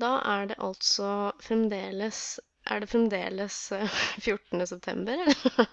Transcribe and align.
Da 0.00 0.08
er 0.30 0.46
det 0.50 0.56
altså 0.66 1.08
fremdeles 1.40 2.20
Er 2.66 2.80
det 2.84 2.88
fremdeles 2.90 3.72
eh, 3.72 3.88
14. 4.28 4.66
september, 4.66 5.12
eller? 5.12 5.66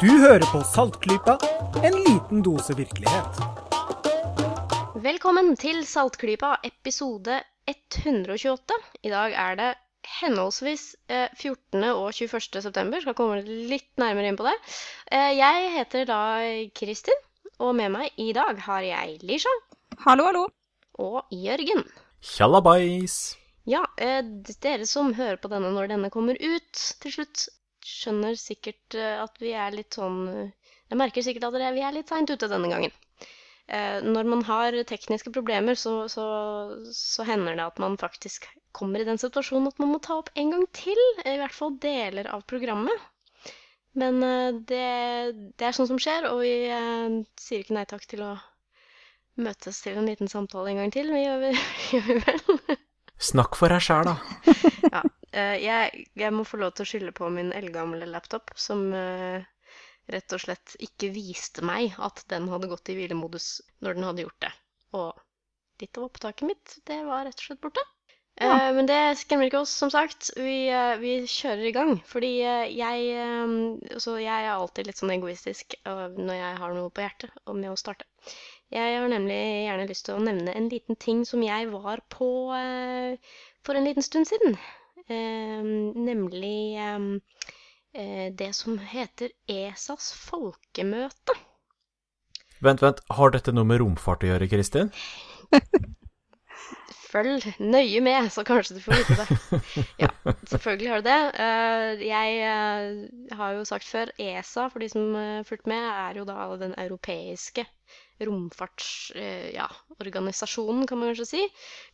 Du 0.00 0.06
hører 0.20 0.52
på 0.52 0.62
Saltklypa, 0.74 1.38
en 1.84 1.92
liten 2.08 2.42
dose 2.42 2.76
virkelighet. 2.76 3.53
Velkommen 5.24 5.54
til 5.56 5.78
Saltklypa, 5.88 6.50
episode 6.68 7.38
128. 7.64 8.76
I 9.08 9.08
dag 9.08 9.32
er 9.40 9.54
det 9.56 9.68
henholdsvis 10.18 10.82
eh, 11.08 11.30
14. 11.32 11.80
og 11.94 12.10
21. 12.12 12.60
september. 12.60 13.00
Skal 13.00 13.16
komme 13.16 13.38
litt 13.40 13.88
nærmere 13.96 14.28
inn 14.28 14.36
på 14.36 14.44
det. 14.44 14.52
Eh, 15.08 15.30
jeg 15.38 15.70
heter 15.78 16.04
da 16.10 16.18
Kristin, 16.76 17.16
og 17.56 17.72
med 17.78 17.94
meg 17.94 18.20
i 18.20 18.34
dag 18.36 18.60
har 18.66 18.84
jeg 18.84 19.14
Lisha 19.24 19.54
Hallo, 20.04 20.26
hallo. 20.28 20.42
og 21.00 21.32
Jørgen. 21.32 21.80
Tjallabais! 22.20 23.16
Ja, 23.64 23.80
eh, 23.96 24.20
dere 24.60 24.84
som 24.84 25.14
hører 25.16 25.40
på 25.40 25.48
denne 25.48 25.72
når 25.72 25.88
denne 25.94 26.12
kommer 26.12 26.36
ut 26.36 26.84
til 27.00 27.16
slutt, 27.16 27.46
skjønner 27.80 28.36
sikkert 28.36 29.00
eh, 29.00 29.24
at 29.24 29.40
vi 29.40 29.56
er 29.56 29.72
litt 29.72 29.96
sånn 29.96 30.20
eh, 30.34 30.76
Jeg 30.92 31.00
merker 31.00 31.24
sikkert 31.24 31.48
at 31.48 31.58
vi 31.80 31.88
er 31.88 31.96
litt 31.96 32.12
seint 32.12 32.28
ute 32.28 32.52
denne 32.52 32.68
gangen. 32.76 32.92
Eh, 33.66 34.02
når 34.04 34.28
man 34.28 34.44
har 34.44 34.76
tekniske 34.88 35.32
problemer, 35.32 35.78
så, 35.78 36.04
så, 36.12 36.26
så 36.92 37.24
hender 37.24 37.56
det 37.56 37.64
at 37.64 37.80
man 37.80 37.96
faktisk 38.00 38.48
kommer 38.74 39.00
i 39.00 39.06
den 39.08 39.20
situasjonen 39.20 39.70
at 39.70 39.78
man 39.80 39.94
må 39.94 40.00
ta 40.02 40.18
opp 40.20 40.30
en 40.34 40.52
gang 40.52 40.64
til. 40.76 41.00
I 41.24 41.38
hvert 41.40 41.56
fall 41.56 41.78
deler 41.80 42.28
av 42.34 42.44
programmet. 42.50 43.10
Men 43.94 44.22
eh, 44.26 44.60
det, 44.68 44.88
det 45.56 45.68
er 45.68 45.76
sånt 45.76 45.92
som 45.92 46.00
skjer, 46.02 46.28
og 46.32 46.42
vi 46.42 46.54
eh, 46.66 47.20
sier 47.40 47.62
ikke 47.64 47.78
nei 47.78 47.86
takk 47.88 48.04
til 48.10 48.24
å 48.26 48.34
møtes 49.40 49.80
til 49.82 49.98
en 49.98 50.08
liten 50.08 50.30
samtale 50.30 50.72
en 50.72 50.82
gang 50.82 50.94
til. 50.94 51.10
Vi 51.14 51.22
gjør, 51.24 51.46
vi, 51.46 51.54
gjør 51.94 52.08
vi 52.10 52.18
vel? 52.26 52.78
Snakk 53.22 53.56
for 53.58 53.72
deg 53.72 53.82
sjæl, 53.84 54.10
da. 54.10 54.18
Ja, 54.94 55.00
eh, 55.32 55.56
jeg, 55.62 56.04
jeg 56.18 56.34
må 56.34 56.44
få 56.46 56.60
lov 56.60 56.74
til 56.74 56.84
å 56.84 56.90
skylde 56.90 57.14
på 57.16 57.30
min 57.32 57.54
eldgamle 57.56 58.06
laptop, 58.10 58.52
som 58.58 58.90
eh, 58.94 59.46
rett 60.12 60.36
og 60.36 60.42
slett 60.42 60.76
ikke 60.84 61.12
viste 61.14 61.64
meg 61.64 61.96
at 62.02 62.24
den 62.32 62.50
hadde 62.52 62.68
gått 62.70 62.90
i 62.92 62.98
hvilemodus 62.98 63.58
når 63.84 63.98
den 63.98 64.08
hadde 64.08 64.26
gjort 64.26 64.40
det. 64.44 64.52
Og 64.98 65.24
litt 65.82 65.98
av 65.98 66.08
opptaket 66.08 66.48
mitt, 66.48 66.78
det 66.88 67.02
var 67.08 67.24
rett 67.26 67.40
og 67.40 67.48
slett 67.48 67.62
borte. 67.64 67.84
Ja. 68.40 68.68
Eh, 68.68 68.74
men 68.74 68.88
det 68.90 68.98
skremmer 69.20 69.46
ikke 69.46 69.62
oss, 69.62 69.74
som 69.78 69.90
sagt. 69.94 70.32
Vi, 70.36 70.66
eh, 70.66 70.96
vi 70.98 71.14
kjører 71.30 71.68
i 71.68 71.74
gang. 71.74 71.94
Fordi 72.10 72.32
eh, 72.42 72.66
jeg 72.74 73.14
altså, 73.94 74.16
jeg 74.18 74.48
er 74.48 74.54
alltid 74.54 74.88
litt 74.88 74.98
sånn 74.98 75.14
egoistisk 75.14 75.76
når 75.84 76.34
jeg 76.34 76.60
har 76.62 76.74
noe 76.74 76.90
på 76.90 77.04
hjertet 77.04 77.44
og 77.46 77.58
med 77.60 77.70
å 77.70 77.78
starte. 77.78 78.08
Jeg 78.74 78.96
har 78.98 79.06
nemlig 79.10 79.38
gjerne 79.68 79.86
lyst 79.86 80.08
til 80.08 80.16
å 80.16 80.24
nevne 80.24 80.54
en 80.56 80.70
liten 80.72 80.98
ting 80.98 81.22
som 81.28 81.44
jeg 81.44 81.68
var 81.70 82.00
på 82.10 82.30
for 83.64 83.78
en 83.78 83.86
liten 83.86 84.02
stund 84.02 84.26
siden. 84.26 84.56
Nemlig 85.06 86.80
det 87.94 88.50
som 88.58 88.74
heter 88.90 89.30
ESAs 89.46 90.10
folkemøte. 90.18 91.36
Vent, 92.64 92.82
vent, 92.82 93.02
har 93.12 93.30
dette 93.34 93.52
noe 93.54 93.66
med 93.68 93.80
romfart 93.82 94.24
å 94.24 94.28
gjøre, 94.32 94.48
Kristin? 94.50 94.90
Følg 97.14 97.44
nøye 97.62 98.00
med, 98.02 98.26
så 98.34 98.42
kanskje 98.46 98.74
du 98.74 98.80
får 98.82 98.94
vite 98.98 99.14
det. 99.20 99.26
Ja, 100.02 100.08
selvfølgelig 100.50 100.88
har 100.90 100.98
du 100.98 101.06
det. 101.06 101.22
Eh, 101.44 101.90
Jeg 102.08 102.28
eh, 102.42 102.82
har 103.38 103.50
jo 103.54 103.62
sagt 103.68 103.86
før, 103.86 104.10
ESA, 104.18 104.66
for 104.72 104.78
de 104.82 104.88
som 104.90 105.14
har 105.14 105.46
fulgt 105.46 105.66
med, 105.70 105.78
er 105.78 106.18
jo 106.18 106.24
da 106.26 106.56
den 106.58 106.74
europeiske 106.74 107.62
romfartsorganisasjonen, 108.24 110.80
ja, 110.82 110.86
kan 110.90 110.98
man 110.98 111.08
kanskje 111.12 111.26
si. 111.28 111.42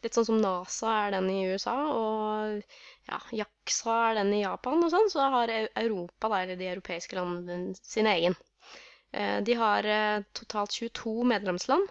Litt 0.05 0.15
sånn 0.17 0.29
som 0.31 0.39
NASA 0.41 0.89
er 1.07 1.11
den 1.17 1.27
i 1.33 1.49
USA, 1.53 1.77
og 1.93 2.63
ja, 3.09 3.19
JAXA 3.33 3.97
er 4.11 4.19
den 4.21 4.33
i 4.37 4.43
Japan 4.43 4.85
og 4.85 4.93
sånn. 4.93 5.09
Så 5.13 5.27
har 5.35 5.53
Europa, 5.53 6.31
eller 6.41 6.59
de 6.61 6.71
europeiske 6.71 7.19
landene, 7.19 7.75
sin 7.83 8.09
egen. 8.11 8.37
Eh, 9.13 9.41
De 9.47 9.57
har 9.59 9.87
eh, 9.87 10.23
totalt 10.37 10.77
22 10.77 11.25
medlemsland. 11.33 11.89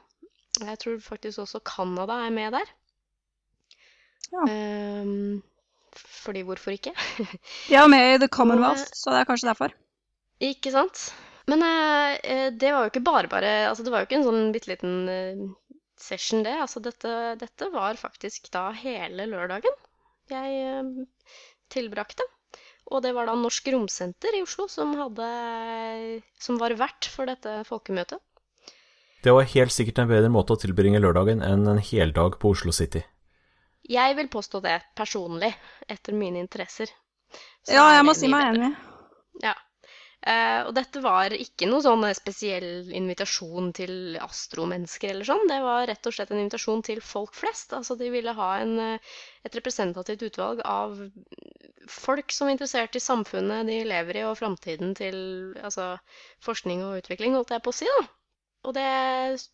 Jeg 0.59 0.80
tror 0.81 1.00
faktisk 1.03 1.46
også 1.46 1.62
Canada 1.66 2.19
er 2.25 2.34
med 2.36 2.56
der. 2.58 2.74
Ja. 4.30 4.44
Um, 4.46 5.42
fordi 5.96 6.44
hvorfor 6.46 6.75
ikke? 6.75 6.94
De 7.69 7.78
er 7.80 7.88
med 7.90 8.14
i 8.14 8.19
The 8.22 8.28
Commonwealth, 8.28 8.92
så 8.94 9.14
det 9.14 9.24
er 9.24 9.30
kanskje 9.30 9.50
derfor. 9.50 9.74
Ikke 10.44 10.72
sant? 10.72 11.09
Men 11.50 11.64
eh, 11.66 12.19
eh, 12.24 12.48
det 12.53 12.74
var 12.74 12.86
jo 12.86 12.92
ikke 12.92 13.08
bare 13.08 13.31
bare 13.31 13.53
Altså, 13.72 13.84
det 13.84 13.92
var 13.92 14.03
jo 14.03 14.09
ikke 14.09 14.19
en 14.19 14.28
sånn 14.28 14.52
bitte 14.53 14.69
liten 14.69 14.96
uh, 15.09 15.80
session, 16.00 16.44
det. 16.46 16.53
Altså, 16.62 16.84
dette, 16.84 17.16
dette 17.42 17.72
var 17.74 17.98
faktisk 18.00 18.52
da 18.53 18.69
hele 18.75 19.25
lørdagen 19.31 19.80
jeg 20.34 20.62
eh, 20.63 21.35
tilbrakte. 21.73 22.25
Og 22.90 23.03
det 23.06 23.13
var 23.13 23.29
da 23.29 23.35
Norsk 23.38 23.67
Romsenter 23.73 24.34
i 24.34 24.41
Oslo 24.41 24.66
som 24.72 24.95
hadde 24.97 25.28
Som 26.41 26.57
var 26.57 26.73
vert 26.79 27.06
for 27.13 27.29
dette 27.29 27.59
folkemøtet. 27.67 28.17
Det 29.22 29.34
var 29.35 29.47
helt 29.51 29.75
sikkert 29.75 30.00
en 30.00 30.09
bedre 30.09 30.31
måte 30.31 30.56
å 30.56 30.59
tilbringe 30.59 31.01
lørdagen 31.03 31.44
enn 31.44 31.68
en 31.68 31.81
heldag 31.84 32.39
på 32.39 32.53
Oslo 32.56 32.72
City. 32.72 33.03
Jeg 33.89 34.16
vil 34.16 34.29
påstå 34.31 34.62
det 34.63 34.78
personlig, 34.95 35.50
etter 35.89 36.16
mine 36.16 36.39
interesser. 36.39 36.91
Så 37.66 37.75
Ja, 37.75 37.89
jeg 37.97 38.06
må 38.07 38.16
si 38.16 38.29
meg 38.31 38.53
enig. 38.53 38.69
Ja. 39.44 39.56
Eh, 40.28 40.62
og 40.68 40.74
dette 40.75 41.00
var 41.00 41.31
ikke 41.31 41.68
noe 41.69 41.80
sånn 41.84 42.03
spesiell 42.18 42.90
invitasjon 42.91 43.69
til 43.78 44.18
astromennesker 44.19 45.13
eller 45.13 45.28
sånn. 45.30 45.46
Det 45.47 45.59
var 45.63 45.88
rett 45.88 46.09
og 46.09 46.16
slett 46.16 46.34
en 46.34 46.41
invitasjon 46.41 46.84
til 46.84 47.00
folk 47.03 47.38
flest. 47.40 47.72
Altså 47.78 47.96
de 48.00 48.09
ville 48.12 48.34
ha 48.35 48.50
en, 48.59 48.74
eh, 48.84 49.13
et 49.47 49.56
representativt 49.56 50.25
utvalg 50.28 50.59
av 50.68 51.00
folk 51.90 52.35
som 52.35 52.50
er 52.50 52.57
interessert 52.57 53.00
i 53.00 53.03
samfunnet 53.03 53.72
de 53.72 53.80
lever 53.88 54.19
i, 54.19 54.25
og 54.28 54.38
framtiden 54.41 54.91
til 55.00 55.18
altså, 55.63 55.94
forskning 56.46 56.84
og 56.86 57.00
utvikling, 57.00 57.40
holdt 57.40 57.56
jeg 57.56 57.63
på 57.63 57.74
å 57.74 57.80
si, 57.80 57.88
da. 57.97 58.06
Og 58.68 58.75
det 58.75 58.91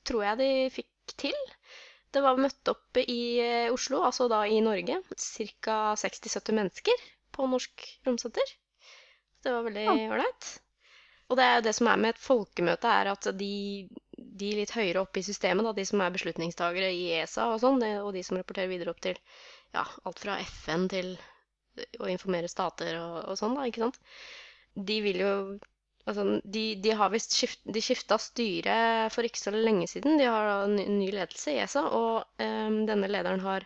tror 0.09 0.25
jeg 0.25 0.41
de 0.41 0.51
fikk 0.73 1.15
til. 1.21 1.37
Det 2.15 2.23
var 2.25 2.41
møtt 2.41 2.73
opp 2.73 2.97
i 3.05 3.21
eh, 3.43 3.71
Oslo, 3.73 4.01
altså 4.07 4.27
da 4.31 4.41
i 4.49 4.61
Norge, 4.65 4.97
ca. 5.61 5.79
60-70 5.99 6.57
mennesker 6.57 7.09
på 7.35 7.45
Norsk 7.53 7.85
Romsenter. 8.07 8.55
Det 9.45 9.53
var 9.53 9.65
veldig 9.67 9.85
ålreit. 9.93 10.47
Og 11.29 11.37
det 11.39 11.45
er 11.45 11.55
jo 11.57 11.65
det 11.65 11.73
som 11.77 11.89
er 11.89 12.01
med 12.01 12.13
et 12.13 12.21
folkemøte, 12.21 12.89
er 13.01 13.09
at 13.11 13.27
de, 13.37 13.53
de 14.41 14.49
litt 14.59 14.73
høyere 14.75 15.01
oppe 15.01 15.21
i 15.21 15.25
systemet, 15.25 15.65
da, 15.65 15.73
de 15.77 15.85
som 15.89 16.01
er 16.01 16.13
beslutningstagere 16.13 16.89
i 16.93 17.05
ESA 17.19 17.47
og 17.53 17.61
sånn, 17.61 17.81
og 18.03 18.11
de 18.13 18.23
som 18.25 18.37
rapporterer 18.37 18.69
videre 18.71 18.93
opp 18.93 19.01
til 19.05 19.17
ja, 19.73 19.85
alt 20.05 20.21
fra 20.21 20.37
FN 20.45 20.85
til 20.91 21.15
å 21.99 22.09
informere 22.09 22.49
stater 22.51 22.97
og, 23.01 23.15
og 23.31 23.39
sånn, 23.39 23.55
da, 23.57 23.65
ikke 23.69 23.85
sant. 23.87 24.01
De 24.75 24.99
vil 25.05 25.23
jo 25.23 25.31
Altså, 26.05 26.23
de, 26.45 26.75
de 26.85 26.91
har 26.93 27.09
visst 27.09 27.33
skift, 27.33 27.63
de 27.65 27.81
skifta 27.81 28.19
styre 28.21 28.75
for 29.09 29.25
ikke 29.25 29.41
så 29.41 29.49
lenge 29.55 29.87
siden. 29.89 30.19
De 30.19 30.27
har 30.29 30.67
ny, 30.69 30.83
ny 30.99 31.07
ledelse 31.15 31.55
i 31.55 31.57
ESA, 31.63 31.81
og 31.97 32.43
um, 32.45 32.75
denne 32.85 33.09
lederen 33.09 33.41
har 33.41 33.65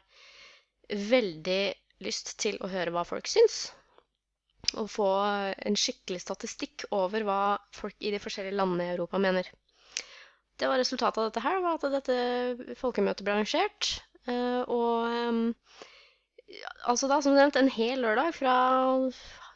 veldig 1.10 1.74
lyst 2.08 2.38
til 2.40 2.56
å 2.64 2.70
høre 2.72 2.96
hva 2.96 3.04
folk 3.10 3.28
syns. 3.28 3.58
Og 4.78 4.90
få 4.92 5.08
en 5.66 5.78
skikkelig 5.80 6.22
statistikk 6.22 6.86
over 6.94 7.24
hva 7.25 7.40
folk 7.74 7.96
i 8.06 8.12
de 8.14 8.20
forskjellige 8.22 8.58
landene 8.59 8.86
i 8.90 8.94
Europa 8.96 9.18
mener. 9.22 9.47
Det 10.59 10.68
var 10.68 10.78
resultatet 10.81 11.18
av 11.24 11.30
dette 11.30 11.44
her, 11.46 11.62
var 11.64 11.78
at 11.80 11.88
dette 11.96 12.75
folkemøtet 12.81 13.24
ble 13.25 13.34
arrangert. 13.38 13.94
eh, 14.28 14.62
Og 14.68 15.56
altså 16.89 17.07
da, 17.10 17.22
som 17.22 17.36
nevnt, 17.38 17.56
en 17.60 17.69
hel 17.72 18.01
lørdag 18.04 18.34
fra 18.36 18.56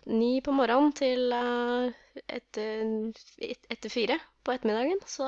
ni 0.05 0.39
på 0.43 0.51
morgenen 0.55 0.91
til 0.97 1.31
eh, 1.31 1.91
etter, 2.39 3.11
et- 3.39 3.67
etter 3.71 3.89
fire 3.93 4.17
på 4.43 4.51
ettermiddagen. 4.55 4.99
Så 5.07 5.27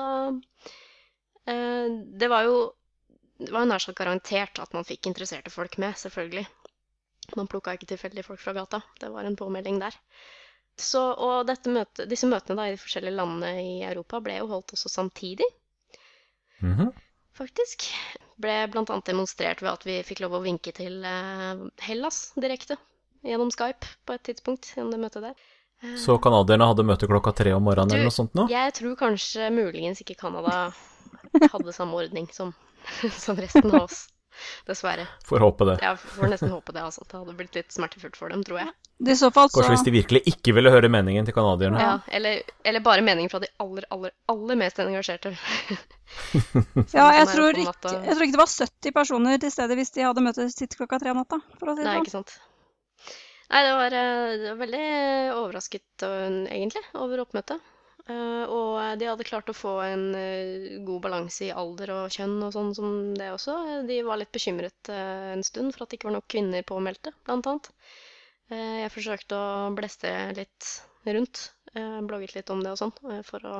eh, 1.46 1.86
det 2.20 2.28
var 2.32 2.48
jo 2.48 2.58
Det 3.38 3.52
var 3.52 3.66
nær 3.68 3.82
sagt 3.84 3.98
garantert 3.98 4.56
at 4.62 4.72
man 4.72 4.86
fikk 4.88 5.06
interesserte 5.10 5.50
folk 5.52 5.74
med, 5.82 5.92
selvfølgelig. 6.00 6.46
Man 7.36 7.48
plukka 7.50 7.74
ikke 7.74 7.88
tilfeldige 7.90 8.24
folk 8.24 8.40
fra 8.40 8.52
gata. 8.56 8.82
Det 9.00 9.10
var 9.10 9.24
en 9.26 9.36
påmelding 9.36 9.80
der. 9.82 9.96
Så, 10.78 11.00
og 11.16 11.46
dette 11.48 11.72
møte, 11.72 12.04
disse 12.06 12.28
møtene 12.28 12.56
da, 12.60 12.66
i 12.68 12.74
de 12.76 12.80
forskjellige 12.82 13.16
landene 13.16 13.50
i 13.62 13.70
Europa 13.88 14.20
ble 14.20 14.36
jo 14.42 14.46
holdt 14.50 14.74
også 14.76 14.88
samtidig 14.92 15.46
Mhm. 16.62 16.92
faktisk. 17.36 17.86
Ble 18.40 18.66
bl.a. 18.72 18.84
demonstrert 19.04 19.60
ved 19.62 19.70
at 19.72 19.84
vi 19.88 20.02
fikk 20.04 20.20
lov 20.24 20.36
å 20.38 20.42
vinke 20.44 20.72
til 20.76 21.02
eh, 21.04 21.62
Hellas 21.86 22.32
direkte 22.36 22.76
gjennom 23.24 23.50
Skype 23.50 23.88
på 24.06 24.12
et 24.16 24.22
tidspunkt 24.28 24.68
gjennom 24.76 24.92
det 24.92 25.00
møtet 25.00 25.22
der. 25.24 25.34
Eh, 25.82 25.96
Så 26.00 26.18
canadierne 26.22 26.68
hadde 26.68 26.84
møte 26.84 27.08
klokka 27.08 27.32
tre 27.36 27.52
om 27.56 27.64
morgenen 27.64 27.88
Du, 27.88 27.94
eller 27.96 28.08
noe 28.10 28.16
sånt 28.16 28.36
nå? 28.36 28.46
Jeg 28.52 28.72
tror 28.76 28.96
kanskje 29.00 29.48
muligens 29.52 30.00
ikke 30.04 30.16
Canada 30.20 30.72
hadde 31.52 31.72
samme 31.76 31.96
ordning 31.96 32.28
som, 32.32 32.52
som 33.24 33.36
resten 33.40 33.72
av 33.72 33.82
oss. 33.88 34.06
Dessverre. 34.68 35.06
Får 35.28 35.44
håpe 35.44 35.66
det. 35.68 35.76
Ja, 35.84 35.94
får 35.96 36.32
nesten 36.32 36.52
håpe 36.52 36.74
det, 36.76 36.82
altså. 36.84 37.04
Det 37.08 37.18
hadde 37.18 37.34
blitt 37.38 37.56
litt 37.58 37.74
smertefullt 37.74 38.18
for 38.18 38.32
dem, 38.32 38.42
tror 38.46 38.60
jeg. 38.62 38.72
I 39.06 39.16
så 39.18 39.28
fall 39.34 39.50
så 39.52 39.60
Kanskje 39.60 39.74
hvis 39.74 39.84
de 39.86 39.92
virkelig 39.92 40.22
ikke 40.30 40.54
ville 40.56 40.72
høre 40.72 40.88
meningen 40.92 41.26
til 41.28 41.36
canadierne. 41.36 41.80
Ja, 41.82 41.94
eller, 42.16 42.40
eller 42.64 42.84
bare 42.84 43.04
meningen 43.04 43.32
fra 43.32 43.42
de 43.42 43.50
aller, 43.62 43.84
aller, 43.92 44.14
aller 44.32 44.60
mest 44.62 44.80
engasjerte. 44.82 45.36
Ja, 46.94 47.08
jeg 47.10 47.24
er 47.24 47.30
tror, 47.32 47.56
ikke, 47.58 47.90
jeg 47.90 48.14
tror 48.14 48.22
ikke 48.22 48.34
det 48.36 48.38
var 48.38 48.50
70 48.52 48.92
personer 48.94 49.40
til 49.42 49.50
stede 49.50 49.74
hvis 49.74 49.90
de 49.96 50.04
hadde 50.06 50.22
møtes 50.22 50.54
sitt 50.54 50.76
klokka 50.78 51.00
tre 51.02 51.10
om 51.10 51.18
natta. 51.18 51.40
For 51.58 51.72
å 51.72 51.74
si 51.74 51.82
det 51.82 51.88
Nei, 51.88 51.96
sånn. 51.96 52.06
ikke 52.06 52.14
sant. 52.14 52.36
Nei, 53.50 53.62
det 53.66 53.72
var, 53.78 53.96
eh, 53.98 54.36
det 54.38 54.52
var 54.52 54.60
veldig 54.60 54.84
overrasket 55.34 56.06
øh, 56.06 56.38
egentlig 56.46 56.84
over 56.94 57.24
oppmøtet. 57.26 57.72
Eh, 58.06 58.44
og 58.54 59.00
de 59.00 59.08
hadde 59.08 59.26
klart 59.26 59.48
å 59.50 59.56
få 59.56 59.72
en 59.82 60.04
eh, 60.14 60.76
god 60.86 61.00
balanse 61.08 61.48
i 61.48 61.54
alder 61.62 61.90
og 61.90 62.14
kjønn 62.14 62.36
og 62.46 62.52
sånn 62.54 62.70
som 62.78 62.92
det 63.18 63.32
også. 63.34 63.56
De 63.88 63.96
var 64.06 64.20
litt 64.20 64.30
bekymret 64.34 64.90
eh, 64.94 65.32
en 65.32 65.42
stund 65.46 65.74
for 65.74 65.84
at 65.84 65.90
det 65.90 65.98
ikke 65.98 66.12
var 66.12 66.18
nok 66.20 66.28
kvinner 66.30 66.66
påmeldte, 66.68 67.14
blant 67.26 67.50
annet. 67.50 67.72
Jeg 68.46 68.92
forsøkte 68.94 69.34
å 69.34 69.70
bleste 69.74 70.10
litt 70.36 70.66
rundt, 71.02 71.40
blogget 72.06 72.36
litt 72.36 72.50
om 72.54 72.60
det 72.62 72.76
og 72.76 72.78
sånn, 72.78 72.92
for 73.26 73.42
å 73.42 73.56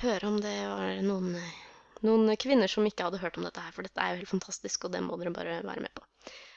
høre 0.00 0.26
om 0.26 0.40
det 0.42 0.56
var 0.66 0.98
noen, 1.06 1.36
noen 2.02 2.32
kvinner 2.34 2.66
som 2.72 2.88
ikke 2.90 3.06
hadde 3.06 3.20
hørt 3.22 3.38
om 3.38 3.46
dette 3.46 3.62
her, 3.62 3.76
for 3.76 3.86
dette 3.86 4.02
er 4.02 4.16
jo 4.16 4.24
helt 4.24 4.32
fantastisk, 4.32 4.88
og 4.88 4.96
det 4.96 5.04
må 5.06 5.20
dere 5.22 5.30
bare 5.36 5.60
være 5.62 5.86
med 5.86 5.94
på. 5.94 6.02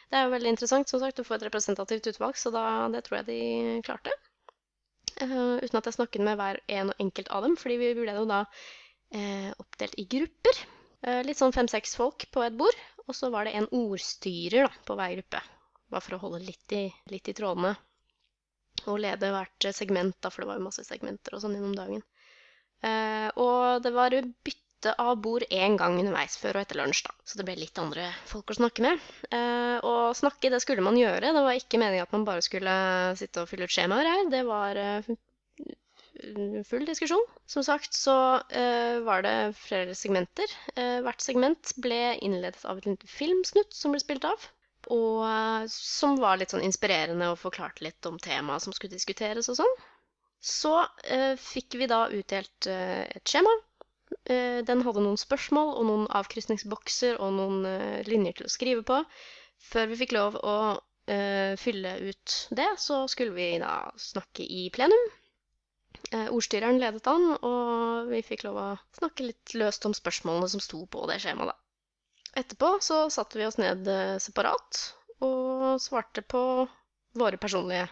Det 0.10 0.18
er 0.18 0.26
jo 0.26 0.34
veldig 0.34 0.56
interessant 0.56 0.90
som 0.90 1.06
sagt, 1.06 1.22
å 1.22 1.28
få 1.28 1.38
et 1.38 1.46
representativt 1.52 2.10
utvalg, 2.16 2.42
så 2.42 2.50
da, 2.58 2.66
det 2.98 3.06
tror 3.06 3.22
jeg 3.22 3.30
de 3.30 3.40
klarte. 3.86 4.18
Eh, 5.22 5.58
uten 5.62 5.78
at 5.80 5.88
jeg 5.88 5.98
snakket 5.98 6.24
med 6.26 6.38
hver 6.40 6.60
en 6.78 6.92
og 6.94 7.04
enkelt 7.04 7.30
av 7.34 7.46
dem, 7.46 7.58
fordi 7.60 7.78
vi 7.82 7.90
ble 8.00 8.16
jo 8.18 8.28
da 8.30 8.44
eh, 9.14 9.50
oppdelt 9.62 9.98
i 10.02 10.08
grupper. 10.10 10.62
Eh, 11.06 11.22
litt 11.28 11.40
sånn 11.40 11.54
fem-seks 11.56 11.96
folk 12.00 12.28
på 12.34 12.46
et 12.46 12.58
bord, 12.58 12.78
og 13.06 13.18
så 13.18 13.32
var 13.34 13.46
det 13.46 13.56
en 13.58 13.70
ordstyrer 13.76 14.68
da, 14.68 14.84
på 14.88 14.98
hver 14.98 15.18
gruppe. 15.20 15.44
Bare 15.92 16.06
for 16.06 16.18
å 16.18 16.22
holde 16.26 16.44
litt 16.46 16.78
i, 16.78 16.86
litt 17.12 17.30
i 17.30 17.36
trådene. 17.38 17.76
Og 18.88 19.02
lede 19.04 19.30
hvert 19.34 19.70
segment, 19.76 20.18
da, 20.24 20.32
for 20.32 20.44
det 20.44 20.50
var 20.50 20.58
jo 20.58 20.66
masse 20.70 20.86
segmenter 20.88 21.36
og 21.36 21.44
sånn 21.44 21.54
gjennom 21.58 21.76
dagen. 21.78 22.02
Og 23.44 23.84
det 23.84 23.92
var 23.94 24.16
bytte 24.16 24.71
av 24.90 25.18
bord 25.22 25.44
én 25.50 25.76
gang 25.80 25.98
underveis, 26.02 26.38
før 26.42 26.58
og 26.58 26.66
etter 26.66 26.80
lunsj, 26.80 27.04
da. 27.08 27.16
Så 27.28 27.40
det 27.40 27.46
ble 27.48 27.58
litt 27.60 27.82
andre 27.82 28.08
folk 28.30 28.54
å 28.54 28.58
snakke 28.58 28.86
med. 28.86 29.02
Eh, 29.30 29.78
og 29.88 30.16
snakke, 30.18 30.52
det 30.54 30.62
skulle 30.64 30.86
man 30.86 31.00
gjøre. 31.00 31.34
Det 31.36 31.44
var 31.46 31.58
ikke 31.58 31.82
meningen 31.82 32.08
at 32.08 32.16
man 32.16 32.26
bare 32.28 32.46
skulle 32.46 32.74
sitte 33.20 33.44
og 33.44 33.52
fylle 33.52 33.68
ut 33.70 33.76
skjemaer 33.76 34.10
her. 34.10 34.24
Det 34.34 34.42
var 34.48 34.80
eh, 34.82 35.12
full 36.70 36.88
diskusjon. 36.90 37.28
Som 37.50 37.66
sagt 37.68 37.94
så 37.98 38.18
eh, 38.50 38.98
var 39.06 39.26
det 39.28 39.36
flere 39.60 39.96
segmenter. 39.98 40.58
Hvert 40.76 41.24
segment 41.24 41.76
ble 41.82 42.18
innledet 42.20 42.66
av 42.66 42.82
et 42.82 42.90
lite 42.90 43.10
filmsnutt 43.10 43.78
som 43.78 43.96
ble 43.96 44.02
spilt 44.04 44.28
av. 44.30 44.50
Og 44.92 45.70
som 45.70 46.16
var 46.18 46.40
litt 46.42 46.52
sånn 46.56 46.66
inspirerende 46.66 47.30
og 47.30 47.40
forklarte 47.40 47.86
litt 47.86 48.06
om 48.10 48.18
temaet 48.18 48.66
som 48.66 48.74
skulle 48.74 48.98
diskuteres 48.98 49.52
og 49.54 49.62
sånn. 49.62 49.76
Så 50.42 50.74
eh, 51.06 51.36
fikk 51.38 51.78
vi 51.78 51.88
da 51.90 52.08
utdelt 52.10 52.68
eh, 52.68 53.06
et 53.06 53.30
skjema. 53.30 53.52
Eh, 54.30 54.62
den 54.68 54.84
hadde 54.86 55.04
noen 55.04 55.20
spørsmål 55.20 55.74
og 55.80 55.88
noen 55.88 56.06
avkrysningsbokser 56.20 57.20
og 57.24 57.34
noen 57.38 57.66
eh, 57.68 58.02
linjer 58.08 58.38
til 58.38 58.48
å 58.48 58.54
skrive 58.54 58.84
på. 58.88 59.00
Før 59.72 59.90
vi 59.92 59.98
fikk 60.02 60.16
lov 60.18 60.38
å 60.38 60.58
eh, 61.12 61.58
fylle 61.60 61.96
ut 62.10 62.36
det, 62.58 62.70
så 62.82 63.04
skulle 63.12 63.36
vi 63.38 63.50
da 63.62 63.76
snakke 64.00 64.46
i 64.46 64.70
plenum. 64.74 65.10
Ordstyreren 66.12 66.80
ledet 66.82 67.06
an, 67.08 67.26
og 67.46 68.10
vi 68.10 68.20
fikk 68.26 68.42
lov 68.44 68.58
å 68.58 68.68
snakke 68.98 69.28
litt 69.28 69.54
løst 69.56 69.86
om 69.88 69.94
spørsmålene 69.96 70.50
som 70.50 70.64
sto 70.64 70.82
på 70.92 71.04
det 71.08 71.20
skjemaet, 71.24 71.54
da. 71.54 72.40
Etterpå 72.42 72.72
så 72.84 73.04
satte 73.14 73.40
vi 73.40 73.46
oss 73.46 73.60
ned 73.62 73.88
separat 74.24 74.82
og 75.24 75.78
svarte 75.84 76.24
på 76.24 76.42
våre 77.22 77.40
personlige 77.40 77.86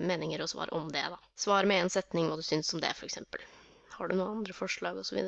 meninger 0.00 0.44
og 0.44 0.52
svar 0.52 0.72
om 0.76 0.88
det, 0.92 1.02
da. 1.12 1.20
Svar 1.36 1.68
med 1.68 1.82
én 1.82 1.92
setning 1.92 2.30
hva 2.30 2.38
du 2.40 2.46
syns 2.46 2.72
om 2.76 2.84
det, 2.84 2.94
f.eks. 2.94 3.18
Har 3.96 4.08
du 4.08 4.16
noen 4.16 4.40
andre 4.40 4.56
forslag, 4.56 4.98
osv. 5.00 5.18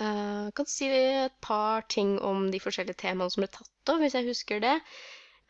Uh, 0.00 0.50
kan 0.56 0.68
si 0.68 0.88
et 0.88 1.34
par 1.44 1.84
ting 1.92 2.16
om 2.24 2.46
de 2.52 2.60
forskjellige 2.62 3.00
temaene 3.04 3.32
som 3.32 3.44
ble 3.44 3.50
tatt 3.52 3.92
opp, 3.92 4.00
hvis 4.02 4.16
jeg 4.18 4.28
husker 4.30 4.62
det. 4.64 4.76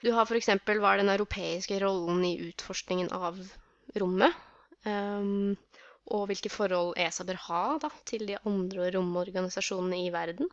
Du 0.02 0.10
har 0.16 0.26
f.eks. 0.26 0.50
hva 0.66 0.94
er 0.94 1.02
den 1.02 1.12
europeiske 1.12 1.78
rollen 1.82 2.24
i 2.26 2.34
utforskningen 2.48 3.12
av 3.14 3.38
rommet? 4.02 4.34
Um, 4.82 5.54
og 6.10 6.26
hvilke 6.28 6.50
forhold 6.50 6.96
ESA 6.98 7.24
bør 7.28 7.38
ha 7.46 7.62
da, 7.84 7.90
til 8.10 8.26
de 8.26 8.40
andre 8.48 8.90
romorganisasjonene 8.96 10.00
i 10.02 10.10
verden. 10.14 10.50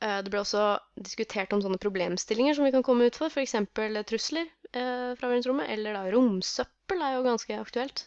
Eh, 0.00 0.20
Det 0.22 0.30
ble 0.30 0.42
også 0.44 0.64
diskutert 0.94 1.52
om 1.52 1.62
sånne 1.64 1.80
problemstillinger 1.82 2.54
som 2.54 2.68
vi 2.68 2.74
kan 2.74 2.86
komme 2.86 3.08
ut 3.08 3.18
for, 3.18 3.34
f.eks. 3.34 3.56
trusler 4.10 4.46
eh, 4.46 5.14
fra 5.18 5.30
verdensrommet, 5.32 5.70
eller 5.74 5.98
da 5.98 6.04
romsøppel 6.14 7.02
er 7.02 7.16
jo 7.16 7.26
ganske 7.26 7.58
aktuelt. 7.58 8.04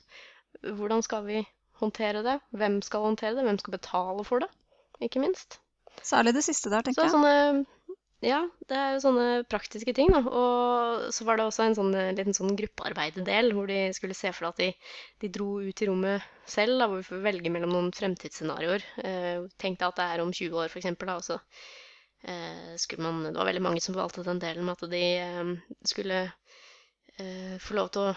Hvordan 0.64 1.04
skal 1.04 1.28
vi 1.28 1.42
håndtere 1.82 2.24
det? 2.26 2.38
Hvem 2.58 2.80
skal 2.86 3.06
håndtere 3.10 3.36
det? 3.38 3.46
Hvem 3.48 3.60
skal 3.62 3.76
betale 3.78 4.26
for 4.28 4.44
det? 4.44 4.50
Ikke 5.02 5.22
minst. 5.24 5.60
Særlig 6.06 6.34
det 6.38 6.44
siste 6.46 6.72
der, 6.72 6.82
Så 6.86 6.90
tenker 6.90 7.08
jeg. 7.08 7.14
sånne 7.18 7.66
Ja, 8.22 8.44
det 8.70 8.78
er 8.78 8.92
jo 8.94 9.02
sånne 9.02 9.28
praktiske 9.50 9.96
ting, 9.98 10.12
da. 10.14 10.20
Og 10.22 11.08
så 11.14 11.26
var 11.26 11.40
det 11.40 11.48
også 11.48 11.64
en 11.66 11.78
sånn 11.78 11.96
eh, 11.98 12.12
liten 12.14 12.36
sånn 12.38 12.54
gruppearbeidedel 12.60 13.50
hvor 13.58 13.66
de 13.72 13.80
skulle 13.98 14.14
se 14.18 14.30
for 14.30 14.46
deg 14.46 14.52
at 14.54 14.62
de, 14.62 14.92
de 15.24 15.30
dro 15.34 15.48
ut 15.66 15.82
i 15.82 15.88
rommet 15.90 16.28
selv, 16.46 16.78
da, 16.78 16.86
hvor 16.86 17.02
vi 17.02 17.08
får 17.08 17.24
velge 17.26 17.54
mellom 17.54 17.74
noen 17.74 17.90
fremtidsscenarioer. 17.98 18.86
Eh, 19.02 19.48
tenk 19.58 19.80
deg 19.82 19.88
at 19.88 19.98
det 19.98 20.06
er 20.06 20.22
om 20.22 20.34
20 20.38 20.62
år, 20.62 20.70
eksempel, 20.84 21.10
da, 21.10 21.18
og 21.18 21.26
så 21.26 21.40
eh, 22.30 22.78
skulle 22.78 23.08
man 23.08 23.24
Det 23.32 23.40
var 23.40 23.50
veldig 23.50 23.66
mange 23.66 23.82
som 23.82 23.98
valgte 23.98 24.28
den 24.28 24.42
delen 24.44 24.70
med 24.70 24.78
at 24.78 24.94
de 24.94 25.04
eh, 25.26 25.52
skulle 25.90 26.22
eh, 27.18 27.58
få 27.58 27.80
lov 27.80 27.90
til 27.90 28.06
å 28.06 28.14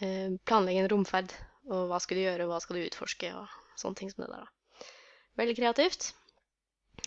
eh, 0.00 0.32
planlegge 0.48 0.86
en 0.86 0.90
romferd. 0.96 1.36
Og 1.66 1.88
hva 1.90 1.98
skal 2.02 2.18
du 2.18 2.24
gjøre, 2.24 2.46
og 2.46 2.52
hva 2.52 2.60
skal 2.62 2.78
du 2.78 2.84
utforske, 2.84 3.32
og 3.34 3.80
sånne 3.80 3.98
ting 3.98 4.12
som 4.12 4.24
det 4.24 4.30
der, 4.32 4.46
da. 4.46 4.88
Veldig 5.36 5.56
kreativt. 5.58 6.12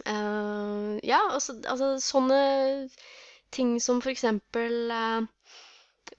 Uh, 0.05 0.99
ja, 1.03 1.19
altså, 1.33 1.55
altså 1.67 1.95
sånne 2.03 2.41
ting 3.55 3.79
som 3.81 3.97
for 4.03 4.11
eksempel 4.13 4.91
eh, 4.93 5.55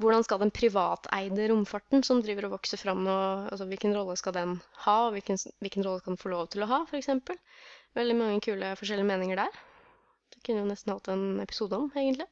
hvordan 0.02 0.24
skal 0.26 0.40
den 0.42 0.52
privateide 0.54 1.46
romfarten 1.50 2.02
som 2.06 2.22
driver 2.24 2.48
og 2.48 2.56
vokser 2.56 2.80
fram 2.80 3.04
nå, 3.06 3.16
altså 3.50 3.68
hvilken 3.70 3.94
rolle 3.94 4.16
skal 4.18 4.34
den 4.36 4.56
ha, 4.84 4.96
og 5.06 5.14
hvilken, 5.14 5.38
hvilken 5.62 5.86
rolle 5.86 6.02
skal 6.02 6.14
den 6.14 6.22
få 6.22 6.32
lov 6.32 6.48
til 6.52 6.64
å 6.64 6.70
ha, 6.70 6.80
f.eks. 6.88 7.10
Veldig 7.98 8.16
mange 8.18 8.42
kule 8.44 8.72
forskjellige 8.78 9.08
meninger 9.08 9.40
der. 9.44 9.62
Det 10.30 10.42
kunne 10.46 10.62
jo 10.62 10.70
nesten 10.70 10.94
hatt 10.94 11.10
en 11.10 11.24
episode 11.42 11.78
om, 11.78 11.88
egentlig. 11.94 12.26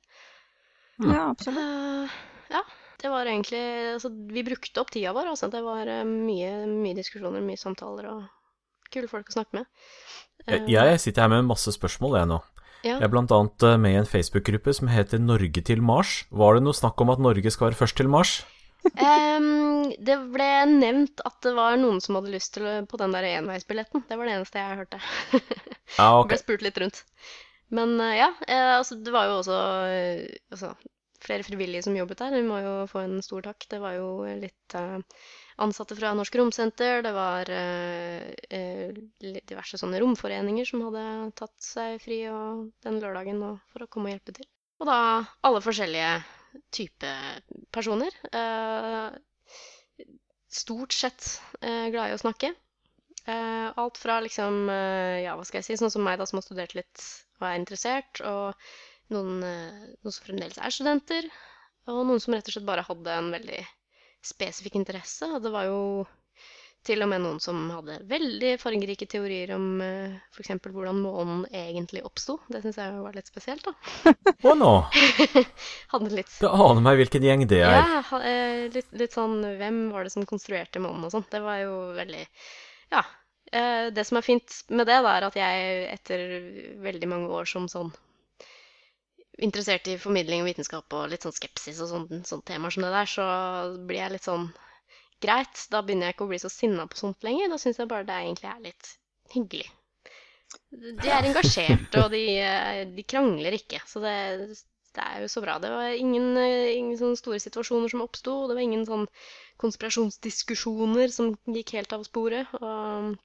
Ja, 1.02 1.28
absolutt. 1.30 1.58
Uh, 1.58 2.18
ja, 2.54 2.62
det 2.98 3.10
var 3.12 3.28
egentlig 3.30 3.62
Altså, 3.94 4.10
vi 4.10 4.44
brukte 4.46 4.82
opp 4.82 4.90
tida 4.94 5.14
vår, 5.16 5.30
altså. 5.32 5.48
Det 5.52 5.62
var 5.64 5.88
eh, 5.90 6.04
mye, 6.08 6.52
mye 6.70 6.98
diskusjoner, 6.98 7.44
mye 7.44 7.60
samtaler 7.60 8.10
og 8.10 8.26
kule 8.92 9.10
folk 9.10 9.30
å 9.30 9.36
snakke 9.38 9.60
med. 9.60 9.68
Eh, 10.46 10.64
Jeg 10.70 11.02
sitter 11.02 11.26
her 11.26 11.32
med 11.36 11.48
masse 11.50 11.72
spørsmål, 11.74 12.18
jeg 12.18 12.30
nå. 12.32 12.40
Ja. 12.86 12.96
Jeg 12.96 13.08
er 13.08 13.12
blant 13.12 13.34
annet 13.34 13.66
eh, 13.66 13.78
med 13.80 13.94
i 13.94 14.00
en 14.00 14.08
Facebook-gruppe 14.08 14.74
som 14.74 14.90
heter 14.90 15.22
Norge 15.22 15.62
til 15.66 15.82
Mars. 15.82 16.22
Var 16.30 16.58
det 16.58 16.64
noe 16.66 16.78
snakk 16.78 17.00
om 17.02 17.14
at 17.14 17.22
Norge 17.22 17.54
skal 17.54 17.70
være 17.70 17.80
først 17.82 17.98
til 18.00 18.10
Mars? 18.10 18.40
um, 18.88 19.90
det 20.06 20.14
ble 20.32 20.50
nevnt 20.70 21.20
at 21.26 21.38
det 21.44 21.50
var 21.56 21.74
noen 21.78 21.98
som 22.00 22.16
hadde 22.18 22.30
lyst 22.32 22.54
til 22.56 22.68
på 22.88 23.00
den 23.00 23.14
der 23.14 23.26
enveisbilletten. 23.34 24.06
Det 24.08 24.18
var 24.18 24.30
det 24.30 24.36
eneste 24.38 24.62
jeg 24.62 24.78
hørte. 24.82 25.00
Ja, 25.98 26.12
ok. 26.18 26.28
ble 26.30 26.38
spurt 26.40 26.66
litt 26.66 26.78
rundt. 26.82 27.02
Men 27.74 27.98
ja, 28.00 28.30
altså 28.78 28.96
det 29.04 29.12
var 29.12 29.26
jo 29.28 29.40
også 29.42 29.56
altså, 30.54 30.70
flere 31.24 31.44
frivillige 31.46 31.82
som 31.86 31.96
jobbet 31.96 32.20
der. 32.22 32.36
Vi 32.36 32.46
må 32.46 32.60
jo 32.62 32.74
få 32.90 33.02
en 33.04 33.18
stor 33.24 33.44
takk. 33.48 33.66
Det 33.70 33.80
var 33.82 33.96
jo 33.98 34.08
litt 34.38 34.76
eh, 34.78 34.98
ansatte 35.64 35.96
fra 35.98 36.12
Norsk 36.16 36.38
Romsenter. 36.38 37.02
Det 37.06 37.12
var 37.16 37.50
eh, 37.52 38.28
eh, 38.54 39.00
diverse 39.18 39.80
sånne 39.80 40.00
romforeninger 40.02 40.68
som 40.68 40.84
hadde 40.88 41.04
tatt 41.38 41.56
seg 41.62 41.98
fri 42.04 42.22
den 42.26 43.00
lørdagen 43.02 43.42
for 43.72 43.84
å 43.84 43.90
komme 43.90 44.10
og 44.10 44.16
hjelpe 44.16 44.36
til. 44.38 44.48
Og 44.78 44.86
da 44.86 45.00
alle 45.46 45.62
forskjellige 45.64 46.12
typer 46.74 47.42
personer. 47.74 48.14
Stort 50.48 50.94
sett 50.96 51.34
glad 51.60 52.12
i 52.12 52.14
å 52.14 52.20
snakke. 52.20 52.52
Alt 53.28 53.98
fra 54.00 54.20
liksom, 54.24 54.70
ja, 54.70 55.34
hva 55.36 55.44
skal 55.44 55.60
jeg 55.60 55.66
si, 55.66 55.76
sånn 55.80 55.92
som 55.92 56.06
meg 56.06 56.16
da 56.20 56.24
som 56.30 56.38
har 56.38 56.46
studert 56.46 56.78
litt 56.78 57.02
og 57.38 57.46
er 57.46 57.58
interessert, 57.58 58.22
og 58.26 58.56
noen, 59.14 59.42
eh, 59.42 59.88
noen 60.02 60.14
som 60.14 60.26
fremdeles 60.26 60.60
er 60.60 60.74
studenter, 60.74 61.28
og 61.88 62.04
noen 62.04 62.20
som 62.20 62.36
rett 62.36 62.48
og 62.48 62.56
slett 62.56 62.68
bare 62.68 62.86
hadde 62.86 63.18
en 63.18 63.32
veldig 63.32 63.60
spesifikk 64.24 64.76
interesse. 64.80 65.28
Og 65.32 65.42
det 65.44 65.52
var 65.54 65.68
jo 65.68 65.82
til 66.86 67.02
og 67.02 67.08
med 67.10 67.20
noen 67.24 67.40
som 67.42 67.58
hadde 67.72 67.98
veldig 68.08 68.52
fargerike 68.62 69.08
teorier 69.10 69.50
om 69.56 69.80
eh, 69.84 70.14
f.eks. 70.32 70.52
hvordan 70.62 71.00
månen 71.02 71.44
egentlig 71.50 72.04
oppsto. 72.06 72.38
Det 72.48 72.62
syns 72.64 72.78
jeg 72.80 73.00
var 73.02 73.16
litt 73.16 73.30
spesielt, 73.30 73.66
da. 73.66 73.74
Å 74.48 74.54
nå! 74.56 74.72
Hadde 75.92 76.12
litt 76.14 76.34
Det 76.38 76.52
aner 76.52 76.84
meg 76.84 77.00
hvilken 77.02 77.28
gjeng 77.28 77.46
det 77.50 77.62
er. 77.66 77.80
ja, 77.80 78.20
eh, 78.20 78.66
litt, 78.72 78.90
litt 79.00 79.16
sånn 79.16 79.40
Hvem 79.58 79.88
var 79.94 80.06
det 80.06 80.14
som 80.14 80.28
konstruerte 80.28 80.82
månen 80.82 81.08
og 81.08 81.14
sånn? 81.14 81.26
Det 81.32 81.42
var 81.44 81.64
jo 81.64 81.78
veldig 81.98 82.26
Ja. 82.94 83.04
Det 83.48 84.02
som 84.04 84.18
er 84.18 84.24
fint 84.26 84.58
med 84.68 84.84
det, 84.84 84.98
da, 85.00 85.12
er 85.16 85.24
at 85.24 85.36
jeg 85.38 85.86
etter 85.88 86.24
veldig 86.84 87.08
mange 87.08 87.30
år 87.32 87.48
som 87.48 87.64
sånn 87.72 87.88
interessert 89.38 89.88
i 89.90 89.98
formidling 90.00 90.42
og 90.42 90.50
vitenskap 90.50 90.94
og 90.98 91.10
litt 91.12 91.24
sånn 91.26 91.36
skepsis 91.36 91.80
og 91.84 91.92
sånne, 91.92 92.22
sånne 92.26 92.46
temaer 92.48 92.74
som 92.74 92.86
det 92.86 92.94
der, 92.94 93.10
så 93.12 93.26
blir 93.88 94.02
jeg 94.02 94.16
litt 94.16 94.28
sånn 94.28 94.48
Greit, 95.18 95.64
da 95.72 95.80
begynner 95.82 96.06
jeg 96.06 96.14
ikke 96.14 96.26
å 96.28 96.30
bli 96.30 96.38
så 96.38 96.48
sinna 96.52 96.84
på 96.86 96.94
sånt 96.94 97.24
lenger. 97.26 97.48
Da 97.50 97.56
syns 97.58 97.80
jeg 97.80 97.90
bare 97.90 98.06
det 98.06 98.14
egentlig 98.22 98.50
er 98.52 98.60
litt 98.68 98.90
hyggelig. 99.32 99.66
De 101.02 101.10
er 101.10 101.26
engasjerte, 101.26 102.04
og 102.04 102.12
de, 102.14 102.20
eh, 102.38 102.84
de 102.94 103.02
krangler 103.02 103.56
ikke. 103.56 103.80
Så 103.90 103.98
det, 104.04 104.14
det 104.94 105.02
er 105.04 105.24
jo 105.24 105.30
så 105.32 105.42
bra. 105.42 105.56
Det 105.58 105.72
var 105.72 105.90
ingen, 105.90 106.36
eh, 106.38 106.76
ingen 106.76 106.94
sånne 107.00 107.18
store 107.18 107.40
situasjoner 107.42 107.90
som 107.90 108.04
oppsto. 108.04 108.36
Det 108.46 108.54
var 108.54 108.62
ingen 108.62 108.86
sånn 108.86 109.08
konspirasjonsdiskusjoner 109.58 111.10
som 111.14 111.34
gikk 111.50 111.74
helt 111.80 111.96
av 111.98 112.06
sporet. 112.06 112.54
Og 112.62 113.18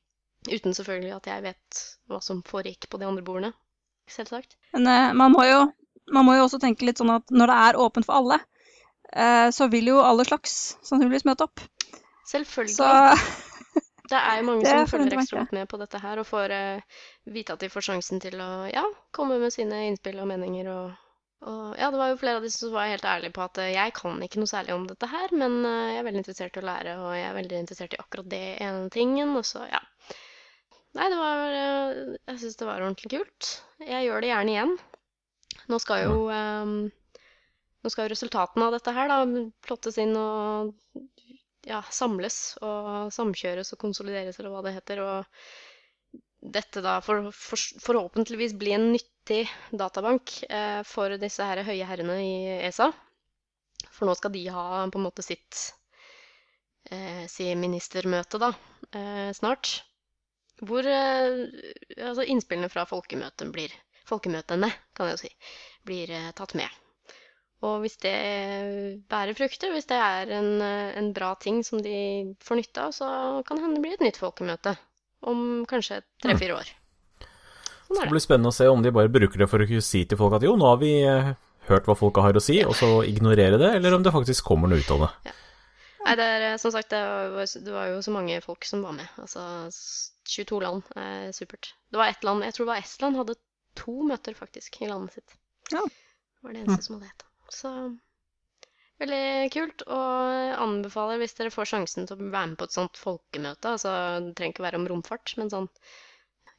uten 0.49 0.73
selvfølgelig 0.73 1.15
at 1.19 1.29
jeg 1.29 1.45
vet 1.45 1.83
hva 2.09 2.23
som 2.25 2.41
foregikk 2.47 2.89
på 2.89 2.99
de 2.99 3.09
andre 3.11 3.25
bordene. 3.25 3.53
Selvsagt. 4.09 4.57
Men 4.73 4.89
eh, 4.89 5.13
man, 5.13 5.37
må 5.37 5.45
jo, 5.47 5.61
man 6.11 6.27
må 6.27 6.35
jo 6.37 6.47
også 6.47 6.59
tenke 6.61 6.87
litt 6.87 6.99
sånn 6.99 7.13
at 7.13 7.31
når 7.31 7.51
det 7.51 7.59
er 7.67 7.79
åpent 7.79 8.07
for 8.07 8.19
alle, 8.19 8.39
eh, 9.13 9.47
så 9.55 9.69
vil 9.71 9.93
jo 9.93 10.01
alle 10.03 10.25
slags 10.27 10.75
sannsynligvis 10.83 11.27
møte 11.29 11.47
opp. 11.47 11.63
Selvfølgelig. 12.29 12.75
Så 12.75 12.89
Det 14.11 14.19
er 14.19 14.41
jo 14.41 14.45
mange 14.45 14.67
som 14.67 14.89
følger 14.91 15.15
ekstra 15.15 15.39
godt 15.39 15.53
med 15.55 15.69
på 15.71 15.77
dette 15.79 15.99
her, 16.03 16.19
og 16.19 16.27
får 16.27 16.51
eh, 16.53 16.99
vite 17.33 17.55
at 17.55 17.63
de 17.63 17.69
får 17.71 17.85
sjansen 17.87 18.19
til 18.21 18.35
å 18.43 18.67
ja, 18.67 18.83
komme 19.15 19.39
med 19.41 19.53
sine 19.55 19.85
innspill 19.87 20.19
og 20.21 20.27
meninger. 20.29 20.67
Og, 20.69 20.91
og 21.47 21.79
ja, 21.79 21.87
det 21.89 22.01
var 22.01 22.11
jo 22.11 22.19
flere 22.19 22.41
av 22.41 22.45
disse 22.45 22.65
som 22.65 22.75
var 22.75 22.91
helt 22.91 23.07
ærlige 23.07 23.33
på 23.33 23.45
at 23.45 23.61
eh, 23.63 23.71
jeg 23.73 23.95
kan 23.95 24.19
ikke 24.27 24.43
noe 24.43 24.51
særlig 24.51 24.75
om 24.75 24.85
dette 24.91 25.07
her, 25.09 25.31
men 25.31 25.55
jeg 25.63 26.01
er 26.01 26.07
veldig 26.09 26.23
interessert 26.25 26.59
i 26.59 26.61
å 26.61 26.67
lære, 26.67 26.97
og 26.99 27.15
jeg 27.15 27.29
er 27.29 27.39
veldig 27.39 27.63
interessert 27.63 27.95
i 27.95 28.01
akkurat 28.03 28.29
det 28.35 28.45
ene 28.67 28.91
tingen. 28.93 29.33
Og 29.39 29.47
så, 29.47 29.63
ja. 29.71 29.81
Nei, 30.93 31.07
det 31.09 31.17
var 31.17 31.43
Jeg 31.55 32.41
syns 32.43 32.59
det 32.59 32.67
var 32.69 32.83
ordentlig 32.83 33.15
kult. 33.15 33.53
Jeg 33.81 34.05
gjør 34.05 34.21
det 34.21 34.33
gjerne 34.35 34.53
igjen. 34.57 34.75
Nå 35.71 35.79
skal 35.79 36.03
jo 36.05 36.15
um, 36.27 36.77
nå 37.83 37.91
skal 37.91 38.07
jo 38.07 38.13
resultatene 38.13 38.67
av 38.67 38.77
dette 38.77 38.93
her 38.95 39.11
da 39.11 39.19
plottes 39.65 39.99
inn 39.99 40.15
og 40.15 40.73
ja, 41.67 41.81
samles 41.91 42.55
og 42.63 43.11
samkjøres 43.15 43.73
og 43.75 43.81
konsolideres, 43.83 44.39
eller 44.39 44.53
hva 44.53 44.63
det 44.65 44.75
heter. 44.77 45.01
Og 45.03 46.19
dette 46.55 46.83
da 46.83 46.97
for, 47.03 47.29
for, 47.35 47.59
forhåpentligvis 47.83 48.55
bli 48.59 48.73
en 48.75 48.89
nyttig 48.91 49.45
databank 49.71 50.35
eh, 50.49 50.81
for 50.87 51.15
disse 51.19 51.47
her 51.47 51.63
høye 51.67 51.87
herrene 51.87 52.17
i 52.23 52.33
ESA. 52.69 52.89
For 53.91 54.07
nå 54.07 54.15
skal 54.19 54.33
de 54.33 54.43
ha 54.51 54.65
på 54.91 54.99
en 54.99 55.05
måte 55.07 55.23
sitt 55.25 55.59
eh, 56.91 57.23
si 57.31 57.49
ministermøte, 57.59 58.39
da, 58.41 58.53
eh, 58.91 59.31
snart. 59.35 59.75
Hvor 60.63 60.87
eh, 60.87 61.43
altså 61.99 62.27
innspillene 62.27 62.71
fra 62.71 62.87
folkemøtet 62.87 63.51
blir 63.51 63.75
Folkemøtene, 64.09 64.69
kan 64.95 65.09
jeg 65.09 65.17
jo 65.17 65.21
si, 65.25 65.31
blir 65.87 66.11
eh, 66.11 66.31
tatt 66.35 66.55
med. 66.59 66.79
Og 67.63 67.77
hvis 67.85 67.95
det 68.03 68.13
bærer 69.07 69.37
frukter, 69.37 69.71
hvis 69.71 69.87
det 69.87 69.95
er 69.95 70.31
en, 70.39 70.49
eh, 70.61 70.97
en 70.99 71.11
bra 71.15 71.33
ting 71.39 71.61
som 71.63 71.79
de 71.83 71.95
får 72.43 72.59
nytte 72.59 72.87
av, 72.87 72.91
så 72.95 73.07
kan 73.47 73.57
det 73.59 73.63
hende 73.65 73.79
det 73.79 73.85
blir 73.85 73.95
et 73.99 74.03
nytt 74.09 74.19
folkemøte 74.19 74.75
om 75.31 75.63
kanskje 75.69 76.01
tre-fire 76.23 76.57
år. 76.59 76.73
Sånn 77.87 77.95
Det 77.99 78.03
det. 78.07 78.11
blir 78.11 78.23
spennende 78.25 78.51
å 78.51 78.55
se 78.55 78.67
om 78.67 78.83
de 78.83 78.91
bare 78.91 79.11
bruker 79.11 79.43
det 79.43 79.47
for 79.51 79.63
å 79.63 79.81
si 79.83 80.03
til 80.05 80.19
folk 80.19 80.35
at 80.35 80.43
jo, 80.43 80.57
nå 80.59 80.67
har 80.73 80.81
vi 80.81 80.91
eh, 81.07 81.31
hørt 81.69 81.87
hva 81.87 81.95
folka 81.95 82.25
har 82.25 82.35
å 82.35 82.43
si, 82.43 82.59
og 82.67 82.75
så 82.75 82.91
ignorere 83.07 83.59
det, 83.61 83.71
eller 83.77 83.95
om 83.95 84.03
det 84.03 84.11
faktisk 84.11 84.43
kommer 84.43 84.67
noe 84.67 84.83
ut 84.83 84.91
av 84.91 85.05
det. 85.05 85.33
Nei, 86.03 86.17
det 86.19 86.25
er 86.27 86.57
som 86.59 86.73
sagt, 86.75 86.91
det 86.91 86.99
var, 86.99 87.47
det 87.47 87.71
var 87.71 87.87
jo 87.93 88.01
så 88.03 88.11
mange 88.11 88.41
folk 88.43 88.65
som 88.67 88.81
var 88.83 88.91
med. 88.97 89.07
Altså 89.23 89.39
22 90.27 90.59
land 90.59 90.83
er 90.99 91.31
supert. 91.31 91.69
Det 91.87 91.95
var 92.01 92.11
ett 92.11 92.25
land, 92.27 92.43
jeg 92.43 92.57
tror 92.57 92.65
det 92.67 92.73
var 92.73 92.81
Estland, 92.83 93.15
hadde 93.21 93.37
to 93.79 93.95
møter 94.07 94.37
faktisk 94.37 94.81
i 94.81 94.89
landet 94.91 95.17
sitt. 95.17 95.35
Ja. 95.71 95.83
Det 95.83 96.47
var 96.47 96.55
det 96.55 96.63
eneste 96.63 96.87
som 96.87 96.97
hadde 96.97 97.11
ett. 97.11 97.25
Så 97.53 97.71
veldig 99.01 99.51
kult. 99.53 99.85
Og 99.87 100.55
anbefaler, 100.63 101.19
hvis 101.21 101.35
dere 101.37 101.53
får 101.53 101.71
sjansen 101.73 102.07
til 102.09 102.17
å 102.17 102.31
være 102.33 102.53
med 102.53 102.57
på 102.59 102.67
et 102.69 102.75
sånt 102.75 102.99
folkemøte, 102.99 103.75
altså 103.75 103.93
det 104.25 104.33
trenger 104.37 104.55
ikke 104.55 104.67
være 104.67 104.81
om 104.81 104.89
romfart, 104.91 105.35
men 105.39 105.51
sånn 105.53 105.69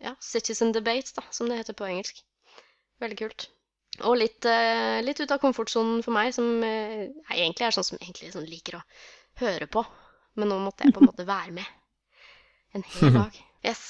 ja, 0.02 0.14
citizen 0.20 0.72
debates, 0.74 1.14
da, 1.16 1.24
som 1.34 1.50
det 1.50 1.60
heter 1.60 1.76
på 1.78 1.88
engelsk. 1.88 2.22
Veldig 3.02 3.20
kult. 3.20 3.48
Og 4.02 4.16
litt, 4.18 4.46
eh, 4.48 5.00
litt 5.06 5.20
ut 5.22 5.30
av 5.30 5.40
komfortsonen 5.42 6.02
for 6.02 6.14
meg, 6.16 6.32
som 6.34 6.48
eh, 6.66 7.06
nei, 7.06 7.36
egentlig 7.36 7.68
er 7.68 7.76
sånn 7.76 7.86
som 7.92 8.00
egentlig 8.00 8.32
sånn 8.34 8.48
liker 8.48 8.80
å 8.80 8.84
høre 9.42 9.68
på. 9.70 9.84
Men 10.34 10.50
nå 10.50 10.58
måtte 10.64 10.86
jeg 10.86 10.96
på 10.96 11.02
en 11.02 11.10
måte 11.12 11.28
være 11.34 11.54
med 11.54 12.74
en 12.74 12.86
hel 12.96 13.14
dag. 13.14 13.36
Yes. 13.64 13.84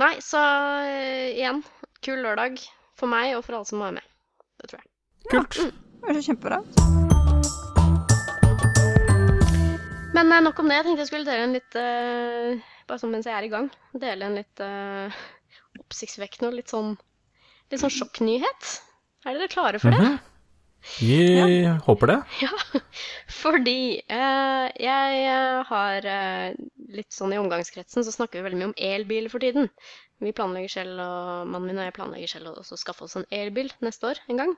Nei, 0.00 0.14
så 0.24 0.40
eh, 0.86 1.34
igjen, 1.34 1.60
kul 2.02 2.18
lørdag 2.24 2.58
for 2.98 3.10
meg 3.10 3.36
og 3.36 3.44
for 3.46 3.58
alle 3.58 3.68
som 3.68 3.82
var 3.82 3.94
med. 3.94 4.06
Det 4.58 4.70
tror 4.70 4.82
jeg. 4.82 4.88
Kult. 5.30 5.58
det 6.02 6.10
er 6.10 6.18
så 6.18 6.24
kjempebra. 6.26 6.58
Men 10.12 10.32
eh, 10.32 10.42
nok 10.44 10.58
om 10.58 10.68
det. 10.68 10.80
Jeg 10.80 10.86
tenkte 10.88 11.04
jeg 11.04 11.10
skulle 11.12 11.28
dele 11.28 11.46
en 11.46 11.54
litt 11.56 11.78
eh, 11.78 12.72
Bare 12.90 13.00
sånn 13.00 13.14
mens 13.14 13.28
jeg 13.28 13.36
er 13.36 13.46
i 13.46 13.52
gang. 13.52 13.70
Dele 13.94 14.26
en 14.26 14.34
litt 14.36 14.62
uh, 14.64 15.22
oppsiktsvekkende 15.78 16.50
og 16.50 16.56
litt 16.58 16.72
sånn, 16.72 16.96
litt 17.70 17.80
sånn 17.80 17.94
sjokknyhet. 17.94 18.70
Er 19.22 19.38
dere 19.38 19.52
klare 19.52 19.80
for 19.80 19.94
det? 19.94 20.10
Vi 20.98 21.62
ja. 21.62 21.76
håper 21.86 22.10
det. 22.10 22.18
Ja, 22.42 22.50
fordi 23.30 24.02
uh, 24.10 24.66
jeg 24.82 25.36
har 25.70 26.08
uh, 26.10 26.58
litt 26.98 27.14
sånn 27.14 27.36
i 27.36 27.38
omgangskretsen 27.38 28.02
så 28.02 28.14
snakker 28.14 28.40
vi 28.40 28.48
veldig 28.48 28.58
mye 28.58 28.70
om 28.72 28.78
elbil 28.90 29.30
for 29.30 29.46
tiden. 29.46 29.70
Vi 30.22 30.34
planlegger 30.36 30.76
selv, 30.78 31.00
og 31.02 31.48
mannen 31.50 31.72
min 31.72 31.80
og 31.80 31.88
jeg 31.88 31.96
planlegger 31.96 32.30
selv 32.36 32.52
å 32.54 32.78
skaffe 32.78 33.06
oss 33.06 33.18
en 33.18 33.26
elbil 33.34 33.72
neste 33.82 34.12
år 34.12 34.22
en 34.30 34.42
gang. 34.42 34.54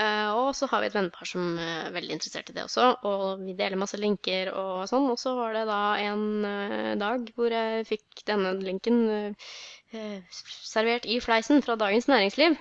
Uh, 0.00 0.30
og 0.38 0.50
så 0.56 0.68
har 0.70 0.80
vi 0.80 0.88
et 0.88 0.94
vennepar 0.94 1.28
som 1.28 1.58
er 1.60 1.90
veldig 1.92 2.14
interessert 2.14 2.48
i 2.52 2.54
det 2.56 2.62
også, 2.62 2.86
og 3.10 3.42
vi 3.42 3.56
deler 3.58 3.80
masse 3.80 3.98
linker 4.00 4.52
og 4.54 4.86
sånn. 4.88 5.08
Og 5.12 5.18
så 5.20 5.34
var 5.36 5.56
det 5.56 5.66
da 5.68 5.80
en 6.04 6.24
uh, 6.46 6.92
dag 7.00 7.26
hvor 7.36 7.52
jeg 7.52 7.88
fikk 7.88 8.22
denne 8.30 8.54
linken 8.62 9.02
eh, 9.10 10.36
servert 10.62 11.08
i 11.10 11.18
fleisen 11.20 11.64
fra 11.66 11.76
Dagens 11.80 12.08
Næringsliv 12.08 12.56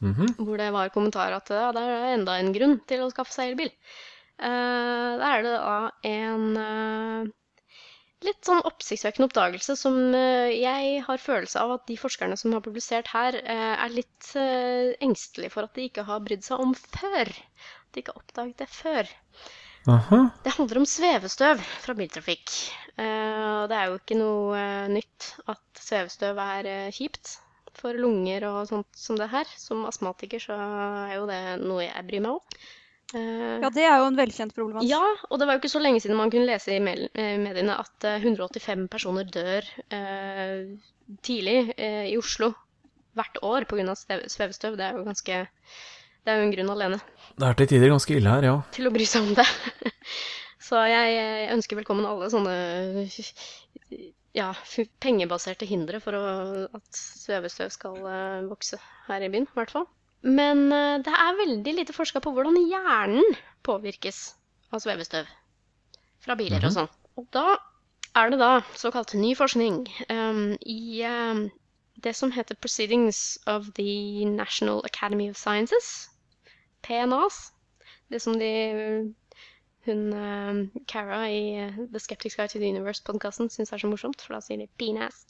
Mhm. 0.00 0.34
hvor 0.44 0.58
det 0.60 0.72
var 0.72 0.90
kommentar 0.92 1.32
at 1.32 1.48
ja, 1.50 1.70
det 1.72 1.80
er 1.80 2.14
enda 2.14 2.36
en 2.36 2.52
grunn 2.52 2.80
til 2.88 3.00
å 3.00 3.10
skaffe 3.12 3.32
seg 3.32 3.52
elbil. 3.52 3.70
Uh, 4.36 5.16
da 5.16 5.30
er 5.32 5.44
det 5.46 5.52
da 5.56 5.76
en 6.04 6.58
litt 8.24 8.48
sånn 8.48 8.62
oppsiktsvekkende 8.64 9.28
oppdagelse 9.28 9.76
som 9.76 9.98
eh, 10.16 10.54
jeg 10.56 11.02
har 11.04 11.20
følelse 11.20 11.60
av 11.60 11.76
at 11.76 11.84
de 11.90 11.98
forskerne 12.00 12.38
som 12.40 12.54
har 12.56 12.64
publisert 12.64 13.10
her, 13.12 13.36
eh, 13.42 13.74
er 13.76 13.92
litt 13.92 14.32
uh, 14.38 14.94
engstelige 15.04 15.52
for 15.52 15.68
at 15.68 15.76
de 15.76 15.90
ikke 15.90 16.06
har 16.08 16.24
brydd 16.24 16.46
seg 16.46 16.64
om 16.64 16.72
før. 16.74 17.28
At 17.28 17.92
de 17.92 18.02
ikke 18.02 18.16
har 18.16 18.24
oppdaget 18.24 18.64
det 18.64 18.70
før. 18.72 19.14
Aha. 19.86 20.18
Det 20.42 20.50
handler 20.56 20.80
om 20.80 20.88
svevestøv 20.88 21.60
fra 21.62 21.94
biltrafikk. 21.94 22.54
Eh, 22.98 23.60
det 23.70 23.76
er 23.76 23.90
jo 23.90 23.98
ikke 24.00 24.16
noe 24.18 24.56
eh, 24.58 24.86
nytt 24.90 25.28
at 25.52 25.82
svevestøv 25.82 26.40
er 26.42 26.68
eh, 26.70 26.94
kjipt 26.96 27.36
for 27.76 27.94
lunger 27.94 28.48
og 28.48 28.64
sånt 28.70 28.98
som 28.98 29.18
det 29.20 29.28
her. 29.30 29.46
Som 29.60 29.84
astmatiker 29.86 30.42
så 30.42 30.56
er 30.56 31.14
jo 31.18 31.28
det 31.30 31.40
noe 31.62 31.84
jeg 31.84 32.06
bryr 32.08 32.24
meg 32.24 32.38
om. 32.40 32.58
Eh, 33.14 33.60
Ja, 33.62 33.70
det 33.70 33.84
er 33.86 34.00
jo 34.00 34.08
en 34.08 34.18
velkjent 34.18 34.54
problematikk. 34.56 34.90
ja, 34.90 35.02
og 35.30 35.38
det 35.38 35.46
var 35.46 35.54
jo 35.56 35.60
ikke 35.62 35.70
så 35.76 35.82
lenge 35.82 36.00
siden 36.02 36.18
man 36.18 36.30
kunne 36.32 36.48
lese 36.48 36.74
i 36.74 36.80
eh, 36.80 37.36
mediene 37.38 37.76
at 37.78 38.04
eh, 38.08 38.18
185 38.24 38.88
personer 38.90 39.28
dør 39.30 39.68
eh, 39.94 40.64
tidlig 41.22 41.74
eh, 41.78 42.08
i 42.10 42.16
Oslo 42.18 42.52
hvert 43.16 43.38
år 43.42 43.64
pga. 43.70 43.94
svevestøv. 43.96 44.76
Det 44.76 44.84
er 44.88 44.98
jo 44.98 45.04
ganske 45.06 45.46
Det 46.26 46.32
er 46.32 46.40
jo 46.40 46.48
en 46.48 46.52
grunn 46.56 46.70
alene 46.74 46.98
Det 47.38 47.46
er 47.46 47.54
til 47.54 47.70
tider 47.70 47.94
ganske 47.94 48.16
ille 48.16 48.28
her, 48.28 48.42
ja. 48.42 48.56
til 48.72 48.88
å 48.88 48.92
bry 48.92 49.06
seg 49.06 49.22
om 49.22 49.34
det. 49.38 49.46
Så 50.66 50.80
jeg, 50.90 51.14
jeg 51.14 51.52
ønsker 51.54 51.78
velkommen 51.78 52.04
alle 52.08 52.26
sånne 52.32 52.54
ja, 54.36 54.50
pengebaserte 55.00 55.64
hindre 55.68 56.00
for 56.02 56.16
å, 56.18 56.22
at 56.74 56.98
svevestøv 56.98 57.70
skal 57.72 57.96
eh, 58.02 58.40
vokse 58.50 58.80
her 59.06 59.22
i 59.22 59.30
byen, 59.32 59.46
i 59.46 59.54
hvert 59.56 59.70
fall. 59.72 59.86
Men 60.26 60.66
eh, 60.74 60.98
det 61.06 61.14
er 61.14 61.40
veldig 61.40 61.74
lite 61.80 61.94
forska 61.96 62.22
på 62.22 62.32
hvordan 62.34 62.58
hjernen 62.66 63.36
påvirkes 63.66 64.34
av 64.74 64.82
svevestøv 64.82 65.28
fra 66.24 66.36
biler 66.38 66.64
og 66.66 66.74
sånn. 66.74 66.90
Og 67.16 67.28
da 67.34 67.46
er 68.16 68.32
det 68.32 68.40
da 68.40 68.52
såkalt 68.78 69.14
ny 69.14 69.34
forskning 69.38 69.84
um, 70.10 70.56
i 70.66 71.04
um, 71.06 71.46
det 72.02 72.14
som 72.16 72.32
heter 72.32 72.58
Proceedings 72.60 73.38
of 73.46 73.70
the 73.76 74.24
National 74.24 74.82
Academy 74.88 75.28
of 75.30 75.38
Sciences, 75.38 76.08
PNAs. 76.82 77.52
Det 78.10 78.20
som 78.22 78.38
de 78.38 78.50
hun 79.86 80.12
eh, 80.12 80.82
Cara 80.90 81.28
i 81.30 81.42
eh, 81.62 81.78
The 81.92 82.00
Skeptics 82.02 82.36
Guide 82.36 82.52
to 82.52 82.58
the 82.58 82.68
Universe-podkasten 82.68 83.50
syns 83.50 83.72
er 83.72 83.82
så 83.82 83.90
morsomt, 83.90 84.22
for 84.22 84.34
da 84.34 84.42
sier 84.42 84.58
de 84.58 84.66
'penis'. 84.78 85.22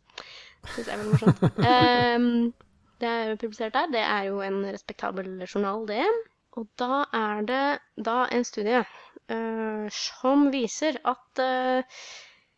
Syns 0.73 0.87
jeg 0.87 0.95
er 0.95 1.03
veldig 1.03 1.13
morsomt. 1.13 2.63
Det 3.01 3.09
er 3.09 3.37
publisert 3.37 3.75
der. 3.75 3.91
Det 3.93 4.05
er 4.05 4.29
jo 4.31 4.41
en 4.41 4.63
respektabel 4.65 5.29
journal, 5.47 5.87
det. 5.89 6.05
Og 6.57 6.69
da 6.81 7.05
er 7.13 7.43
det 7.49 7.65
da 8.05 8.23
en 8.33 8.45
studie 8.45 8.81
uh, 8.81 9.89
som 9.93 10.49
viser 10.55 10.97
at 11.05 11.43
uh, 11.43 11.99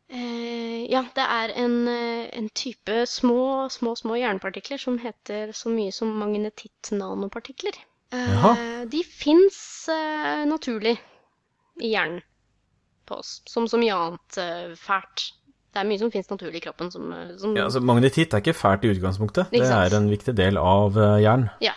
Eh, 0.08 0.88
ja, 0.88 1.02
det 1.14 1.24
er 1.24 1.52
en, 1.60 1.88
en 1.88 2.48
type 2.56 3.02
små, 3.06 3.68
små, 3.68 3.92
små 3.96 4.16
jernpartikler 4.16 4.80
som 4.80 4.96
heter 5.02 5.52
så 5.52 5.68
mye 5.68 5.92
som 5.92 6.14
magnetitt-nanopartikler. 6.22 7.76
Eh, 8.16 8.46
de 8.88 9.02
fins 9.04 9.58
naturlig 10.48 10.94
i 11.76 11.92
hjernen 11.92 12.22
på 13.04 13.20
oss, 13.20 13.42
som 13.48 13.68
så 13.68 13.80
mye 13.80 13.96
annet 13.96 14.40
fælt. 14.80 15.26
Det 15.68 15.82
er 15.82 15.88
mye 15.88 16.00
som 16.00 16.10
finnes 16.12 16.30
naturlig 16.30 16.62
i 16.62 16.64
kroppen 16.64 16.90
som, 16.92 17.10
eh, 17.12 17.36
som 17.40 17.56
Ja, 17.56 17.66
altså 17.68 17.82
Magnetitt 17.84 18.32
er 18.32 18.42
ikke 18.42 18.56
fælt 18.56 18.86
i 18.86 18.92
utgangspunktet. 18.94 19.52
Det 19.52 19.62
er 19.68 19.94
en 19.96 20.08
viktig 20.10 20.34
del 20.38 20.60
av 20.60 20.96
eh, 20.96 21.20
jern. 21.26 21.46
Ja. 21.64 21.74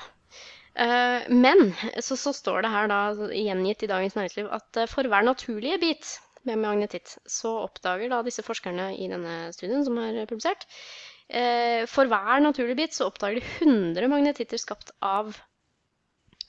Eh, 0.79 1.27
men 1.27 1.74
så, 2.00 2.15
så 2.15 2.31
står 2.33 2.63
det 2.63 2.71
her 2.71 2.89
da 2.91 3.01
gjengitt 3.36 3.83
i 3.83 3.91
Dagens 3.91 4.15
Næringsliv 4.15 4.50
at 4.55 4.83
for 4.91 5.12
hver 5.12 5.27
naturlige 5.27 5.79
bit 5.81 6.15
med 6.48 6.57
magnetitt, 6.63 7.17
så 7.29 7.51
oppdager 7.67 8.10
da 8.10 8.24
disse 8.25 8.41
forskerne 8.41 8.93
i 8.98 9.12
denne 9.12 9.51
studien 9.53 9.83
som 9.86 10.00
er 10.01 10.24
publisert 10.25 10.63
For 11.91 12.10
hver 12.10 12.41
naturlige 12.41 12.79
bit 12.79 12.95
så 12.98 13.12
oppdager 13.12 13.38
de 13.38 13.67
100 13.67 14.10
magnetitter 14.10 14.57
skapt 14.57 14.89
av 15.05 15.36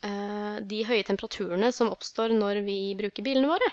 de 0.03 0.81
høye 0.89 1.05
temperaturene 1.07 1.69
som 1.77 1.93
oppstår 1.93 2.33
når 2.35 2.65
vi 2.65 2.79
bruker 2.99 3.23
bilene 3.23 3.53
våre. 3.53 3.69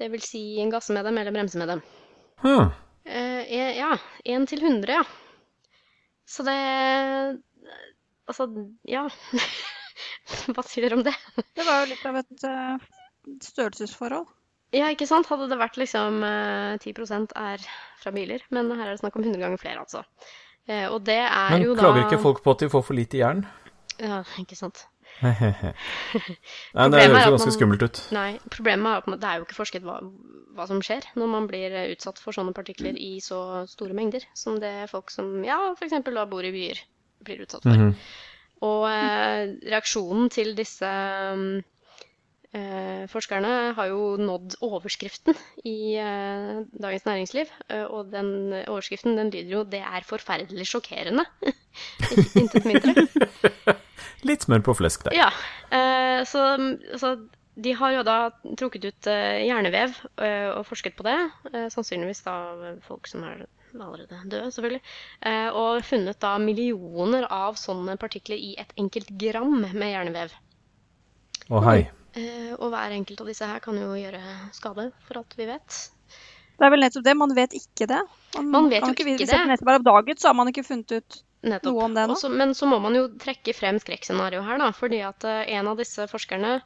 Det 0.00 0.08
vil 0.10 0.24
si 0.24 0.42
en 0.64 0.72
gasse 0.72 0.96
med 0.96 1.04
dem 1.04 1.20
eller 1.20 1.36
bremse 1.36 1.60
med 1.60 1.68
dem. 1.74 1.84
Hm. 2.42 2.70
Eh, 3.04 3.76
ja, 3.76 3.94
1 4.24 4.48
til 4.48 4.64
100, 4.64 5.00
ja. 5.00 5.04
Så 6.28 6.46
det 6.46 6.56
Altså, 8.30 8.46
ja. 8.86 9.08
Hva 10.54 10.62
sier 10.62 10.86
dere 10.86 11.00
om 11.00 11.02
det? 11.02 11.14
Det 11.58 11.64
var 11.66 11.80
jo 11.82 11.88
litt 11.90 12.04
av 12.06 12.20
et 12.20 12.44
uh, 12.46 12.84
størrelsesforhold. 13.42 14.28
Ja, 14.70 14.86
ikke 14.94 15.08
sant? 15.10 15.26
Hadde 15.26 15.48
det 15.50 15.58
vært 15.58 15.80
liksom 15.80 16.20
uh, 16.22 16.78
10 16.78 17.26
er 17.34 17.64
fra 17.98 18.12
biler, 18.14 18.44
men 18.54 18.70
her 18.70 18.86
er 18.86 18.94
det 18.94 19.02
snakk 19.02 19.18
om 19.18 19.26
100 19.26 19.42
ganger 19.42 19.58
flere, 19.58 19.82
altså. 19.82 20.04
Uh, 20.70 20.86
og 20.92 21.00
det 21.08 21.18
er 21.24 21.56
Men 21.56 21.66
jo 21.66 21.74
da 21.74 21.82
klager 21.82 22.06
ikke 22.06 22.22
folk 22.22 22.44
på 22.44 22.54
at 22.54 22.62
de 22.62 22.70
får 22.70 22.86
for 22.86 23.00
lite 23.00 23.18
jern? 23.18 23.42
Ja, 23.98 24.22
ikke 24.38 24.56
sant. 24.56 24.84
Nei, 25.22 26.86
det 26.88 27.00
høres 27.02 27.26
jo 27.26 27.32
ganske 27.34 27.46
man- 27.50 27.56
skummelt 27.56 27.82
ut. 27.84 28.00
Nei, 28.16 28.28
problemet 28.52 28.88
er 28.92 29.02
at 29.02 29.10
man- 29.10 29.20
det 29.20 29.28
er 29.28 29.40
jo 29.40 29.46
ikke 29.46 29.58
forsket 29.58 29.84
hva, 29.86 29.98
hva 30.56 30.66
som 30.70 30.80
skjer 30.84 31.04
når 31.18 31.28
man 31.34 31.48
blir 31.50 31.72
eh, 31.72 31.90
utsatt 31.94 32.18
for 32.22 32.32
sånne 32.36 32.54
partikler 32.56 32.96
i 32.96 33.18
så 33.24 33.66
store 33.70 33.96
mengder 33.96 34.24
som 34.34 34.58
det 34.62 34.88
folk 34.90 35.10
som 35.10 35.42
ja, 35.44 35.58
f.eks. 35.76 35.98
da 36.08 36.24
bor 36.30 36.44
i 36.46 36.52
byer, 36.54 36.80
blir 37.26 37.44
utsatt 37.46 37.62
for. 37.68 37.76
Mhm. 37.76 37.94
Og 38.62 38.82
eh, 38.90 39.54
reaksjonen 39.72 40.28
til 40.32 40.54
disse 40.58 40.84
mm, 40.84 41.58
eh, 41.58 41.79
forskerne 43.10 43.72
har 43.76 43.90
jo 43.92 44.16
nådd 44.18 44.56
overskriften 44.66 45.36
i 45.62 45.94
eh, 46.02 46.62
Dagens 46.82 47.04
Næringsliv. 47.06 47.50
eh, 47.70 47.84
og 47.84 48.10
den 48.10 48.52
overskriften 48.66 49.16
den 49.16 49.30
lyder 49.30 49.50
jo 49.50 49.64
'Det 49.64 49.80
er 49.80 50.02
forferdelig 50.02 50.66
sjokkerende'. 50.66 51.26
Intet 52.40 52.64
mindre. 52.64 53.06
Litt 54.28 54.42
smør 54.42 54.64
på 54.66 54.74
flesk 54.74 55.04
der. 55.04 55.14
Ja, 55.14 55.30
eh, 55.70 56.24
så, 56.26 56.58
så 56.98 57.16
de 57.54 57.72
har 57.74 57.92
jo 57.92 58.02
da 58.02 58.18
trukket 58.58 58.84
ut 58.84 59.06
eh, 59.06 59.46
hjernevev 59.46 59.94
eh, 60.18 60.50
og 60.50 60.66
forsket 60.66 60.96
på 60.96 61.06
det. 61.06 61.16
eh, 61.54 61.68
sannsynligvis 61.70 62.22
da 62.26 62.34
folk 62.82 63.06
som 63.06 63.22
er 63.24 63.46
allerede 63.78 64.18
døde, 64.26 64.50
selvfølgelig. 64.50 64.82
Eh, 65.22 65.48
og 65.54 65.84
funnet 65.84 66.20
da 66.20 66.34
millioner 66.38 67.26
av 67.30 67.54
sånne 67.54 67.96
partikler 67.96 68.36
i 68.36 68.56
et 68.58 68.72
enkelt 68.76 69.14
gram 69.20 69.60
med 69.60 69.90
hjernevev. 69.92 70.34
Å 71.50 71.62
hei. 71.64 71.90
Eh, 72.18 72.52
og 72.56 72.72
hver 72.72 72.96
enkelt 72.96 73.22
av 73.22 73.30
disse 73.30 73.46
her 73.46 73.62
kan 73.62 73.78
jo 73.78 73.94
gjøre 73.94 74.20
skade, 74.56 74.90
for 75.06 75.22
alt 75.22 75.34
vi 75.38 75.46
vet. 75.50 75.80
Det 76.60 76.66
er 76.66 76.72
vel 76.74 76.82
nettopp 76.84 77.06
det, 77.06 77.16
man 77.16 77.34
vet 77.36 77.54
ikke 77.56 77.86
det. 77.88 78.00
Man 78.42 78.68
vet 78.72 78.84
jo 78.84 78.92
ikke. 78.92 79.06
Hvis 79.12 79.30
det. 79.30 79.42
nettopp 79.48 79.70
er 79.72 79.80
oppdaget, 79.80 80.20
så 80.20 80.30
har 80.30 80.38
man 80.38 80.50
ikke 80.52 80.66
funnet 80.66 80.98
ut 80.98 81.20
Nettopp. 81.40 81.72
Noe 81.72 81.84
om 81.86 81.94
det 81.96 82.02
nå? 82.04 82.14
Også, 82.18 82.28
men 82.36 82.50
så 82.52 82.66
må 82.68 82.76
man 82.84 82.92
jo 82.92 83.06
trekke 83.16 83.54
frem 83.56 83.78
skrekkscenarioet 83.80 84.44
her, 84.44 84.58
da. 84.60 84.66
Fordi 84.76 84.98
at 85.06 85.24
eh, 85.24 85.54
en 85.56 85.70
av 85.70 85.78
disse 85.80 86.04
forskerne 86.10 86.58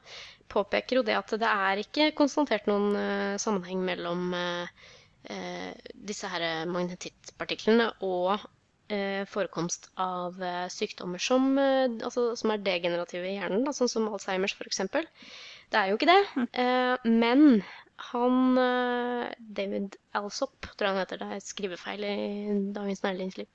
påpeker 0.51 0.99
jo 0.99 1.05
det 1.07 1.15
at 1.15 1.31
det 1.39 1.51
er 1.51 1.83
ikke 1.85 2.09
konstatert 2.19 2.67
noen 2.69 2.91
uh, 2.99 3.37
sammenheng 3.41 3.81
mellom 3.87 4.35
eh, 4.37 5.71
disse 5.95 6.29
her 6.29 6.67
magnetittpartiklene 6.69 7.87
og 8.05 8.43
forekomst 9.31 9.89
av 10.01 10.43
eh, 10.43 10.67
sykdommer 10.73 11.23
som, 11.23 11.55
eh, 11.59 11.87
altså, 12.05 12.33
som 12.37 12.53
er 12.53 12.65
degenerative 12.65 13.31
i 13.31 13.37
hjernen, 13.39 13.65
da, 13.65 13.73
sånn 13.77 13.91
som 13.91 14.11
Alzheimers 14.11 14.57
f.eks. 14.59 14.85
Det 15.73 15.81
er 15.81 15.91
jo 15.91 15.97
ikke 15.99 16.11
det. 16.11 16.47
Eh, 16.61 17.09
men 17.09 17.63
han 18.11 18.59
eh, 18.59 19.33
David 19.39 19.97
Alsop, 20.19 20.67
tror 20.67 20.89
jeg 20.89 20.95
han 20.95 21.01
heter. 21.03 21.21
Det 21.23 21.37
er 21.37 21.45
skrivefeil 21.45 22.05
i 22.09 22.15
Dagens 22.75 23.03
Næringsliv. 23.07 23.49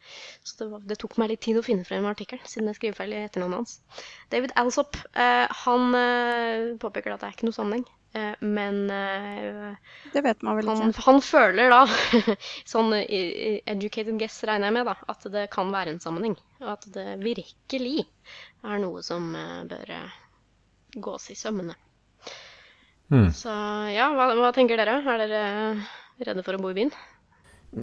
Så 0.43 0.57
det, 0.63 0.69
var, 0.71 0.83
det 0.89 0.99
tok 1.01 1.17
meg 1.19 1.33
litt 1.33 1.43
tid 1.45 1.59
å 1.59 1.65
finne 1.65 1.87
frem 1.87 2.07
artikkelen, 2.09 2.47
siden 2.47 2.69
det 2.69 2.75
er 2.75 2.79
skrivefeil 2.79 3.15
i 3.15 3.23
etternavnet 3.27 3.61
hans. 3.61 4.03
David 4.33 4.55
Alsop 4.59 4.99
eh, 5.13 5.45
han 5.65 5.99
eh, 5.99 6.75
påpeker 6.81 7.15
at 7.15 7.23
det 7.23 7.29
er 7.29 7.37
ikke 7.37 7.49
noe 7.49 7.59
sammenheng. 7.59 7.87
Eh, 8.13 8.33
men 8.39 8.89
eh, 8.89 9.75
Det 10.13 10.21
vet 10.25 10.41
man 10.41 10.57
vel 10.57 10.69
han, 10.71 10.89
ikke. 10.89 11.03
han 11.05 11.19
føler 11.21 11.69
da, 11.69 11.83
sånn 12.73 12.95
educated 12.97 14.17
guess 14.17 14.39
regner 14.49 14.71
jeg 14.71 14.77
med, 14.79 14.89
da, 14.89 14.95
at 15.13 15.27
det 15.33 15.45
kan 15.53 15.69
være 15.73 15.93
en 15.93 16.01
sammenheng. 16.01 16.37
Og 16.63 16.71
at 16.73 16.89
det 16.95 17.19
virkelig 17.21 18.07
er 18.65 18.81
noe 18.81 19.03
som 19.05 19.29
eh, 19.37 19.61
bør 19.69 19.93
gås 20.97 21.29
i 21.29 21.37
sømmene. 21.37 21.77
Mm. 23.09 23.29
Så 23.33 23.53
ja, 23.93 24.09
hva, 24.13 24.31
hva 24.37 24.51
tenker 24.53 24.77
dere? 24.77 24.99
Er 25.01 25.23
dere 25.23 25.45
redde 26.25 26.45
for 26.45 26.57
å 26.57 26.61
bo 26.61 26.73
i 26.73 26.77
byen? 26.77 26.93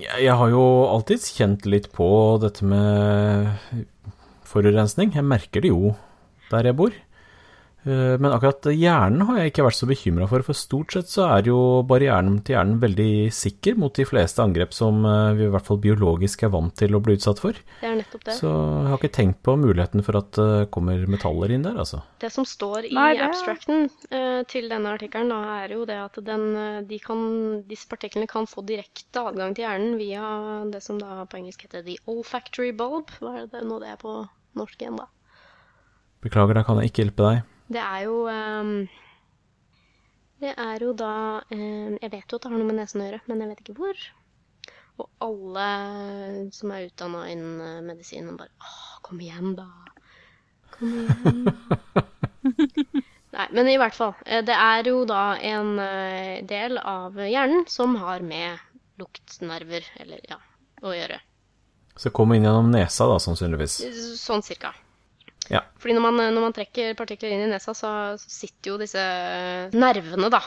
Jeg 0.03 0.35
har 0.35 0.51
jo 0.51 0.63
alltid 0.91 1.23
kjent 1.23 1.67
litt 1.71 1.93
på 1.95 2.07
dette 2.43 2.67
med 2.67 3.85
forurensning. 4.47 5.13
Jeg 5.15 5.27
merker 5.27 5.63
det 5.63 5.71
jo 5.71 5.95
der 6.51 6.71
jeg 6.71 6.79
bor. 6.79 6.95
Eh, 7.87 8.17
Men 8.19 8.33
akkurat 8.35 8.67
hjernen 8.75 9.23
har 9.29 9.37
jeg 9.39 9.53
ikke 9.53 9.65
vært 9.69 9.77
så 9.79 9.87
bekymra 9.87 10.27
for, 10.27 10.43
for 10.43 10.59
stort 10.59 10.91
sett 10.97 11.07
så 11.13 11.27
er 11.37 11.47
jo 11.47 11.59
barrieren 11.87 12.41
til 12.43 12.57
hjernen 12.57 12.81
veldig 12.83 13.31
sikker 13.31 13.77
mot 13.79 13.95
de 13.95 14.03
fleste 14.09 14.43
angrep 14.43 14.75
som 14.75 15.05
eh, 15.07 15.37
vi 15.39 15.45
i 15.47 15.53
hvert 15.53 15.69
fall 15.69 15.79
biologisk 15.85 16.43
er 16.43 16.51
vant 16.51 16.75
til 16.75 16.97
å 16.99 17.01
bli 17.05 17.15
utsatt 17.15 17.39
for. 17.45 17.55
Det 17.81 17.87
er 17.87 17.95
nettopp 18.01 18.25
det. 18.27 18.35
Så 18.41 18.51
jeg 18.51 18.91
har 18.91 18.99
ikke 18.99 19.13
tenkt 19.21 19.39
på 19.47 19.55
muligheten 19.63 20.03
for 20.03 20.19
at 20.19 20.33
det 20.35 20.67
kommer 20.75 21.07
metaller 21.15 21.55
inn 21.55 21.63
der, 21.69 21.79
altså. 21.79 22.03
Det 22.19 22.33
som 22.35 22.49
står 22.49 22.91
i 22.91 22.95
Nei, 22.99 23.13
det- 23.15 23.29
abstracten 23.31 23.87
eh, 24.11 24.43
til 24.51 24.67
denne 24.73 24.97
artikkelen, 24.99 25.31
da, 25.31 25.41
er 25.63 25.77
jo 25.79 25.87
det 25.87 26.01
at 26.03 26.19
den, 26.27 26.47
eh, 26.59 26.81
de 26.91 26.99
kan, 27.07 27.23
disse 27.71 27.87
partiklene 27.87 28.27
kan 28.27 28.51
få 28.51 28.67
direkte 28.67 29.23
adgang 29.31 29.55
til 29.55 29.69
hjernen 29.69 29.95
via 30.03 30.65
det 30.75 30.83
som 30.83 30.99
da 30.99 31.23
på 31.31 31.39
engelsk 31.39 31.63
heter 31.69 31.87
the 31.87 31.97
olfactory 32.11 32.73
bulb. 32.75 33.15
Hva 33.23 33.45
er 33.45 33.53
det 33.53 33.63
nå 33.63 33.79
det 33.79 33.95
er 33.95 34.01
på 34.03 34.25
norsk 34.59 34.83
igjen, 34.83 34.99
da? 34.99 35.07
Beklager, 36.27 36.59
da 36.59 36.65
kan 36.67 36.81
jeg 36.83 36.91
ikke 36.91 37.05
hjelpe 37.07 37.31
deg. 37.31 37.45
Det 37.73 37.83
er 37.83 38.05
jo 38.07 38.19
ehm, 38.31 38.75
Det 40.43 40.53
er 40.55 40.85
jo 40.85 40.93
da 40.95 41.13
ehm, 41.51 41.97
Jeg 42.03 42.13
vet 42.13 42.31
jo 42.31 42.39
at 42.39 42.45
det 42.47 42.53
har 42.53 42.59
noe 42.61 42.69
med 42.69 42.79
nesen 42.79 43.03
å 43.03 43.09
gjøre, 43.09 43.21
men 43.27 43.43
jeg 43.43 43.51
vet 43.53 43.63
ikke 43.65 43.77
hvor. 43.81 44.05
Og 45.03 45.09
alle 45.27 45.67
som 46.57 46.71
er 46.73 46.87
utdanna 46.89 47.25
innen 47.33 47.59
eh, 47.61 47.81
medisin, 47.85 48.31
bare 48.39 48.53
Å, 48.63 49.01
kom 49.05 49.21
igjen, 49.21 49.57
da. 49.59 49.67
Kom 50.77 50.95
igjen. 51.03 51.51
Nei, 53.37 53.47
men 53.53 53.69
i 53.69 53.77
hvert 53.81 53.97
fall. 53.99 54.15
eh, 54.25 54.41
Det 54.47 54.55
er 54.57 54.89
jo 54.89 55.03
da 55.09 55.25
en 55.45 55.75
eh, 55.83 56.39
del 56.49 56.79
av 56.81 57.19
hjernen 57.21 57.67
som 57.69 57.97
har 58.01 58.25
med 58.25 58.57
luktnerver, 58.97 59.85
eller 60.01 60.23
ja, 60.31 60.39
å 60.81 60.95
gjøre. 60.97 61.19
Så 62.01 62.13
kom 62.17 62.33
inn 62.33 62.45
gjennom 62.47 62.71
nesa, 62.73 63.05
da, 63.09 63.19
sannsynligvis. 63.21 63.77
Sånn 64.21 64.45
cirka. 64.45 64.73
Ja. 65.53 65.61
Fordi 65.79 65.95
når 65.95 66.03
man, 66.03 66.17
når 66.35 66.43
man 66.49 66.55
trekker 66.57 66.97
partikler 66.99 67.35
inn 67.35 67.45
i 67.47 67.51
nesa, 67.53 67.75
så 67.77 67.91
sitter 68.19 68.73
jo 68.73 68.79
disse 68.81 69.03
nervene 69.77 70.31
da, 70.33 70.41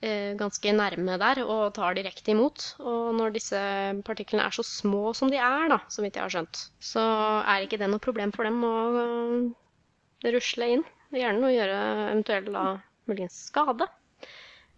eh, 0.00 0.34
ganske 0.38 0.74
nærme 0.76 1.16
der 1.18 1.40
og 1.44 1.72
tar 1.74 1.96
direkte 1.98 2.30
imot. 2.34 2.68
Og 2.78 3.14
når 3.18 3.34
disse 3.34 3.62
partiklene 4.06 4.44
er 4.46 4.54
så 4.54 4.62
små 4.66 5.14
som 5.18 5.32
de 5.32 5.40
er, 5.42 5.68
da, 5.72 5.80
så 5.90 6.04
vidt 6.04 6.18
jeg 6.20 6.22
har 6.26 6.34
skjønt, 6.36 6.60
så 6.78 7.02
er 7.42 7.66
ikke 7.66 7.80
det 7.82 7.90
noe 7.90 8.02
problem 8.04 8.34
for 8.36 8.46
dem 8.46 8.62
å 8.66 8.74
eh, 9.02 10.30
rusle 10.34 10.70
inn 10.76 10.84
i 11.14 11.22
hjernen 11.22 11.48
og 11.48 11.54
gjøre 11.56 11.80
eventuell 12.12 12.52
da 12.54 12.66
muligens 13.10 13.40
skade. 13.50 13.88
eh, 13.88 13.94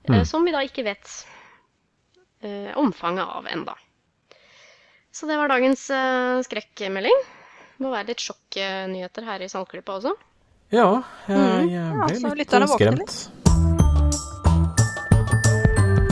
Mm. 0.09 0.25
Som 0.25 0.46
vi 0.49 0.53
da 0.55 0.62
ikke 0.64 0.87
vet 0.87 1.11
omfanget 2.81 3.29
av 3.37 3.44
enda. 3.53 3.75
Så 5.12 5.27
det 5.29 5.37
var 5.37 5.51
dagens 5.53 5.83
skrekkmelding. 6.46 7.18
Må 7.81 7.90
være 7.95 8.11
litt 8.12 8.21
sjokknyheter 8.21 9.25
her 9.25 9.40
i 9.45 9.49
Sandklypa 9.49 9.95
også. 10.01 10.12
Ja, 10.71 11.03
jeg, 11.27 11.37
Mm. 11.37 11.71
jeg 11.73 11.95
ble 12.07 12.16
så 12.21 12.29
litt 12.29 12.40
lytterne 12.45 12.66
eh, 12.69 12.75
skremt. 12.77 13.11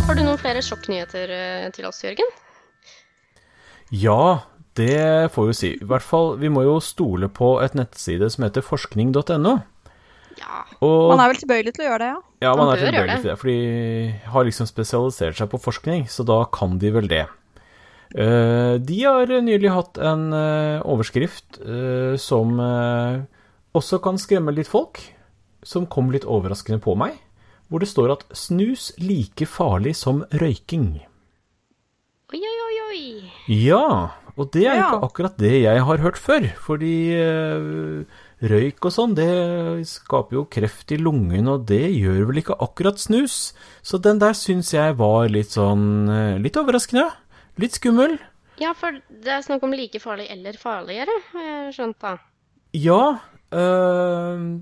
Har 0.09 0.15
du 0.17 0.23
noen 0.25 0.39
flere 0.41 0.63
sjokknyheter 0.65 1.29
eh, 1.31 1.67
til 1.77 1.85
oss, 1.89 2.01
Jørgen? 2.03 2.31
Ja, 3.93 4.41
det 4.79 5.31
får 5.35 5.47
vi 5.51 5.55
si. 5.59 5.71
I 5.77 5.85
hvert 5.89 6.03
fall, 6.05 6.37
vi 6.41 6.49
må 6.53 6.65
jo 6.65 6.79
stole 6.81 7.29
på 7.29 7.61
et 7.65 7.75
nettside 7.77 8.31
som 8.33 8.45
heter 8.49 8.65
forskning.no. 8.65 9.59
Ja. 10.39 10.65
Og 10.81 11.09
Man 11.13 11.21
er 11.21 11.33
vel 11.33 11.41
tilbøyelig 11.43 11.73
til 11.77 11.85
å 11.85 11.89
gjøre 11.91 11.99
det, 12.05 12.09
ja. 12.15 12.19
Ja, 12.47 12.53
man, 12.57 12.67
Man 12.69 12.77
er 12.77 12.83
tilbøyelig 12.87 13.11
det. 13.11 13.21
til 13.23 13.31
det, 13.33 13.39
for 13.41 13.47
de 13.51 13.59
har 14.33 14.45
liksom 14.49 14.67
spesialisert 14.71 15.37
seg 15.41 15.51
på 15.51 15.59
forskning, 15.61 16.07
så 16.09 16.25
da 16.25 16.45
kan 16.55 16.79
de 16.79 16.91
vel 16.95 17.09
det. 17.11 17.27
Eh, 18.17 18.75
de 18.81 18.99
har 19.05 19.29
nylig 19.45 19.69
hatt 19.69 19.99
en 20.01 20.31
eh, 20.33 20.81
overskrift 20.89 21.59
eh, 21.61 22.17
som 22.17 22.57
også 23.77 24.01
kan 24.05 24.21
skremme 24.21 24.55
litt 24.57 24.71
folk, 24.71 25.01
som 25.63 25.89
kom 25.91 26.13
litt 26.15 26.25
overraskende 26.25 26.81
på 26.81 26.97
meg, 26.97 27.19
hvor 27.69 27.85
det 27.85 27.91
står 27.91 28.15
at 28.15 28.25
'snus 28.33 28.95
like 28.97 29.45
farlig 29.45 29.95
som 29.97 30.25
røyking'. 30.33 31.05
Oi, 32.33 32.41
oi, 32.41 32.57
oi, 32.65 32.79
oi. 32.89 33.03
Ja, 33.53 34.17
og 34.37 34.51
det 34.53 34.65
er 34.67 34.79
jo 34.79 34.87
ikke 34.87 35.09
akkurat 35.09 35.37
det 35.37 35.63
jeg 35.63 35.85
har 35.85 36.01
hørt 36.01 36.17
før, 36.17 36.49
fordi 36.65 37.13
røyk 38.41 38.85
og 38.85 38.93
sånn, 38.93 39.15
det 39.17 39.85
skaper 39.89 40.37
jo 40.37 40.45
kreft 40.45 40.93
i 40.93 41.01
lungen, 41.01 41.49
og 41.49 41.67
det 41.67 41.89
gjør 41.93 42.29
vel 42.29 42.41
ikke 42.41 42.57
akkurat 42.61 43.01
snus. 43.01 43.53
Så 43.83 44.01
den 44.01 44.21
der 44.21 44.33
syns 44.33 44.73
jeg 44.73 44.97
var 44.97 45.29
litt 45.29 45.57
sånn 45.57 46.09
litt 46.41 46.57
overraskende. 46.57 47.09
Litt 47.59 47.79
skummel. 47.79 48.19
Ja, 48.59 48.73
for 48.75 48.97
det 49.09 49.31
er 49.31 49.43
snakk 49.47 49.63
om 49.67 49.75
like 49.75 50.01
farlig 50.03 50.27
eller 50.31 50.57
farligere, 50.59 51.15
har 51.33 51.45
jeg 51.51 51.75
skjønt 51.77 51.99
da. 52.03 52.17
Ja, 52.77 53.03
Øh, 53.49 54.61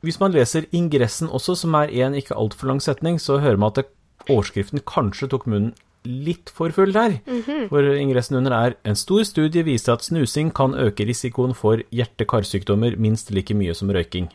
hvis 0.00 0.20
man 0.20 0.32
leser 0.32 0.68
ingressen 0.72 1.28
også, 1.28 1.54
som 1.54 1.74
er 1.74 1.92
en 1.92 2.14
ikke 2.16 2.36
altfor 2.36 2.70
lang 2.70 2.80
setning, 2.82 3.20
så 3.20 3.38
hører 3.38 3.56
man 3.60 3.72
at 3.74 3.82
det, 3.82 3.90
overskriften 4.30 4.80
kanskje 4.86 5.28
tok 5.30 5.44
munnen 5.46 5.74
litt 6.06 6.50
for 6.54 6.70
full 6.70 6.92
der. 6.94 7.18
For 7.68 7.82
ingressen 7.98 8.36
under 8.38 8.52
er 8.54 8.74
En 8.84 8.96
stor 8.96 9.22
studie 9.22 9.62
viser 9.62 9.92
at 9.92 10.04
snusing 10.06 10.52
kan 10.54 10.74
øke 10.74 11.06
risikoen 11.06 11.54
for 11.54 11.82
hjerte-karsykdommer 11.92 12.96
minst 12.96 13.30
like 13.30 13.54
mye 13.54 13.74
som 13.74 13.90
røyking. 13.90 14.28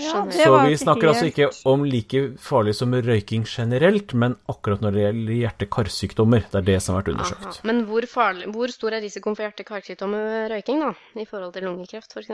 Det 0.00 0.44
Så 0.44 0.52
vi 0.64 0.76
snakker 0.80 1.00
snakker 1.00 1.12
altså 1.12 1.28
ikke 1.30 1.48
om 1.70 1.84
like 1.84 2.22
farlig 2.40 2.74
som 2.78 2.94
røyking 2.94 3.44
generelt, 3.48 4.14
men 4.14 4.36
akkurat 4.50 4.82
når 4.84 4.96
det 4.96 5.04
gjelder 5.04 5.38
hjerte-karsykdommer. 5.40 6.48
Det 6.50 6.60
er 6.60 6.66
det 6.66 6.80
som 6.82 6.94
har 6.94 7.02
vært 7.02 7.12
Aha. 7.12 7.20
undersøkt. 7.20 7.62
Men 7.68 7.84
hvor, 7.88 8.06
farlig, 8.10 8.50
hvor 8.54 8.72
stor 8.74 8.96
er 8.96 9.04
risikoen 9.04 9.38
for 9.38 9.46
hjerte-karsykdommer 9.46 10.26
med 10.26 10.50
røyking, 10.54 10.82
da? 10.84 10.92
I 11.20 11.26
forhold 11.28 11.54
til 11.54 11.66
lungekreft, 11.68 12.12
f.eks.? 12.16 12.28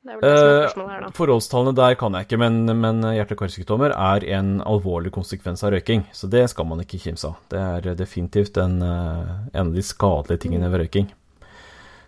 Det 0.00 0.14
er 0.14 0.16
vel 0.16 0.24
det 0.24 0.32
som 0.32 0.46
er 0.46 0.54
Eh, 0.54 0.62
spørsmålet 0.64 0.92
her, 0.94 1.02
da. 1.04 1.10
Forholdstallene 1.18 1.76
der 1.76 1.94
kan 2.00 2.14
jeg 2.16 2.26
ikke, 2.28 2.40
men, 2.40 2.80
men 2.80 3.02
hjerte-karsykdommer 3.04 3.92
er 3.92 4.24
en 4.38 4.54
alvorlig 4.64 5.12
konsekvens 5.12 5.64
av 5.66 5.74
røyking, 5.74 6.06
så 6.16 6.30
det 6.32 6.46
skal 6.52 6.68
man 6.70 6.80
ikke 6.80 7.02
kimse 7.02 7.28
av. 7.28 7.36
Det 7.52 7.60
er 7.60 7.94
definitivt 7.98 8.56
en, 8.62 8.80
eh, 8.82 9.36
en 9.52 9.66
av 9.68 9.74
de 9.76 9.84
skadelige 9.84 10.46
tingene 10.46 10.72
ved 10.72 10.86
røyking. 10.86 11.10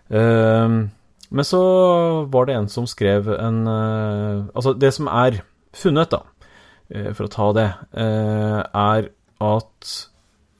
Eh, 0.09 0.77
Men 1.33 1.47
så 1.47 1.59
var 2.29 2.47
det 2.47 2.55
en 2.55 2.69
som 2.69 2.87
skrev 2.89 3.27
en 3.33 3.65
eh, 3.67 4.45
Altså, 4.53 4.75
det 4.77 4.93
som 4.93 5.09
er 5.09 5.41
funnet, 5.73 6.13
da, 6.13 6.21
eh, 6.93 7.11
for 7.17 7.25
å 7.25 7.33
ta 7.33 7.51
det, 7.57 7.69
eh, 7.97 8.59
er 8.61 9.13
at 9.43 9.93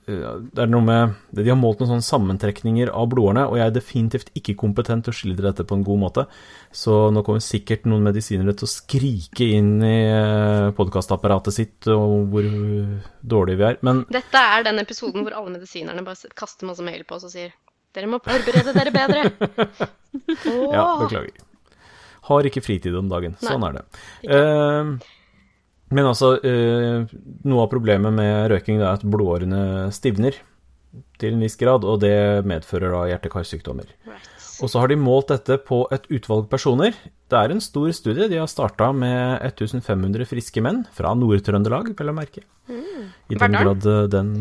det 0.04 0.60
er 0.60 0.68
noe 0.68 0.84
med 0.84 1.14
De 1.32 1.46
har 1.48 1.56
målt 1.56 1.80
noen 1.80 1.94
sånne 1.94 2.04
sammentrekninger 2.04 2.90
av 2.92 3.06
blodårene, 3.14 3.46
og 3.48 3.56
jeg 3.56 3.70
er 3.70 3.76
definitivt 3.78 4.34
ikke 4.36 4.58
kompetent 4.60 5.06
til 5.06 5.14
å 5.14 5.16
skildre 5.16 5.46
dette 5.48 5.64
på 5.64 5.78
en 5.78 5.86
god 5.88 6.02
måte. 6.02 6.26
Så 6.76 7.08
nå 7.16 7.24
kommer 7.24 7.40
sikkert 7.40 7.88
noen 7.88 8.04
medisinere 8.04 8.52
til 8.52 8.68
å 8.68 8.74
skrike 8.74 9.48
inn 9.56 9.78
i 9.80 9.96
podkastapparatet 10.76 11.56
sitt 11.56 11.88
og 11.94 12.34
hvor 12.34 12.50
dårlige 13.24 13.62
vi 13.62 13.70
er. 13.70 13.80
Men 13.88 14.04
Dette 14.12 14.44
er 14.58 14.68
den 14.68 14.84
episoden 14.84 15.24
hvor 15.24 15.38
alle 15.40 15.56
medisinerne 15.56 16.04
bare 16.04 16.36
kaster 16.36 16.68
masse 16.68 16.84
mail 16.84 17.08
på 17.08 17.16
oss 17.16 17.30
og 17.30 17.36
sier 17.38 17.56
dere 17.93 18.10
må 18.10 18.19
forberede 18.23 18.75
dere 18.75 18.93
bedre. 18.95 19.25
Ja, 20.45 20.84
beklager. 20.99 21.39
Har 22.27 22.45
ikke 22.45 22.62
fritid 22.62 22.93
om 22.95 23.08
dagen. 23.10 23.34
Nei, 23.39 23.49
Sånn 23.49 23.63
er 23.65 23.79
det. 23.79 23.84
Eh, 24.29 24.91
men 25.93 26.10
altså, 26.10 26.36
eh, 26.45 27.10
noe 27.49 27.63
av 27.65 27.71
problemet 27.71 28.13
med 28.13 28.51
røyking 28.53 28.77
er 28.77 28.91
at 28.91 29.06
blodårene 29.06 29.89
stivner 29.95 30.38
til 31.17 31.34
en 31.34 31.41
viss 31.41 31.58
grad, 31.58 31.82
og 31.82 31.99
det 32.03 32.45
medfører 32.45 32.93
da 32.93 33.01
hjerte-karsykdommer. 33.10 33.89
Right. 34.06 34.29
Og 34.62 34.69
så 34.69 34.84
har 34.84 34.91
de 34.93 34.99
målt 35.01 35.34
dette 35.34 35.58
på 35.65 35.82
et 35.93 36.06
utvalg 36.13 36.45
personer. 36.51 36.93
Det 37.32 37.39
er 37.39 37.51
en 37.51 37.63
stor 37.63 37.89
studie. 37.97 38.29
De 38.29 38.38
har 38.38 38.49
starta 38.51 38.91
med 38.95 39.41
1500 39.41 40.29
friske 40.29 40.62
menn 40.63 40.84
fra 40.93 41.15
Nord-Trøndelag, 41.17 41.95
vel 41.97 42.13
å 42.13 42.15
merke. 42.15 42.45
I 42.69 43.39
den 43.39 43.58
grad 43.58 43.88
eh, 43.89 44.03
den 44.13 44.36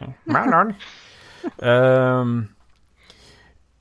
ja, 0.00 0.14
Verdalen. 0.24 0.78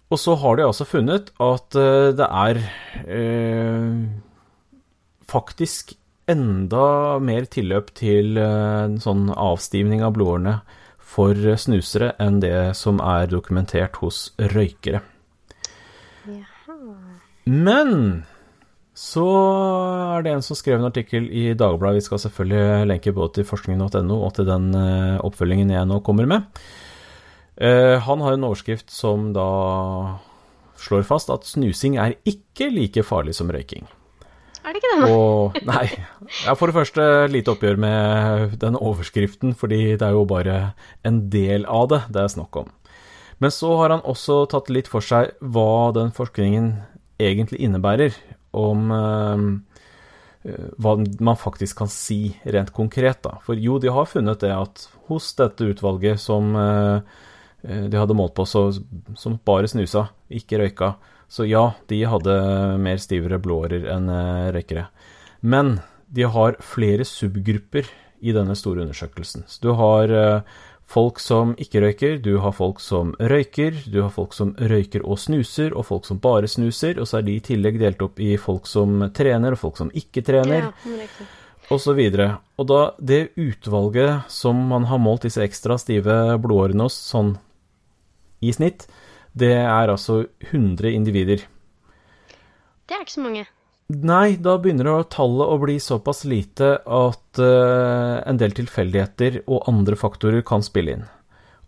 og 0.08 0.20
så 0.22 0.36
har 0.40 0.58
de 0.58 0.66
altså 0.68 0.88
funnet 0.88 1.32
at 1.44 1.78
eh, 1.80 2.10
det 2.16 2.28
er 2.28 2.60
eh, 3.06 3.98
faktisk 5.28 5.96
enda 6.28 7.18
mer 7.24 7.48
tilløp 7.52 7.92
til 7.98 8.40
eh, 8.40 8.96
sånn 9.04 9.28
avstivning 9.32 10.04
av 10.04 10.16
blodårene 10.16 10.60
for 11.08 11.36
snusere 11.60 12.14
enn 12.24 12.42
det 12.44 12.76
som 12.76 13.00
er 13.04 13.30
dokumentert 13.32 14.00
hos 14.04 14.30
røykere. 14.52 15.02
Men 17.48 17.94
så 18.98 19.28
er 20.18 20.26
det 20.26 20.34
en 20.34 20.44
som 20.44 20.58
skrev 20.58 20.80
en 20.80 20.90
artikkel 20.90 21.30
i 21.30 21.52
Dagbladet. 21.54 22.02
Vi 22.02 22.08
skal 22.08 22.22
selvfølgelig 22.26 22.88
lenke 22.90 23.14
både 23.16 23.38
til 23.38 23.48
forskning.no 23.48 24.18
og 24.18 24.32
til 24.36 24.48
den 24.50 24.72
eh, 24.76 25.20
oppfølgingen 25.22 25.72
jeg 25.76 25.88
nå 25.88 26.02
kommer 26.06 26.28
med. 26.28 26.48
Eh, 27.58 28.00
Han 28.06 28.22
har 28.22 28.34
en 28.34 28.48
overskrift 28.48 28.92
som 28.94 29.32
da 29.34 29.48
slår 30.78 31.06
fast 31.08 31.32
at 31.34 31.48
snusing 31.48 31.98
er 31.98 32.18
ikke 32.28 32.70
like 32.70 33.04
farlig 33.06 33.34
som 33.38 33.50
røyking. 33.50 33.88
Er 34.68 34.76
det 34.76 34.82
ikke 34.82 34.96
det. 35.00 35.12
Og 35.16 35.58
nei, 35.66 35.86
jeg 35.88 36.46
har 36.50 36.58
for 36.60 36.70
det 36.70 36.76
første 36.76 37.04
lite 37.32 37.54
oppgjør 37.54 37.80
med 37.80 38.58
den 38.62 38.76
overskriften, 38.76 39.56
fordi 39.56 39.96
det 39.96 40.04
er 40.04 40.14
jo 40.18 40.26
bare 40.28 40.58
en 41.08 41.22
del 41.32 41.66
av 41.66 41.88
det 41.94 42.02
det 42.12 42.26
er 42.26 42.34
snakk 42.36 42.60
om. 42.62 42.70
Men 43.40 43.54
så 43.54 43.72
har 43.80 43.94
han 43.94 44.04
også 44.06 44.42
tatt 44.52 44.70
litt 44.74 44.90
for 44.92 45.06
seg 45.06 45.32
hva 45.40 45.94
den 45.96 46.12
forskningen 46.14 46.72
egentlig 47.22 47.62
innebærer, 47.64 48.14
om 48.58 48.92
eh, 48.92 49.46
hva 50.78 50.96
man 51.00 51.38
faktisk 51.40 51.80
kan 51.80 51.90
si 51.92 52.36
rent 52.46 52.74
konkret, 52.76 53.22
da. 53.26 53.38
For 53.46 53.58
jo, 53.58 53.78
de 53.82 53.94
har 53.94 54.10
funnet 54.10 54.42
det 54.44 54.54
at 54.54 54.88
hos 55.08 55.32
dette 55.38 55.72
utvalget 55.72 56.20
som 56.22 56.52
eh, 56.58 57.24
de 57.68 58.00
hadde 58.00 58.16
målt 58.18 58.36
på, 58.38 58.46
så, 58.48 58.70
som 59.20 59.40
bare 59.48 59.68
snusa, 59.68 60.08
ikke 60.32 60.62
røyka, 60.62 60.94
så 61.28 61.46
ja, 61.48 61.74
de 61.92 62.02
hadde 62.08 62.38
mer 62.80 63.00
stivere 63.04 63.40
blodårer 63.44 63.88
enn 63.92 64.08
eh, 64.12 64.50
røykere. 64.56 64.88
Men 65.44 65.78
de 66.08 66.24
har 66.24 66.56
flere 66.64 67.06
subgrupper 67.06 67.90
i 68.24 68.34
denne 68.34 68.56
store 68.56 68.86
undersøkelsen. 68.86 69.44
Så 69.48 69.60
du 69.66 69.74
har 69.78 70.14
eh, 70.16 70.60
folk 70.88 71.20
som 71.20 71.52
ikke 71.60 71.82
røyker, 71.84 72.16
du 72.24 72.38
har 72.44 72.56
folk 72.56 72.80
som 72.82 73.12
røyker, 73.20 73.76
du 73.92 74.00
har 74.06 74.14
folk 74.16 74.36
som 74.38 74.54
røyker 74.56 75.04
og 75.04 75.20
snuser, 75.20 75.76
og 75.76 75.90
folk 75.90 76.08
som 76.08 76.22
bare 76.24 76.48
snuser, 76.48 76.96
og 77.02 77.10
så 77.10 77.20
er 77.20 77.28
de 77.28 77.36
i 77.36 77.44
tillegg 77.44 77.82
delt 77.82 78.06
opp 78.06 78.22
i 78.24 78.38
folk 78.40 78.70
som 78.70 79.10
trener, 79.16 79.58
og 79.58 79.62
folk 79.66 79.82
som 79.84 79.92
ikke 79.92 80.24
trener 80.26 80.70
Ja, 80.70 80.72
og 81.68 81.82
så 81.84 81.92
videre. 81.92 82.38
Og 82.56 82.70
da 82.70 82.80
det 83.04 83.34
utvalget 83.36 84.32
som 84.32 84.56
man 84.70 84.88
har 84.88 85.02
målt 85.04 85.28
disse 85.28 85.44
ekstra 85.44 85.76
stive 85.82 86.38
blodårene 86.40 86.88
hos, 86.88 86.96
sånn 87.12 87.36
i 88.42 88.54
snitt, 88.54 88.88
det 89.38 89.54
er 89.60 89.92
altså 89.92 90.24
100 90.50 90.90
individer. 90.94 91.44
Det 92.88 92.96
er 92.96 93.04
ikke 93.04 93.18
så 93.18 93.26
mange. 93.26 93.46
Nei, 93.88 94.36
da 94.44 94.58
begynner 94.60 95.06
tallet 95.08 95.48
å 95.48 95.60
bli 95.62 95.78
såpass 95.80 96.26
lite 96.28 96.74
at 96.84 97.40
uh, 97.40 98.20
en 98.28 98.40
del 98.40 98.52
tilfeldigheter 98.56 99.46
og 99.46 99.70
andre 99.72 99.96
faktorer 99.96 100.44
kan 100.48 100.66
spille 100.66 100.98
inn. 100.98 101.06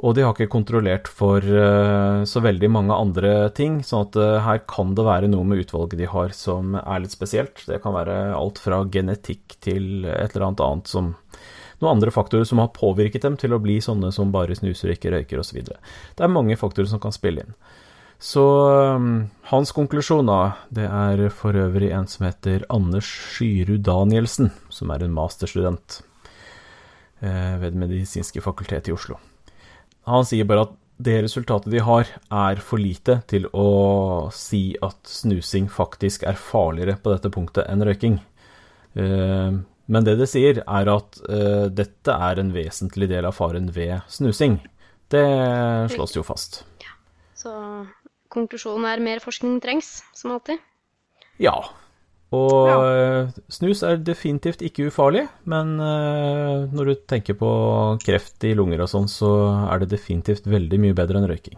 Og 0.03 0.15
de 0.15 0.23
har 0.23 0.35
ikke 0.35 0.51
kontrollert 0.51 1.07
for 1.11 1.39
uh, 1.43 2.25
så 2.27 2.43
veldig 2.43 2.69
mange 2.75 2.95
andre 2.95 3.31
ting, 3.55 3.79
sånn 3.87 4.09
at 4.09 4.19
uh, 4.19 4.41
her 4.43 4.59
kan 4.67 4.91
det 4.99 5.07
være 5.07 5.31
noe 5.31 5.47
med 5.47 5.63
utvalget 5.63 5.99
de 6.01 6.11
har 6.11 6.35
som 6.35 6.75
er 6.81 7.05
litt 7.05 7.15
spesielt. 7.15 7.63
Det 7.67 7.79
kan 7.83 7.95
være 7.95 8.17
alt 8.35 8.59
fra 8.63 8.81
genetikk 8.91 9.55
til 9.63 10.03
et 10.11 10.35
eller 10.35 10.49
annet 10.49 10.65
annet 10.67 10.91
som 10.91 11.13
noen 11.79 11.95
andre 11.95 12.11
faktorer 12.13 12.47
som 12.47 12.61
har 12.61 12.73
påvirket 12.75 13.23
dem 13.25 13.37
til 13.39 13.55
å 13.55 13.61
bli 13.63 13.79
sånne 13.83 14.11
som 14.15 14.33
bare 14.35 14.57
snuser, 14.57 14.93
ikke 14.93 15.13
røyker 15.13 15.41
osv. 15.41 15.61
Det 15.63 16.25
er 16.25 16.31
mange 16.31 16.57
faktorer 16.59 16.89
som 16.91 17.01
kan 17.03 17.15
spille 17.15 17.45
inn. 17.45 17.55
Så 18.19 18.43
um, 18.99 19.29
hans 19.47 19.71
konklusjon 19.71 20.27
da, 20.27 20.57
det 20.75 20.89
er 20.91 21.29
for 21.31 21.55
øvrig 21.55 21.93
en 21.95 22.07
som 22.11 22.25
heter 22.27 22.65
Anders 22.67 23.07
Skyrud 23.07 23.85
Danielsen, 23.87 24.51
som 24.67 24.91
er 24.91 25.05
en 25.05 25.15
masterstudent 25.15 26.01
eh, 27.23 27.55
ved 27.61 27.71
Det 27.71 27.79
medisinske 27.79 28.43
fakultetet 28.43 28.91
i 28.91 28.97
Oslo. 28.97 29.15
Han 30.09 30.27
sier 30.27 30.47
bare 30.49 30.67
at 30.67 30.75
det 30.99 31.15
resultatet 31.23 31.71
de 31.71 31.79
har, 31.79 32.09
er 32.27 32.59
for 32.59 32.81
lite 32.81 33.21
til 33.31 33.47
å 33.55 34.27
si 34.35 34.73
at 34.83 34.99
snusing 35.07 35.69
faktisk 35.71 36.25
er 36.27 36.35
farligere 36.35 36.97
på 36.99 37.13
dette 37.13 37.31
punktet 37.31 37.71
enn 37.71 37.85
røyking. 37.87 38.19
Men 39.89 40.05
det 40.05 40.17
det 40.19 40.27
sier, 40.29 40.59
er 40.61 40.89
at 40.93 41.17
uh, 41.25 41.65
dette 41.73 42.13
er 42.13 42.39
en 42.43 42.51
vesentlig 42.53 43.07
del 43.09 43.25
av 43.25 43.33
faren 43.37 43.71
ved 43.73 43.99
snusing. 44.11 44.59
Det 45.09 45.23
slås 45.95 46.13
jo 46.13 46.21
fast. 46.21 46.61
Ja. 46.83 46.93
Så 47.33 47.51
konklusjonen 48.29 48.85
er 48.85 49.01
mer 49.01 49.21
forskning 49.23 49.57
trengs, 49.63 50.03
som 50.13 50.35
alltid. 50.35 50.61
Ja. 51.41 51.55
Og 52.29 52.67
Ja. 52.69 52.75
eh, 52.85 53.29
snus 53.49 53.81
er 53.81 53.97
definitivt 53.97 54.61
ikke 54.61 54.85
ufarlig, 54.91 55.23
men 55.49 55.79
eh, 55.81 56.67
når 56.69 56.91
du 56.91 56.93
tenker 57.09 57.33
på 57.33 57.49
kreft 58.05 58.43
i 58.45 58.53
lunger 58.53 58.83
og 58.85 58.91
sånn, 58.91 59.07
så 59.09 59.31
er 59.73 59.81
det 59.81 59.89
definitivt 59.95 60.45
veldig 60.45 60.77
mye 60.83 60.93
bedre 60.93 61.17
enn 61.17 61.25
røyking. 61.31 61.57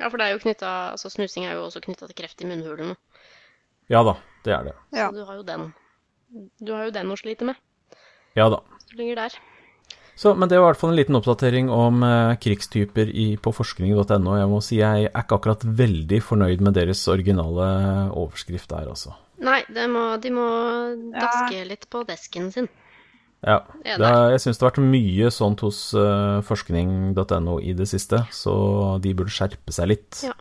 Ja, 0.00 0.08
for 0.08 0.18
det 0.18 0.26
er 0.26 0.34
jo 0.34 0.42
knytta 0.42 0.72
Altså, 0.96 1.10
snusing 1.14 1.46
er 1.46 1.54
jo 1.54 1.68
også 1.68 1.84
knytta 1.84 2.08
til 2.10 2.18
kreft 2.18 2.42
i 2.42 2.48
munnhulene. 2.50 2.96
Ja 3.88 4.02
da, 4.02 4.16
det 4.42 4.52
er 4.56 4.64
det. 4.66 4.74
Så 4.90 5.12
du 5.14 5.22
har 5.24 5.38
jo 5.38 5.46
den. 5.46 5.70
Du 6.60 6.72
har 6.74 6.88
jo 6.88 6.90
den 6.94 7.10
å 7.10 7.16
slite 7.18 7.46
med. 7.48 7.56
Ja 8.36 8.48
da. 8.52 8.60
Så 8.90 8.96
ligger 9.00 9.16
der. 9.24 9.36
Så, 10.18 10.32
men 10.34 10.48
det 10.50 10.58
var 10.58 10.66
i 10.66 10.72
hvert 10.72 10.80
fall 10.80 10.90
en 10.90 10.98
liten 10.98 11.14
oppdatering 11.14 11.68
om 11.70 12.02
eh, 12.02 12.32
krigstyper 12.42 13.06
i, 13.14 13.36
på 13.38 13.52
forskning.no. 13.54 14.34
Jeg 14.40 14.48
må 14.50 14.58
si 14.66 14.80
jeg 14.80 15.06
er 15.06 15.22
ikke 15.22 15.36
akkurat 15.38 15.62
veldig 15.78 16.18
fornøyd 16.26 16.64
med 16.66 16.74
deres 16.74 17.04
originale 17.08 17.68
overskrift 18.18 18.68
der, 18.74 18.88
altså. 18.90 19.14
Nei, 19.38 19.60
det 19.70 19.84
må, 19.92 20.16
de 20.18 20.32
må 20.34 20.46
Ja. 21.14 21.20
daske 21.22 21.62
litt 21.70 21.86
på 21.90 22.02
desken 22.08 22.50
sin. 22.50 22.66
Ja, 23.46 23.60
Det 23.86 24.02
er 24.02 24.32
jeg 24.34 24.40
syns 24.42 24.58
det 24.58 24.64
har 24.66 24.72
vært 24.72 24.90
mye 24.90 25.28
sånt 25.30 25.60
hos 25.62 25.94
uh, 25.94 26.40
forskning.no 26.42 27.60
i 27.62 27.70
det 27.78 27.86
siste, 27.86 28.24
så 28.34 28.98
de 28.98 29.12
burde 29.14 29.30
skjerpe 29.30 29.70
seg 29.70 29.92
litt. 29.92 30.24
Ja. 30.26 30.34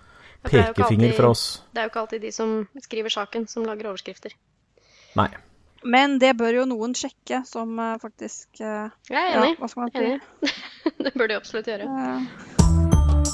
Er 0.47 0.49
Pekefinger 0.73 1.11
alltid- 1.11 1.17
fra 1.19 1.29
oss. 1.29 1.43
Det 1.73 1.83
er 1.83 1.85
jo 1.85 1.91
ikke 1.93 2.01
alltid 2.01 2.21
de 2.25 2.31
som 2.33 2.55
skriver 2.81 3.13
saken, 3.13 3.45
som 3.47 3.65
lager 3.69 3.91
overskrifter. 3.91 4.33
Nei. 5.15 5.29
Men 5.83 6.17
det 6.19 6.33
bør 6.39 6.53
jo 6.61 6.65
noen 6.69 6.93
sjekke, 6.97 7.43
som 7.47 7.77
eh, 7.79 7.97
faktisk 8.01 8.61
eh, 8.61 8.89
Jeg 9.11 9.17
er 9.21 9.35
Ja, 9.35 9.43
enig. 9.43 9.57
hva 9.59 9.67
skal 9.69 9.81
man 9.83 9.91
si? 9.93 9.97
enig. 9.97 10.21
det 11.05 11.13
bør 11.13 11.27
de 11.31 11.37
absolutt 11.37 11.67
gjøre. 11.69 11.85
Uh... 11.87 13.27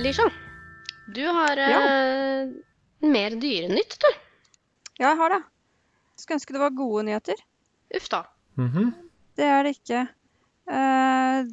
Lisha, 0.00 0.26
du 1.12 1.24
har 1.28 1.60
eh, 1.60 2.48
mer 3.04 3.36
dyrenytt, 3.42 3.98
du. 4.00 4.08
Ja, 5.00 5.10
jeg 5.10 5.18
har 5.20 5.34
det. 5.34 5.40
Skulle 6.20 6.38
ønske 6.38 6.54
det 6.56 6.62
var 6.62 6.72
gode 6.76 7.04
nyheter. 7.08 7.38
Uff 7.96 8.08
da. 8.12 8.22
Mhm. 8.60 8.94
Det 9.36 9.46
er 9.48 9.64
det 9.64 9.74
ikke. 9.78 10.00
Uh, 10.70 11.44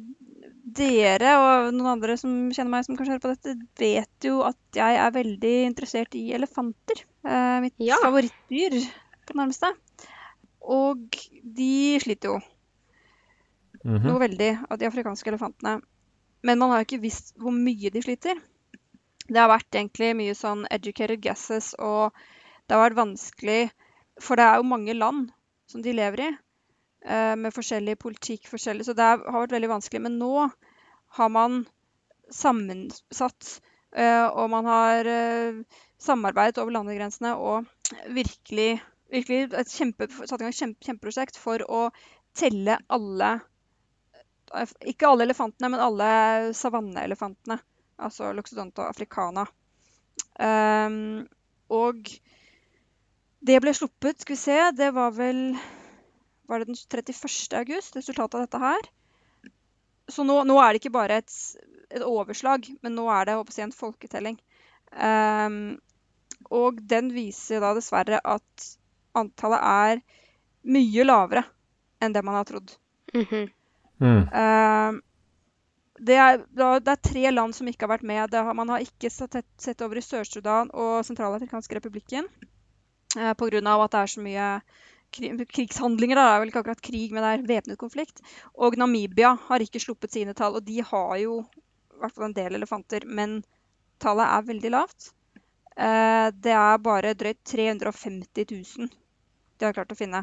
dere 0.78 1.30
og 1.40 1.70
noen 1.74 1.92
andre 1.94 2.16
som 2.20 2.32
kjenner 2.52 2.72
meg 2.74 2.84
som 2.86 2.96
kanskje 2.98 3.14
hører 3.16 3.24
på 3.24 3.32
dette, 3.34 3.54
vet 3.80 4.26
jo 4.28 4.42
at 4.46 4.58
jeg 4.76 4.98
er 5.00 5.14
veldig 5.14 5.54
interessert 5.68 6.16
i 6.18 6.26
elefanter. 6.36 7.04
Eh, 7.24 7.60
mitt 7.60 7.74
Ja. 7.78 7.96
favorittdyr 8.02 8.78
på 9.26 9.32
det 9.32 9.36
nærmeste. 9.36 9.72
Og 10.60 11.16
de 11.42 11.98
sliter 12.00 12.28
jo 12.34 12.40
Mhm. 13.84 14.06
noe 14.06 14.18
veldig 14.20 14.66
av 14.70 14.78
de 14.78 14.86
afrikanske 14.86 15.28
elefantene. 15.30 15.80
Men 16.42 16.58
man 16.58 16.70
har 16.70 16.82
jo 16.82 16.84
ikke 16.96 17.02
visst 17.02 17.34
hvor 17.36 17.52
mye 17.52 17.90
de 17.90 18.02
sliter. 18.02 18.34
Det 19.28 19.36
har 19.36 19.48
vært 19.48 19.70
egentlig 19.70 20.16
mye 20.16 20.34
sånn 20.34 20.66
educated 20.70 21.20
guesses, 21.20 21.74
og 21.78 22.12
det 22.68 22.76
har 22.76 22.90
vært 22.90 22.96
vanskelig 23.06 23.70
For 24.20 24.34
det 24.34 24.42
er 24.44 24.56
jo 24.56 24.62
mange 24.64 24.94
land 24.98 25.30
som 25.68 25.80
de 25.80 25.92
lever 25.92 26.18
i, 26.18 26.36
uh, 27.06 27.36
med 27.36 27.52
forskjellig 27.54 27.96
politikk, 27.96 28.48
forskjellig, 28.50 28.84
så 28.84 28.92
det 28.96 29.04
har 29.04 29.18
vært 29.46 29.52
veldig 29.54 29.68
vanskelig. 29.68 30.00
Men 30.02 30.18
nå 30.18 30.50
har 31.10 31.28
man 31.28 31.68
sammensatt, 32.32 33.60
uh, 33.96 34.26
og 34.34 34.50
man 34.50 34.64
har 34.64 35.04
samarbeidet 36.02 36.60
over 36.62 36.74
landegrensene 36.76 37.34
og 37.36 37.68
virkelig, 38.14 38.78
virkelig 39.12 39.48
et 39.58 39.72
kjempe, 39.72 40.08
satt 40.20 40.38
i 40.40 40.44
gang 40.44 40.54
et 40.54 40.60
kjempe, 40.60 40.84
kjempeprosjekt 40.86 41.38
for 41.40 41.64
å 41.66 41.88
telle 42.38 42.78
alle 42.88 43.38
Ikke 44.88 45.08
alle 45.08 45.26
elefantene, 45.26 45.68
men 45.68 45.82
alle 45.84 46.10
savanneelefantene. 46.56 47.58
Altså 48.00 48.30
Loxodonta 48.32 48.86
africana. 48.88 49.42
Um, 50.38 51.26
og 51.68 52.06
det 53.44 53.58
ble 53.60 53.74
sluppet, 53.74 54.22
skal 54.22 54.34
vi 54.34 54.40
se, 54.40 54.56
det 54.78 54.92
var 54.94 55.12
vel 55.16 55.42
Var 56.48 56.62
det 56.62 56.70
den 56.70 56.78
31. 56.78 57.58
august, 57.58 57.98
resultatet 57.98 58.38
av 58.38 58.46
dette 58.46 58.62
her? 58.62 58.88
Så 60.08 60.24
nå, 60.24 60.38
nå 60.48 60.56
er 60.62 60.72
det 60.72 60.80
ikke 60.80 60.94
bare 60.94 61.18
et, 61.20 61.34
et 61.92 62.04
overslag, 62.06 62.64
men 62.80 62.94
nå 62.96 63.04
er 63.12 63.28
det 63.28 63.34
jeg 63.36 63.66
en 63.66 63.74
folketelling. 63.76 64.38
Ehm, 64.96 65.76
og 66.50 66.80
den 66.90 67.12
viser 67.14 67.62
da 67.64 67.74
dessverre 67.76 68.20
at 68.24 68.68
antallet 69.18 69.62
er 69.62 70.02
mye 70.68 71.04
lavere 71.04 71.44
enn 72.02 72.14
det 72.14 72.24
man 72.24 72.38
har 72.38 72.48
trodd. 72.48 72.74
Mhm. 73.14 73.48
Mm. 73.98 74.28
Ehm, 74.30 75.00
det, 75.98 76.14
er, 76.14 76.44
det 76.54 76.92
er 76.92 77.00
tre 77.02 77.30
land 77.32 77.56
som 77.56 77.66
ikke 77.66 77.86
har 77.86 77.96
vært 77.96 78.06
med. 78.06 78.30
Det 78.30 78.44
har, 78.46 78.54
man 78.54 78.70
har 78.70 78.84
ikke 78.84 79.10
sett, 79.10 79.34
sett 79.58 79.82
over 79.82 79.98
i 79.98 80.04
Sør-Sudan 80.04 80.70
og 80.70 81.00
Sentralafrikanske 81.08 81.80
republikken 81.80 82.28
eh, 83.16 83.32
pga. 83.34 83.58
at 83.58 83.96
det 83.96 84.02
er 84.04 84.12
så 84.12 84.22
mye 84.22 84.46
kri 85.14 85.32
krigshandlinger. 85.50 86.16
Da. 86.16 86.28
Det 86.28 86.36
er 86.36 86.42
vel 86.44 86.52
ikke 86.52 86.62
akkurat 86.62 86.84
krig, 86.84 87.12
men 87.12 87.24
det 87.24 87.32
er 87.32 87.46
væpnet 87.48 87.80
konflikt. 87.80 88.22
Og 88.54 88.78
Namibia 88.78 89.34
har 89.48 89.64
ikke 89.64 89.82
sluppet 89.82 90.14
sine 90.14 90.36
tall, 90.38 90.60
og 90.60 90.66
de 90.68 90.80
har 90.82 91.16
jo 91.24 91.40
i 91.42 92.00
hvert 92.00 92.14
fall 92.14 92.28
en 92.28 92.36
del 92.36 92.54
elefanter, 92.54 93.06
men 93.06 93.40
tallet 93.98 94.30
er 94.30 94.50
veldig 94.52 94.70
lavt. 94.70 95.12
Eh, 95.78 96.28
det 96.34 96.54
er 96.58 96.82
bare 96.82 97.14
drøyt 97.14 97.38
350 97.46 98.48
000 98.78 98.90
de 99.58 99.66
har 99.66 99.74
klart 99.76 99.92
å 99.92 99.98
finne. 99.98 100.22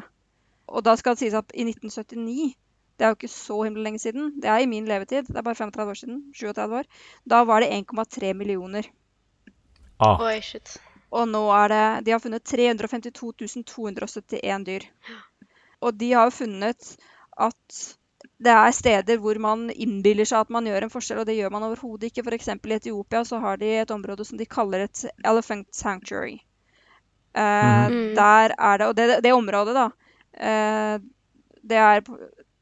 Og 0.66 0.84
da 0.84 0.96
skal 0.98 1.14
det 1.14 1.24
sies 1.24 1.36
at 1.36 1.52
i 1.54 1.66
1979 1.68 2.54
det 2.96 3.04
er 3.04 3.12
jo 3.12 3.18
ikke 3.18 3.28
så 3.28 3.58
himla 3.66 3.82
lenge 3.84 4.00
siden. 4.00 4.30
Det 4.40 4.48
er 4.48 4.62
i 4.64 4.68
min 4.70 4.86
levetid. 4.88 5.26
Det 5.28 5.36
er 5.36 5.44
bare 5.44 5.58
35 5.58 5.90
år 5.92 5.98
siden. 6.00 6.20
37 6.32 6.78
år. 6.78 6.86
Da 7.28 7.42
var 7.44 7.60
det 7.60 7.68
1,3 7.76 8.32
millioner. 8.32 8.88
Ah, 10.00 10.16
Oi, 10.24 10.38
shit. 10.40 10.78
Og 11.12 11.28
nå 11.28 11.42
er 11.54 11.68
det 11.72 11.84
De 12.06 12.14
har 12.14 12.22
funnet 12.24 12.44
352 12.48 13.64
271 13.68 14.64
dyr. 14.64 14.88
Og 15.84 16.00
de 16.00 16.10
har 16.14 16.30
jo 16.30 16.38
funnet 16.38 16.96
at 17.36 17.82
det 18.42 18.52
er 18.52 18.74
steder 18.76 19.20
hvor 19.22 19.38
man 19.40 19.68
innbiller 19.72 20.28
seg 20.28 20.44
at 20.44 20.52
man 20.52 20.66
gjør 20.68 20.86
en 20.86 20.92
forskjell, 20.92 21.22
og 21.22 21.28
det 21.28 21.38
gjør 21.38 21.52
man 21.54 21.64
overhodet 21.70 22.10
ikke. 22.10 22.24
F.eks. 22.26 22.50
i 22.52 22.74
Etiopia 22.76 23.22
så 23.24 23.40
har 23.40 23.60
de 23.60 23.70
et 23.80 23.94
område 23.94 24.26
som 24.28 24.36
de 24.36 24.48
kaller 24.48 24.84
et 24.84 25.04
elephant 25.24 25.68
sanctuary. 25.74 26.36
Eh, 27.36 27.86
mm. 27.92 28.14
Der 28.16 28.52
er 28.58 28.78
det 28.78 28.86
Og 28.86 28.96
det, 28.96 29.06
det 29.24 29.32
området, 29.32 29.74
da, 29.76 29.86
eh, 30.36 30.98
det 31.62 31.80
er 31.80 32.02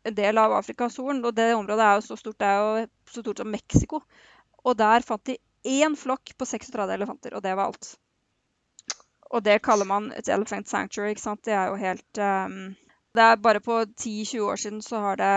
en 0.04 0.14
del 0.14 0.38
av 0.38 0.52
Afrikas 0.52 0.96
Horn, 0.96 1.24
og 1.24 1.34
det 1.34 1.54
området 1.54 1.84
er 1.84 1.98
jo 1.98 2.06
så 2.06 2.16
stort, 2.16 2.38
det 2.38 2.46
er 2.46 2.62
jo 2.62 2.86
så 3.10 3.24
stort 3.24 3.42
som 3.42 3.50
Mexico. 3.50 4.02
Og 4.64 4.78
der 4.78 5.02
fant 5.02 5.26
de 5.26 5.38
én 5.64 5.96
flokk 5.96 6.36
på 6.38 6.46
36 6.46 6.94
elefanter, 6.94 7.34
og 7.34 7.42
det 7.42 7.56
var 7.56 7.66
alt. 7.66 7.96
Og 9.34 9.42
det 9.42 9.62
kaller 9.62 9.88
man 9.88 10.12
et 10.14 10.28
elephant 10.28 10.68
sanctuary, 10.68 11.14
ikke 11.14 11.24
sant. 11.24 11.44
Det 11.44 11.54
er 11.56 11.72
jo 11.72 11.80
helt 11.80 12.18
ehm, 12.22 12.74
Det 13.14 13.22
er 13.22 13.38
bare 13.38 13.60
på 13.62 13.76
10-20 13.84 14.40
år 14.42 14.58
siden 14.58 14.80
så 14.82 14.98
har 15.04 15.18
det 15.20 15.34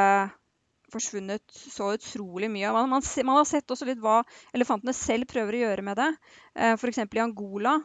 forsvunnet 0.94 1.44
så 1.52 1.92
utrolig 1.94 2.50
mye. 2.50 2.72
Man, 2.74 2.90
man, 2.90 3.04
man 3.28 3.38
har 3.38 3.46
sett 3.46 3.70
også 3.70 3.86
litt 3.90 4.02
hva 4.02 4.22
elefantene 4.56 4.96
selv 4.98 5.28
prøver 5.30 5.58
å 5.58 5.62
gjøre 5.66 5.86
med 5.86 6.00
det. 6.00 6.08
Eh, 6.56 6.74
F.eks. 6.74 7.04
i 7.06 7.22
Angola 7.22 7.76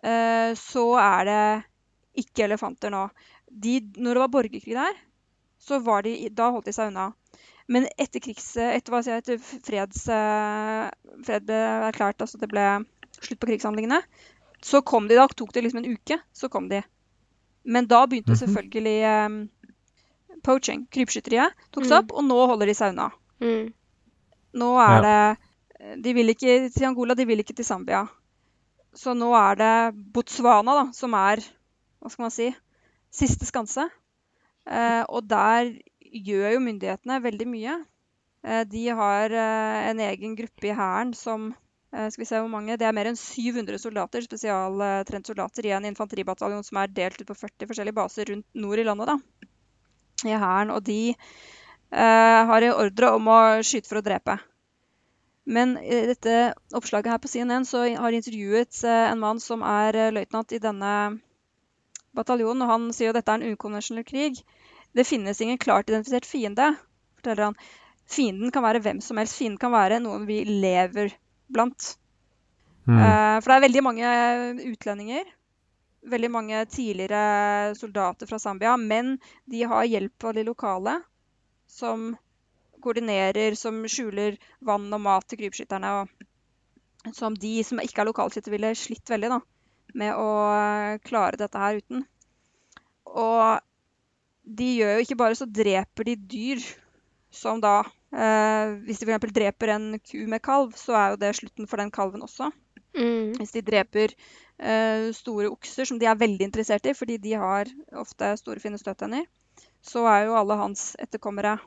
eh, 0.00 0.54
så 0.56 0.86
er 1.02 1.28
det 1.28 1.42
ikke 2.24 2.46
elefanter 2.46 2.94
nå. 2.94 3.02
De, 3.50 3.76
når 3.98 4.16
det 4.16 4.22
var 4.24 4.32
borgerkrig 4.38 4.78
der, 4.78 4.96
så 5.60 5.82
var 5.84 6.06
de, 6.06 6.14
da 6.32 6.48
holdt 6.54 6.70
de 6.70 6.76
seg 6.76 6.92
unna. 6.92 7.10
Men 7.68 7.88
etter 8.00 8.22
krigs... 8.24 8.54
Etter, 8.56 8.92
hva 8.92 9.02
sier 9.04 9.18
jeg, 9.18 9.24
etter 9.24 9.60
freds, 9.68 10.06
eh, 10.12 10.88
fred 11.26 11.44
ble 11.48 11.60
erklært, 11.90 12.24
altså 12.24 12.40
det 12.40 12.48
ble 12.52 12.64
slutt 13.18 13.40
på 13.40 13.52
krigshandlingene, 13.52 14.00
så 14.64 14.80
kom 14.86 15.10
de. 15.10 15.20
Da 15.20 15.28
tok 15.28 15.52
det 15.52 15.66
liksom 15.66 15.82
en 15.82 15.92
uke, 15.92 16.22
så 16.32 16.48
kom 16.52 16.72
de. 16.72 16.80
Men 17.64 17.86
da 17.86 18.06
begynte 18.06 18.34
Mhm. 18.34 18.40
selvfølgelig 18.42 19.26
um, 19.26 19.48
poaching, 20.44 20.86
krypskytteriet, 20.92 21.52
tok 21.72 21.84
seg 21.84 21.92
Mm. 21.92 21.98
opp, 22.04 22.12
og 22.12 22.24
nå 22.24 22.46
holder 22.46 22.66
de 22.66 22.74
seg 22.74 22.92
unna. 22.92 23.10
Mm. 23.40 23.72
Nå 24.54 24.68
er 24.80 25.00
det 25.02 25.38
De 26.02 26.12
vil 26.14 26.28
ikke 26.32 26.70
til 26.72 26.86
Angola, 26.86 27.14
de 27.14 27.26
vil 27.26 27.38
ikke 27.42 27.52
til 27.56 27.64
Zambia. 27.64 28.06
Så 28.94 29.12
nå 29.14 29.34
er 29.36 29.54
det 29.56 29.96
Botswana 30.14 30.72
da, 30.86 30.92
som 30.92 31.12
er 31.14 31.36
hva 32.00 32.10
skal 32.10 32.22
man 32.24 32.30
si, 32.30 32.54
siste 33.12 33.44
skanse. 33.44 33.90
Eh, 34.66 35.04
og 35.08 35.28
der 35.28 35.74
gjør 36.00 36.52
jo 36.54 36.60
myndighetene 36.60 37.20
veldig 37.22 37.46
mye. 37.46 37.84
Eh, 38.44 38.64
de 38.64 38.86
har 38.88 39.30
eh, 39.30 39.90
en 39.90 40.00
egen 40.00 40.36
gruppe 40.36 40.70
i 40.70 40.74
hæren 40.74 41.12
som 41.14 41.54
skal 41.94 42.22
vi 42.22 42.26
se 42.26 42.40
hvor 42.42 42.50
mange, 42.50 42.76
Det 42.80 42.86
er 42.88 42.94
mer 42.96 43.06
enn 43.10 43.18
700 43.18 43.78
soldater, 43.78 44.24
spesialtrent 44.26 45.28
soldater 45.30 45.68
i 45.68 45.74
en 45.76 45.86
infanteribataljon 45.86 46.64
som 46.66 46.80
er 46.82 46.90
delt 46.90 47.20
ut 47.20 47.28
på 47.28 47.36
40 47.38 47.70
forskjellige 47.70 47.96
baser 47.96 48.32
rundt 48.32 48.46
nord 48.54 48.82
i 48.82 48.86
landet. 48.88 49.12
da, 49.12 49.50
i 50.22 50.32
hæren. 50.32 50.72
Og 50.74 50.82
de 50.84 51.14
eh, 51.14 52.40
har 52.50 52.64
i 52.64 52.72
ordre 52.72 53.14
om 53.18 53.30
å 53.30 53.38
skyte 53.66 53.90
for 53.90 54.00
å 54.00 54.04
drepe. 54.06 54.38
Men 55.44 55.76
i 55.76 56.04
dette 56.08 56.54
oppslaget 56.72 57.12
her 57.12 57.20
på 57.20 57.28
CNN 57.28 57.66
så 57.68 57.84
har 57.84 58.16
intervjuet 58.16 58.80
eh, 58.84 59.06
en 59.10 59.20
mann 59.20 59.42
som 59.42 59.64
er 59.66 59.98
eh, 59.98 60.12
løytnant 60.14 60.54
i 60.56 60.62
denne 60.62 60.92
bataljonen, 62.16 62.62
og 62.64 62.70
han 62.70 62.92
sier 62.96 63.12
at 63.12 63.18
dette 63.18 63.34
er 63.34 63.42
en 63.42 63.56
ukonvensjonell 63.56 64.06
krig. 64.08 64.40
Det 64.94 65.06
finnes 65.06 65.40
ingen 65.42 65.58
klart 65.58 65.90
identifisert 65.90 66.28
fiende, 66.28 66.70
forteller 67.18 67.50
han. 67.50 67.58
Fienden 68.08 68.52
kan 68.54 68.62
være 68.64 68.80
hvem 68.84 69.00
som 69.02 69.18
helst. 69.18 69.36
Fienden 69.36 69.60
kan 69.60 69.72
være 69.74 69.98
noen 70.04 70.26
vi 70.28 70.42
lever 70.46 71.12
blant. 71.52 71.94
Mm. 72.84 72.98
Uh, 73.00 73.36
for 73.40 73.48
det 73.50 73.56
er 73.56 73.64
veldig 73.66 73.82
mange 73.84 74.12
utlendinger. 74.72 75.32
Veldig 76.04 76.30
mange 76.30 76.60
tidligere 76.68 77.72
soldater 77.78 78.28
fra 78.28 78.38
Zambia. 78.38 78.76
Men 78.76 79.16
de 79.50 79.64
har 79.68 79.88
hjelp 79.88 80.28
av 80.28 80.36
de 80.36 80.44
lokale, 80.46 80.98
som 81.70 82.12
koordinerer, 82.84 83.56
som 83.56 83.80
skjuler 83.88 84.36
vann 84.60 84.92
og 84.92 85.00
mat 85.00 85.26
til 85.28 85.40
krypskytterne. 85.40 85.92
Og 86.02 87.14
som 87.16 87.36
de 87.36 87.56
som 87.64 87.80
ikke 87.80 88.04
er 88.04 88.10
lokalskyttere, 88.10 88.56
ville 88.56 88.74
slitt 88.78 89.10
veldig 89.10 89.32
da, 89.32 89.40
med 90.00 90.16
å 90.16 90.28
eh, 90.52 91.00
klare 91.04 91.40
dette 91.40 91.60
her 91.60 91.80
uten. 91.80 92.04
Og 93.08 93.60
de 94.44 94.70
gjør 94.78 94.98
jo 94.98 95.04
ikke 95.06 95.20
bare 95.20 95.38
så 95.38 95.48
dreper 95.48 96.08
de 96.08 96.16
dyr 96.16 96.64
som 97.34 97.60
da 97.62 97.80
eh, 98.14 98.74
Hvis 98.86 99.02
de 99.02 99.10
f.eks. 99.10 99.32
dreper 99.34 99.74
en 99.74 99.98
ku 99.98 100.24
med 100.30 100.42
kalv, 100.44 100.74
så 100.78 100.96
er 100.98 101.12
jo 101.12 101.20
det 101.22 101.34
slutten 101.40 101.68
for 101.70 101.82
den 101.82 101.92
kalven 101.94 102.24
også. 102.26 102.50
Mm. 102.94 103.34
Hvis 103.40 103.54
de 103.56 103.64
dreper 103.66 104.14
eh, 104.14 105.10
store 105.16 105.50
okser, 105.50 105.88
som 105.88 105.98
de 105.98 106.06
er 106.06 106.18
veldig 106.18 106.46
interessert 106.46 106.86
i, 106.86 106.94
fordi 106.94 107.18
de 107.18 107.34
har 107.40 107.70
ofte 107.98 108.34
store, 108.38 108.62
fine 108.62 108.78
støttenner, 108.78 109.26
så 109.84 110.06
er 110.08 110.28
jo 110.28 110.36
alle 110.38 110.58
hans 110.58 110.92
etterkommere 111.02 111.58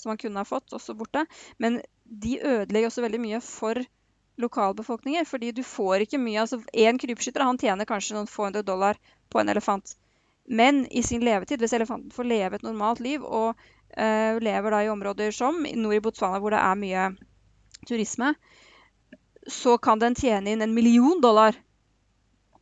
som 0.00 0.10
han 0.10 0.18
kunne 0.18 0.40
ha 0.40 0.48
fått, 0.48 0.72
også 0.72 0.96
borte. 0.98 1.26
Men 1.62 1.80
de 2.02 2.38
ødelegger 2.40 2.88
også 2.88 3.04
veldig 3.04 3.20
mye 3.22 3.40
for 3.44 3.78
lokalbefolkninger, 4.40 5.26
fordi 5.28 5.52
du 5.52 5.62
får 5.62 6.06
ikke 6.06 6.18
mye 6.18 6.40
altså 6.40 6.62
Én 6.72 6.98
krypskytter 6.98 7.44
han 7.44 7.60
tjener 7.60 7.88
kanskje 7.88 8.16
noen 8.16 8.30
få 8.30 8.48
hundre 8.48 8.64
dollar 8.66 8.98
på 9.30 9.40
en 9.40 9.52
elefant. 9.52 9.94
Men 10.48 10.86
i 10.90 11.02
sin 11.06 11.22
levetid, 11.22 11.60
hvis 11.62 11.76
elefanten 11.76 12.10
får 12.10 12.26
leve 12.26 12.58
et 12.58 12.64
normalt 12.66 13.00
liv 13.00 13.22
og 13.22 13.60
lever 13.92 14.72
da 14.72 14.78
i 14.82 14.88
områder 14.88 15.34
som 15.36 15.58
nord 15.62 15.94
i 15.94 16.00
Botswana, 16.00 16.38
hvor 16.40 16.54
det 16.54 16.60
er 16.62 16.78
mye 16.80 17.02
turisme, 17.88 18.32
så 19.46 19.76
kan 19.82 20.00
den 20.00 20.14
tjene 20.16 20.54
inn 20.54 20.62
en 20.64 20.74
million 20.74 21.20
dollar 21.20 21.56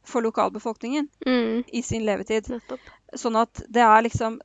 for 0.04 0.22
lokalbefolkningen 0.22 1.08
Mm. 1.26 1.64
i 1.72 1.82
sin 1.82 2.04
levetid. 2.06 2.48
Nettopp. 2.48 2.80
Sånn 3.14 3.36
at 3.36 3.62
det 3.68 3.82
er 3.82 4.02
liksom 4.02 4.40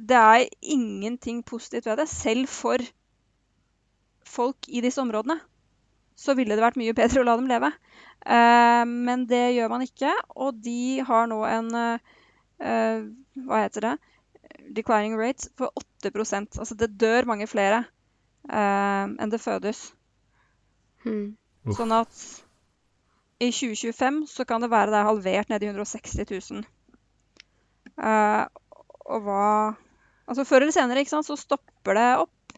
Det 0.00 0.16
er 0.16 0.48
ingenting 0.62 1.42
positivt 1.42 1.84
ved 1.84 1.98
det. 1.98 2.08
Selv 2.08 2.48
for 2.48 2.78
folk 4.24 4.56
i 4.68 4.80
disse 4.80 5.00
områdene 5.02 5.36
så 6.16 6.32
ville 6.34 6.56
det 6.56 6.64
vært 6.64 6.78
mye 6.80 6.94
bedre 6.96 7.20
å 7.20 7.26
la 7.26 7.36
dem 7.36 7.50
leve. 7.50 7.68
Uh, 8.24 8.84
men 8.88 9.26
det 9.28 9.54
gjør 9.56 9.68
man 9.68 9.84
ikke, 9.84 10.12
og 10.36 10.56
de 10.64 11.00
har 11.04 11.28
nå 11.28 11.44
en 11.44 11.68
uh, 11.74 11.98
eh, 12.60 13.04
Hva 13.44 13.60
heter 13.64 13.80
det? 13.80 13.94
Declining 14.70 15.16
rates 15.18 15.50
for 15.58 15.72
8% 16.04 16.58
Altså 16.60 16.76
det 16.78 16.92
dør 17.00 17.26
mange 17.28 17.48
flere 17.50 17.82
uh, 18.48 19.06
enn 19.10 19.32
det 19.32 19.42
fødes. 19.42 19.90
Hmm. 21.04 21.34
Sånn 21.76 21.92
at 21.92 22.22
i 23.40 23.50
2025 23.52 24.26
så 24.28 24.44
kan 24.48 24.62
det 24.62 24.70
være 24.72 24.92
det 24.92 25.00
er 25.00 25.08
halvert 25.08 25.52
ned 25.52 25.64
i 25.64 25.70
160 25.70 26.26
000. 26.52 26.66
Uh, 28.00 28.44
og 29.10 29.24
hva 29.26 29.46
Altså 30.30 30.44
før 30.46 30.62
eller 30.62 30.70
senere, 30.70 31.00
ikke 31.02 31.10
sant, 31.10 31.26
så 31.26 31.34
stopper 31.34 31.96
det 31.98 32.08
opp. 32.22 32.52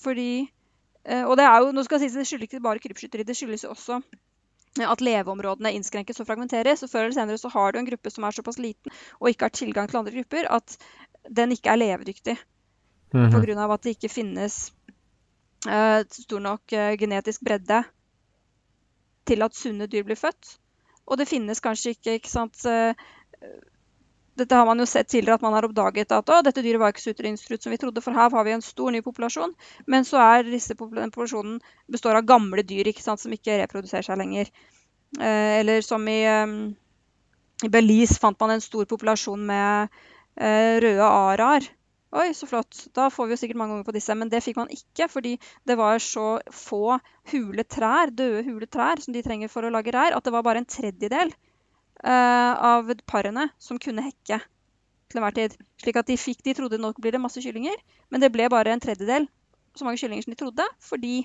Fordi 0.00 0.46
uh, 1.10 1.24
Og 1.28 1.36
det 1.36 1.44
er 1.44 1.58
jo, 1.60 1.72
nå 1.76 1.84
skal 1.84 2.00
jeg 2.00 2.10
si, 2.10 2.16
det 2.16 2.26
skyldes 2.30 2.48
ikke 2.48 2.64
bare 2.64 2.80
krypskytteri, 2.80 3.26
det 3.28 3.36
skyldes 3.36 3.66
jo 3.66 3.74
også 3.74 4.00
at 4.82 5.02
leveområdene 5.04 5.74
innskrenkes 5.76 6.18
og 6.20 6.26
fragmenteres. 6.26 6.82
Og 6.82 6.90
før 6.90 7.06
eller 7.06 7.16
senere 7.16 7.38
så 7.38 7.50
har 7.52 7.72
du 7.72 7.78
en 7.78 7.88
gruppe 7.88 8.10
som 8.10 8.26
er 8.26 8.34
såpass 8.34 8.58
liten 8.58 8.94
og 9.20 9.30
ikke 9.30 9.48
har 9.48 9.54
tilgang 9.54 9.90
til 9.90 10.00
andre 10.00 10.16
grupper, 10.16 10.48
at 10.50 10.78
den 11.30 11.54
ikke 11.54 11.70
er 11.70 11.80
levedyktig. 11.80 12.36
Mhm. 13.14 13.30
Pga. 13.30 13.72
at 13.72 13.82
det 13.84 13.94
ikke 13.94 14.10
finnes 14.10 14.72
uh, 15.68 16.02
stor 16.10 16.40
nok 16.40 16.72
uh, 16.72 16.96
genetisk 16.98 17.44
bredde 17.46 17.84
til 19.26 19.42
at 19.42 19.54
sunne 19.54 19.86
dyr 19.86 20.02
blir 20.02 20.18
født. 20.18 20.58
Og 21.06 21.18
det 21.18 21.28
finnes 21.28 21.60
kanskje 21.60 21.94
ikke, 21.94 22.16
ikke 22.18 22.30
sant 22.32 22.64
eh, 22.64 22.96
Dette 24.34 24.58
har 24.58 24.66
man 24.66 24.80
jo 24.82 24.86
sett 24.90 25.08
tidligere, 25.08 25.38
at 25.38 25.44
man 25.46 25.54
har 25.54 25.66
oppdaget 25.68 26.12
at 26.16 26.30
dette 26.46 26.62
dyret 26.64 26.80
var 26.82 26.90
ikke 26.90 27.04
så 27.04 27.12
utrydningstruet 27.14 27.62
som 27.62 27.74
vi 27.74 27.78
trodde, 27.78 28.02
for 28.02 28.16
her 28.16 28.32
har 28.34 28.46
vi 28.46 28.54
en 28.56 28.64
stor 28.66 28.90
ny 28.90 29.02
populasjon. 29.06 29.54
Men 29.86 30.06
så 30.08 30.18
er 30.22 30.48
disse 30.48 30.74
populasjonen 30.78 31.60
består 31.90 32.18
av 32.18 32.26
gamle 32.26 32.64
dyr 32.66 32.90
ikke 32.90 33.04
sant, 33.04 33.22
som 33.22 33.34
ikke 33.34 33.60
reproduserer 33.62 34.06
seg 34.08 34.18
lenger. 34.18 34.50
Eh, 35.20 35.60
eller 35.60 35.86
som 35.86 36.02
i, 36.10 36.18
eh, 36.26 36.56
i 37.62 37.70
Belize 37.70 38.18
fant 38.18 38.40
man 38.42 38.56
en 38.56 38.64
stor 38.64 38.90
populasjon 38.90 39.46
med 39.46 39.94
eh, 40.34 40.82
røde 40.82 41.06
araer. 41.06 41.70
Oi, 42.14 42.28
så 42.34 42.46
flott. 42.50 42.88
Da 42.94 43.08
får 43.10 43.26
vi 43.26 43.34
jo 43.34 43.40
sikkert 43.40 43.58
mange 43.62 43.78
unger 43.78 43.86
på 43.86 43.94
disse. 43.94 44.14
Men 44.18 44.30
det 44.30 44.42
fikk 44.42 44.58
man 44.58 44.70
ikke, 44.74 45.08
fordi 45.10 45.38
det 45.66 45.78
var 45.78 46.02
så 46.02 46.40
få 46.50 46.98
hule 47.30 47.66
trær, 47.66 48.10
døde 48.10 48.42
hule 48.46 48.66
trær 48.66 49.02
som 49.02 49.14
de 49.14 49.22
trenger 49.22 49.50
for 49.50 49.66
å 49.66 49.72
lage 49.74 49.94
reir, 49.94 50.14
at 50.14 50.26
det 50.26 50.34
var 50.34 50.46
bare 50.46 50.62
en 50.62 50.72
tredjedel 50.78 51.34
av 52.04 52.90
parene 53.08 53.48
som 53.58 53.78
kunne 53.80 54.04
hekke 54.04 54.40
til 55.08 55.20
enhver 55.20 55.36
tid. 55.36 55.54
Slik 55.80 55.96
at 56.00 56.10
de 56.10 56.18
fikk, 56.20 56.42
de 56.44 56.54
trodde 56.58 56.80
nå 56.80 56.90
blir 56.98 57.14
det 57.14 57.22
masse 57.22 57.40
kyllinger, 57.40 57.76
men 58.12 58.20
det 58.20 58.32
ble 58.34 58.48
bare 58.52 58.74
en 58.74 58.82
tredjedel 58.82 59.28
så 59.74 59.86
mange 59.86 59.98
kyllinger 59.98 60.26
som 60.26 60.34
de 60.34 60.38
trodde, 60.38 60.66
fordi 60.84 61.24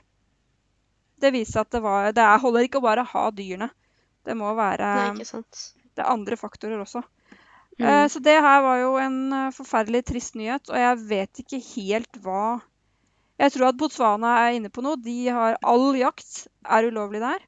det 1.19 1.33
viste 1.35 1.57
seg 1.57 1.67
at 1.67 1.75
det, 1.75 1.81
var, 1.83 2.09
det 2.15 2.23
er, 2.23 2.41
holder 2.41 2.65
ikke 2.65 2.79
å 2.81 2.85
bare 2.85 3.05
ha 3.05 3.25
dyrene. 3.35 3.69
Det 4.25 4.35
må 4.37 4.51
være 4.57 4.87
Nei, 4.87 5.25
det 5.95 6.03
er 6.03 6.11
andre 6.11 6.37
faktorer 6.39 6.79
også. 6.81 7.03
Mm. 7.79 7.85
Eh, 7.85 8.05
Så 8.11 8.21
det 8.23 8.37
her 8.39 8.63
var 8.65 8.79
jo 8.81 8.95
en 9.01 9.19
eh, 9.35 9.51
forferdelig 9.55 10.03
trist 10.09 10.37
nyhet, 10.39 10.71
og 10.71 10.79
jeg 10.79 10.99
vet 11.11 11.43
ikke 11.43 11.61
helt 11.75 12.21
hva 12.23 12.59
Jeg 13.39 13.53
tror 13.53 13.69
at 13.69 13.77
Botswana 13.79 14.33
er 14.43 14.57
inne 14.57 14.71
på 14.73 14.83
noe. 14.83 14.99
De 14.99 15.29
har 15.31 15.55
All 15.63 15.93
jakt 15.95 16.47
er 16.67 16.89
ulovlig 16.89 17.21
der. 17.23 17.45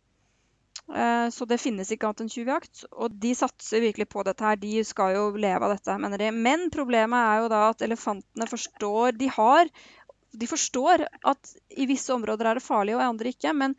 Eh, 0.90 1.30
Så 1.30 1.46
det 1.46 1.60
finnes 1.62 1.92
ikke 1.92 2.10
annet 2.10 2.26
enn 2.26 2.32
tjuvjakt. 2.34 2.84
Og 2.92 3.14
de 3.24 3.32
satser 3.38 3.84
virkelig 3.84 4.08
på 4.12 4.24
dette 4.28 4.46
her. 4.46 4.60
De 4.60 4.84
skal 4.88 5.16
jo 5.16 5.30
leve 5.38 5.68
av 5.68 5.76
dette, 5.76 5.98
mener 6.02 6.22
de. 6.22 6.32
Men 6.32 6.70
problemet 6.74 7.20
er 7.20 7.44
jo 7.44 7.52
da 7.54 7.62
at 7.70 7.86
elefantene 7.88 8.48
forstår 8.50 9.18
De 9.20 9.30
har 9.38 9.72
De 10.32 10.48
forstår 10.48 11.06
at 11.28 11.54
i 11.76 11.86
visse 11.90 12.14
områder 12.14 12.48
er 12.48 12.60
det 12.60 12.64
farlig, 12.64 12.96
og 12.96 13.02
i 13.04 13.10
andre 13.12 13.34
ikke. 13.34 13.52
Men 13.54 13.76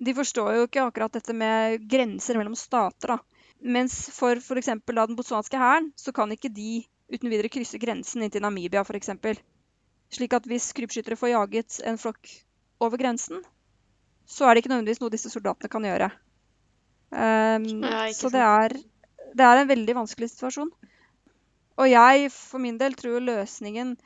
de 0.00 0.12
forstår 0.16 0.54
jo 0.56 0.66
ikke 0.66 0.84
akkurat 0.88 1.12
dette 1.16 1.34
med 1.36 1.84
grenser 1.88 2.36
mellom 2.40 2.56
stater, 2.56 3.14
da. 3.14 3.18
Mens 3.76 3.94
for 4.12 4.36
f.eks. 4.36 4.68
den 4.84 5.16
botswanske 5.16 5.60
hæren, 5.60 5.90
så 5.96 6.12
kan 6.12 6.32
ikke 6.32 6.52
de 6.52 6.84
uten 7.12 7.30
videre 7.32 7.48
krysse 7.52 7.80
grensen 7.80 8.24
inn 8.24 8.32
til 8.32 8.44
Namibia 8.44 8.82
f.eks. 8.84 9.12
Slik 10.16 10.36
at 10.36 10.48
hvis 10.48 10.72
krypskyttere 10.76 11.16
får 11.20 11.32
jaget 11.32 11.78
en 11.88 11.98
flokk 12.00 12.32
over 12.84 13.00
grensen, 13.00 13.40
så 14.26 14.46
er 14.46 14.54
det 14.54 14.64
ikke 14.64 14.72
nødvendigvis 14.74 15.00
noe 15.02 15.12
disse 15.14 15.30
soldatene 15.32 15.70
kan 15.72 15.86
gjøre. 15.86 16.10
Um, 17.14 17.66
Ja, 17.86 18.10
så 18.12 18.30
det 18.34 18.42
er, 18.42 18.74
det 19.36 19.46
er 19.46 19.62
en 19.62 19.70
veldig 19.70 19.94
vanskelig 20.02 20.30
situasjon. 20.32 20.70
Og 21.76 21.88
jeg 21.90 22.30
for 22.32 22.58
min 22.62 22.78
del 22.80 22.96
tror 22.98 23.20
løsningen 23.22 23.96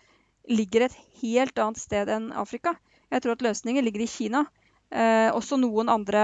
ligger 0.50 0.86
et 0.88 0.96
helt 1.22 1.58
annet 1.62 1.78
sted 1.78 2.08
enn 2.10 2.30
Afrika. 2.36 2.74
Jeg 3.10 3.22
tror 3.22 3.36
at 3.36 3.44
løsningen 3.46 3.84
ligger 3.86 4.02
i 4.04 4.10
Kina. 4.10 4.44
Eh, 4.90 5.30
også 5.30 5.54
noen 5.60 5.88
andre 5.88 6.20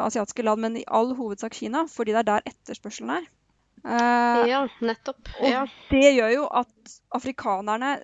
asiatiske 0.00 0.42
land, 0.46 0.62
men 0.64 0.76
i 0.80 0.84
all 0.88 1.12
hovedsak 1.18 1.52
Kina, 1.58 1.84
fordi 1.92 2.14
det 2.16 2.22
er 2.22 2.28
der 2.30 2.46
etterspørselen 2.48 3.10
er. 3.18 3.26
Eh, 3.84 4.46
Ja, 4.48 4.62
nettopp. 4.80 5.28
og 5.40 5.48
Ja. 5.50 5.66
det 5.90 6.14
gjør 6.16 6.32
jo 6.32 6.46
at 6.48 7.00
afrikanerne, 7.14 8.00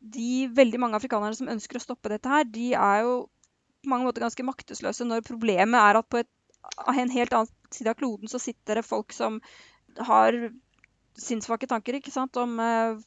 de 0.00 0.46
veldig 0.54 0.78
mange 0.78 0.94
afrikanerne 0.94 1.34
som 1.34 1.48
ønsker 1.48 1.76
å 1.76 1.82
stoppe 1.82 2.08
dette 2.08 2.28
her, 2.30 2.44
de 2.44 2.72
er 2.74 3.02
jo 3.02 3.28
på 3.84 3.90
mange 3.92 4.08
måter 4.08 4.24
ganske 4.24 4.44
maktesløse 4.46 5.06
når 5.06 5.26
problemet 5.26 5.78
er 5.80 6.00
at 6.00 6.08
på 6.10 6.20
et, 6.22 6.30
en 6.90 7.10
helt 7.14 7.32
annen 7.36 7.50
side 7.74 7.92
av 7.92 7.98
kloden 8.00 8.30
så 8.30 8.40
sitter 8.42 8.80
det 8.80 8.86
folk 8.86 9.12
som 9.14 9.40
har 10.08 10.36
sinnssvake 11.18 11.66
tanker 11.70 11.98
ikke 11.98 12.12
sant, 12.14 12.36
om 12.38 12.58
eh, 12.62 12.98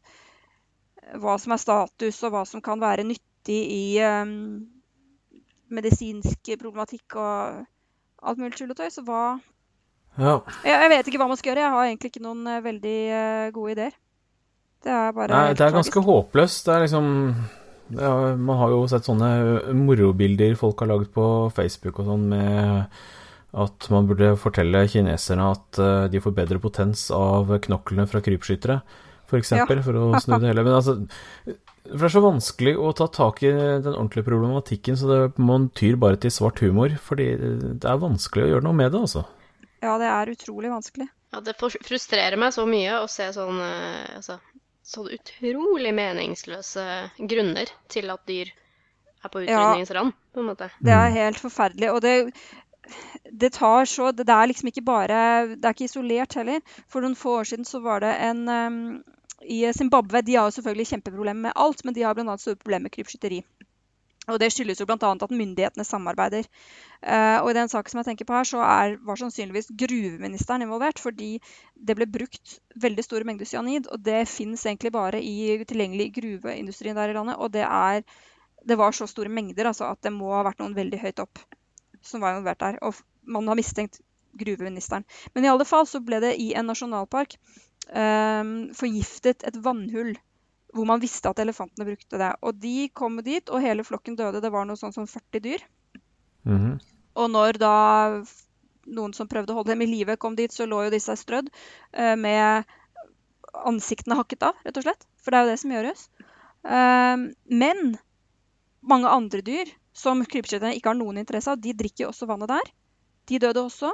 hva 1.22 1.38
som 1.40 1.54
er 1.56 1.62
status, 1.62 2.22
og 2.28 2.34
hva 2.34 2.44
som 2.48 2.62
kan 2.64 2.82
være 2.82 3.06
nyttig 3.08 3.60
i 3.72 3.84
eh, 4.04 4.34
medisinsk 5.72 6.52
problematikk 6.60 7.16
og 7.20 7.62
alt 8.22 8.42
mulig 8.42 8.58
tulletøy. 8.60 8.90
Så 8.92 9.04
hva 9.08 9.40
Ja. 10.20 10.42
jeg, 10.66 10.76
jeg 10.76 10.90
vet 10.92 11.08
ikke 11.08 11.22
hva 11.22 11.30
man 11.32 11.40
skal 11.40 11.54
gjøre. 11.54 11.64
Jeg 11.64 11.76
har 11.76 11.86
egentlig 11.88 12.12
ikke 12.12 12.26
noen 12.26 12.48
eh, 12.52 12.64
veldig 12.66 12.98
eh, 13.16 13.52
gode 13.56 13.72
ideer. 13.78 13.96
Det 14.84 14.92
er 14.92 15.12
bare 15.16 15.32
Nei, 15.32 15.54
det 15.54 15.66
er 15.66 15.76
ganske 15.78 16.02
håpløst. 16.04 16.66
Det 16.66 16.74
er 16.76 16.84
liksom 16.88 17.08
ja, 17.98 18.12
Man 18.38 18.60
har 18.60 18.74
jo 18.74 18.84
sett 18.92 19.08
sånne 19.08 19.32
morobilder 19.78 20.56
folk 20.60 20.84
har 20.84 20.92
laget 20.94 21.12
på 21.16 21.26
Facebook 21.56 22.02
og 22.02 22.12
sånn 22.12 22.30
med 22.32 23.02
at 23.52 23.88
man 23.92 24.08
burde 24.08 24.32
fortelle 24.40 24.86
kineserne 24.88 25.50
at 25.52 25.80
eh, 25.82 26.06
de 26.12 26.22
får 26.24 26.36
bedre 26.38 26.60
potens 26.64 27.10
av 27.12 27.52
knoklene 27.66 28.08
fra 28.08 28.22
krypskyttere, 28.24 28.80
f.eks., 28.80 29.32
for, 29.32 29.40
eksempel, 29.42 29.82
for 29.84 30.00
å 30.00 30.06
snu 30.24 30.38
det 30.38 30.52
hele. 30.52 30.64
Men 30.68 30.78
altså 30.78 30.96
For 31.84 32.06
det 32.06 32.08
er 32.08 32.14
så 32.16 32.24
vanskelig 32.24 32.74
å 32.80 32.94
ta 32.96 33.10
tak 33.12 33.42
i 33.44 33.52
den 33.52 33.92
ordentlige 33.92 34.28
problematikken, 34.28 34.96
så 35.00 35.10
det, 35.12 35.20
man 35.40 35.70
tyr 35.76 36.00
bare 36.00 36.20
til 36.20 36.32
svart 36.32 36.64
humor. 36.64 36.96
Fordi 37.04 37.28
det 37.40 37.88
er 37.88 38.00
vanskelig 38.00 38.46
å 38.46 38.52
gjøre 38.54 38.68
noe 38.68 38.78
med 38.80 38.92
det, 38.94 39.04
altså. 39.08 39.26
Ja, 39.82 39.98
det 40.00 40.08
er 40.12 40.32
utrolig 40.32 40.72
vanskelig. 40.72 41.10
Ja, 41.32 41.40
det 41.44 41.56
frustrerer 41.60 42.40
meg 42.40 42.52
så 42.56 42.68
mye 42.68 43.02
å 43.02 43.08
se 43.12 43.30
sånn 43.36 43.60
eh, 43.64 44.18
altså, 44.20 44.38
så 44.84 45.04
utrolig 45.14 45.94
meningsløse 45.94 46.84
grunner 47.30 47.70
til 47.90 48.10
at 48.10 48.24
dyr 48.28 48.50
er 49.24 49.30
på 49.30 49.44
Ja. 49.46 49.54
utrydningsrand, 49.60 50.14
på 50.34 50.40
en 50.42 50.48
måte. 50.50 50.70
Det 50.82 50.92
er 50.94 51.10
Mm. 51.10 51.14
helt 51.14 51.40
forferdelig. 51.40 51.92
Og 51.94 52.02
det, 52.02 52.34
det 53.32 53.52
tar 53.54 53.86
så 53.86 54.12
Det 54.12 54.28
er 54.30 54.48
liksom 54.48 54.68
ikke 54.68 54.82
bare 54.86 55.48
Det 55.56 55.66
er 55.66 55.70
ikke 55.74 55.86
isolert 55.86 56.34
heller. 56.34 56.62
For 56.90 57.02
noen 57.02 57.16
få 57.16 57.40
år 57.40 57.44
siden 57.46 57.66
så 57.66 57.80
var 57.82 58.00
det 58.00 58.16
en 58.20 58.50
um, 58.50 59.04
I 59.48 59.72
Zimbabwe 59.74 60.22
De 60.22 60.36
har 60.36 60.46
jo 60.50 60.52
selvfølgelig 60.62 60.88
kjempeproblemer 60.88 61.42
med 61.42 61.54
alt, 61.56 61.86
men 61.86 61.94
de 61.94 62.02
har 62.02 62.14
bl.a. 62.14 62.38
store 62.38 62.56
problemer 62.56 62.84
med 62.90 62.92
krypskytteri. 62.92 63.44
Og 64.30 64.38
det 64.38 64.52
skyldes 64.54 64.78
jo 64.78 64.86
bl.a. 64.86 64.98
at 64.98 65.34
myndighetene 65.34 65.86
samarbeider. 65.88 66.46
Uh, 67.02 67.42
og 67.42 67.50
i 67.50 67.56
den 67.58 67.72
saken 67.72 67.90
som 67.90 68.02
jeg 68.02 68.12
tenker 68.12 68.28
på 68.30 68.36
her, 68.38 68.46
så 68.46 68.62
er, 68.62 68.98
var 69.02 69.18
sannsynligvis 69.18 69.72
gruveministeren 69.82 70.62
involvert, 70.62 71.02
fordi 71.02 71.32
det 71.74 71.96
ble 71.98 72.06
brukt 72.06 72.60
veldig 72.84 73.06
store 73.08 73.26
mengder 73.26 73.50
cyanid, 73.50 73.90
og 73.90 74.04
det 74.06 74.28
fins 74.30 74.68
egentlig 74.68 74.94
bare 74.94 75.24
i 75.26 75.58
tilgjengelig 75.66 76.12
gruveindustri 76.20 76.94
der 76.94 77.14
i 77.14 77.18
landet. 77.18 77.40
Og 77.42 77.50
det 77.56 77.66
er 77.66 78.06
det 78.62 78.78
var 78.78 78.94
så 78.94 79.08
store 79.10 79.30
mengder 79.34 79.72
altså, 79.72 79.90
at 79.90 80.04
det 80.06 80.14
må 80.14 80.30
ha 80.36 80.44
vært 80.46 80.62
noen 80.62 80.78
veldig 80.78 81.00
høyt 81.02 81.22
opp 81.24 81.42
som 82.06 82.22
var 82.22 82.36
involvert 82.36 82.62
der. 82.62 82.78
Og 82.86 82.98
man 83.26 83.50
har 83.50 83.58
mistenkt 83.58 84.02
gruveministeren. 84.38 85.06
Men 85.34 85.46
i 85.46 85.52
alle 85.52 85.68
fall 85.68 85.88
så 85.90 86.02
ble 86.04 86.22
det 86.24 86.36
i 86.40 86.52
en 86.58 86.70
nasjonalpark 86.70 87.36
ehm, 87.90 88.72
forgiftet 88.78 89.46
et 89.48 89.58
vannhull. 89.66 90.14
Hvor 90.74 90.86
man 90.88 91.02
visste 91.04 91.30
at 91.30 91.40
elefantene 91.44 91.86
brukte 91.86 92.18
det. 92.22 92.32
Og 92.42 92.56
de 92.62 92.90
kom 92.96 93.18
dit, 93.26 93.50
og 93.50 93.62
hele 93.62 93.84
flokken 93.84 94.16
døde. 94.16 94.42
Det 94.42 94.52
var 94.54 94.66
noe 94.66 94.80
sånn 94.80 94.94
som 94.96 95.08
40 95.08 95.42
dyr. 95.44 95.66
Mhm. 96.48 96.80
Og 97.20 97.28
når 97.30 97.58
da 97.60 97.76
noen 98.88 99.14
som 99.14 99.28
prøvde 99.28 99.52
å 99.52 99.58
holde 99.60 99.74
dem 99.74 99.82
i 99.84 99.90
live, 99.92 100.16
kom 100.18 100.36
dit, 100.36 100.52
så 100.52 100.66
lå 100.66 100.86
jo 100.86 100.94
disse 100.94 101.12
strødd 101.20 101.50
uh, 101.52 102.16
med 102.16 102.64
ansiktene 103.68 104.16
hakket 104.16 104.44
av, 104.48 104.56
rett 104.64 104.78
og 104.80 104.86
slett. 104.86 105.04
For 105.22 105.32
det 105.32 105.38
er 105.38 105.44
jo 105.46 105.52
det 105.52 105.60
som 105.62 105.74
gjøres. 105.76 106.06
Uh, 106.64 107.28
men 107.52 107.98
mange 108.82 109.12
andre 109.12 109.44
dyr 109.46 109.70
som 109.94 110.24
krypskytterne 110.24 110.74
ikke 110.78 110.94
har 110.94 110.98
noen 110.98 111.20
interesse 111.22 111.52
av, 111.52 111.60
de 111.62 111.74
drikker 111.78 112.06
jo 112.06 112.14
også 112.14 112.30
vannet 112.32 112.50
der. 112.50 112.72
De 113.28 113.40
døde 113.44 113.62
også. 113.68 113.92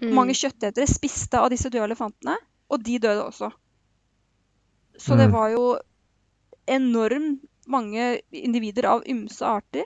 Mm. 0.00 0.12
Mange 0.16 0.38
kjøttetere 0.38 0.86
spiste 0.88 1.40
av 1.42 1.50
disse 1.52 1.68
døde 1.68 1.90
elefantene, 1.90 2.38
og 2.70 2.80
de 2.86 2.98
døde 3.02 3.26
også. 3.26 3.50
Så 4.96 5.16
det 5.18 5.26
Mm. 5.28 5.32
var 5.34 5.48
jo 5.50 5.64
enormt 6.66 7.42
mange 7.70 8.20
individer 8.34 8.88
av 8.90 9.04
ymse 9.08 9.46
arter 9.46 9.84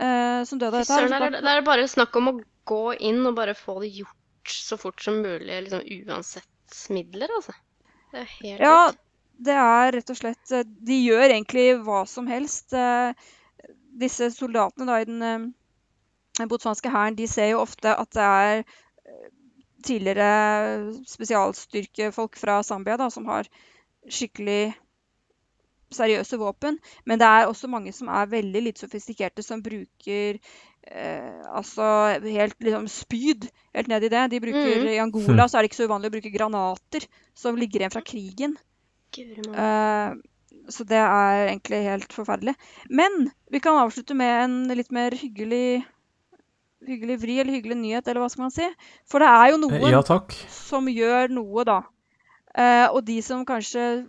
eh, 0.00 0.42
som 0.48 0.60
døde 0.60 0.80
av 0.80 0.80
dette. 0.80 0.94
søren, 0.94 1.12
er 1.16 1.36
det 1.36 1.52
er 1.52 1.66
bare 1.66 1.88
snakk 1.90 2.16
om 2.20 2.32
å 2.32 2.38
gå 2.70 2.84
inn 3.10 3.20
og 3.26 3.36
bare 3.38 3.56
få 3.58 3.80
det 3.82 3.92
gjort 3.98 4.54
så 4.54 4.78
fort 4.80 5.02
som 5.04 5.20
mulig, 5.20 5.50
liksom 5.66 5.84
uansett 5.84 6.80
midler, 6.94 7.32
altså. 7.36 7.54
Det 8.10 8.22
er 8.22 8.30
helt 8.38 8.64
Ja, 8.64 8.78
det 9.40 9.56
er 9.56 9.92
rett 9.96 10.12
og 10.12 10.18
slett 10.18 10.52
eh, 10.54 10.66
De 10.66 10.96
gjør 10.98 11.28
egentlig 11.28 11.66
hva 11.86 12.04
som 12.08 12.28
helst. 12.30 12.72
Eh, 12.74 13.12
Disse 14.00 14.30
soldatene 14.32 14.86
da 14.86 15.00
i 15.02 15.06
den 15.08 15.22
eh, 15.26 16.46
botswanske 16.48 16.92
hæren, 16.92 17.18
de 17.18 17.26
ser 17.28 17.52
jo 17.52 17.64
ofte 17.64 17.92
at 17.92 18.12
det 18.16 18.26
er 18.26 18.62
tidligere 19.84 20.92
spesialstyrkefolk 21.08 22.36
fra 22.38 22.58
Zambia 22.62 22.98
da, 23.00 23.08
som 23.10 23.26
har 23.28 23.48
skikkelig 24.08 24.74
seriøse 25.94 26.38
våpen. 26.40 26.78
Men 27.08 27.20
det 27.20 27.28
er 27.28 27.50
også 27.50 27.70
mange 27.70 27.92
som 27.96 28.10
er 28.12 28.30
veldig 28.30 28.64
litt 28.68 28.82
sofistikerte, 28.82 29.44
som 29.46 29.62
bruker 29.64 30.38
eh, 30.38 31.42
altså 31.50 31.90
helt 32.24 32.56
liksom 32.62 32.88
spyd 32.90 33.48
helt 33.76 33.92
ned 33.92 34.08
i 34.08 34.12
det. 34.12 34.24
De 34.32 34.42
bruker, 34.42 34.82
mm. 34.82 34.90
I 34.94 34.98
Angola 35.04 35.46
så 35.48 35.58
er 35.58 35.64
det 35.64 35.72
ikke 35.72 35.82
så 35.82 35.90
uvanlig 35.90 36.10
å 36.12 36.16
bruke 36.18 36.34
granater 36.34 37.06
som 37.38 37.58
ligger 37.58 37.84
igjen 37.84 37.94
fra 37.94 38.04
krigen. 38.06 38.58
Eh, 39.18 40.18
så 40.70 40.84
det 40.86 40.98
er 41.02 41.46
egentlig 41.48 41.80
helt 41.86 42.12
forferdelig. 42.14 42.54
Men 42.90 43.30
vi 43.50 43.62
kan 43.62 43.80
avslutte 43.80 44.14
med 44.14 44.44
en 44.44 44.60
litt 44.78 44.92
mer 44.94 45.16
hyggelig 45.18 45.82
hyggelig 46.86 47.16
vri 47.20 47.38
eller 47.40 47.56
hyggelig 47.58 47.76
nyhet, 47.76 48.06
eller 48.08 48.22
hva 48.22 48.28
skal 48.32 48.46
man 48.46 48.54
si. 48.54 48.66
For 49.08 49.22
det 49.22 49.28
er 49.28 49.50
jo 49.52 49.58
noen 49.60 49.76
Eh, 49.90 49.92
Ja 49.92 50.02
som 50.54 50.88
gjør 50.88 51.34
noe, 51.36 51.64
da. 51.68 51.80
Eh, 52.56 52.86
og 52.90 53.04
de 53.06 53.20
som 53.22 53.44
kanskje 53.46 54.06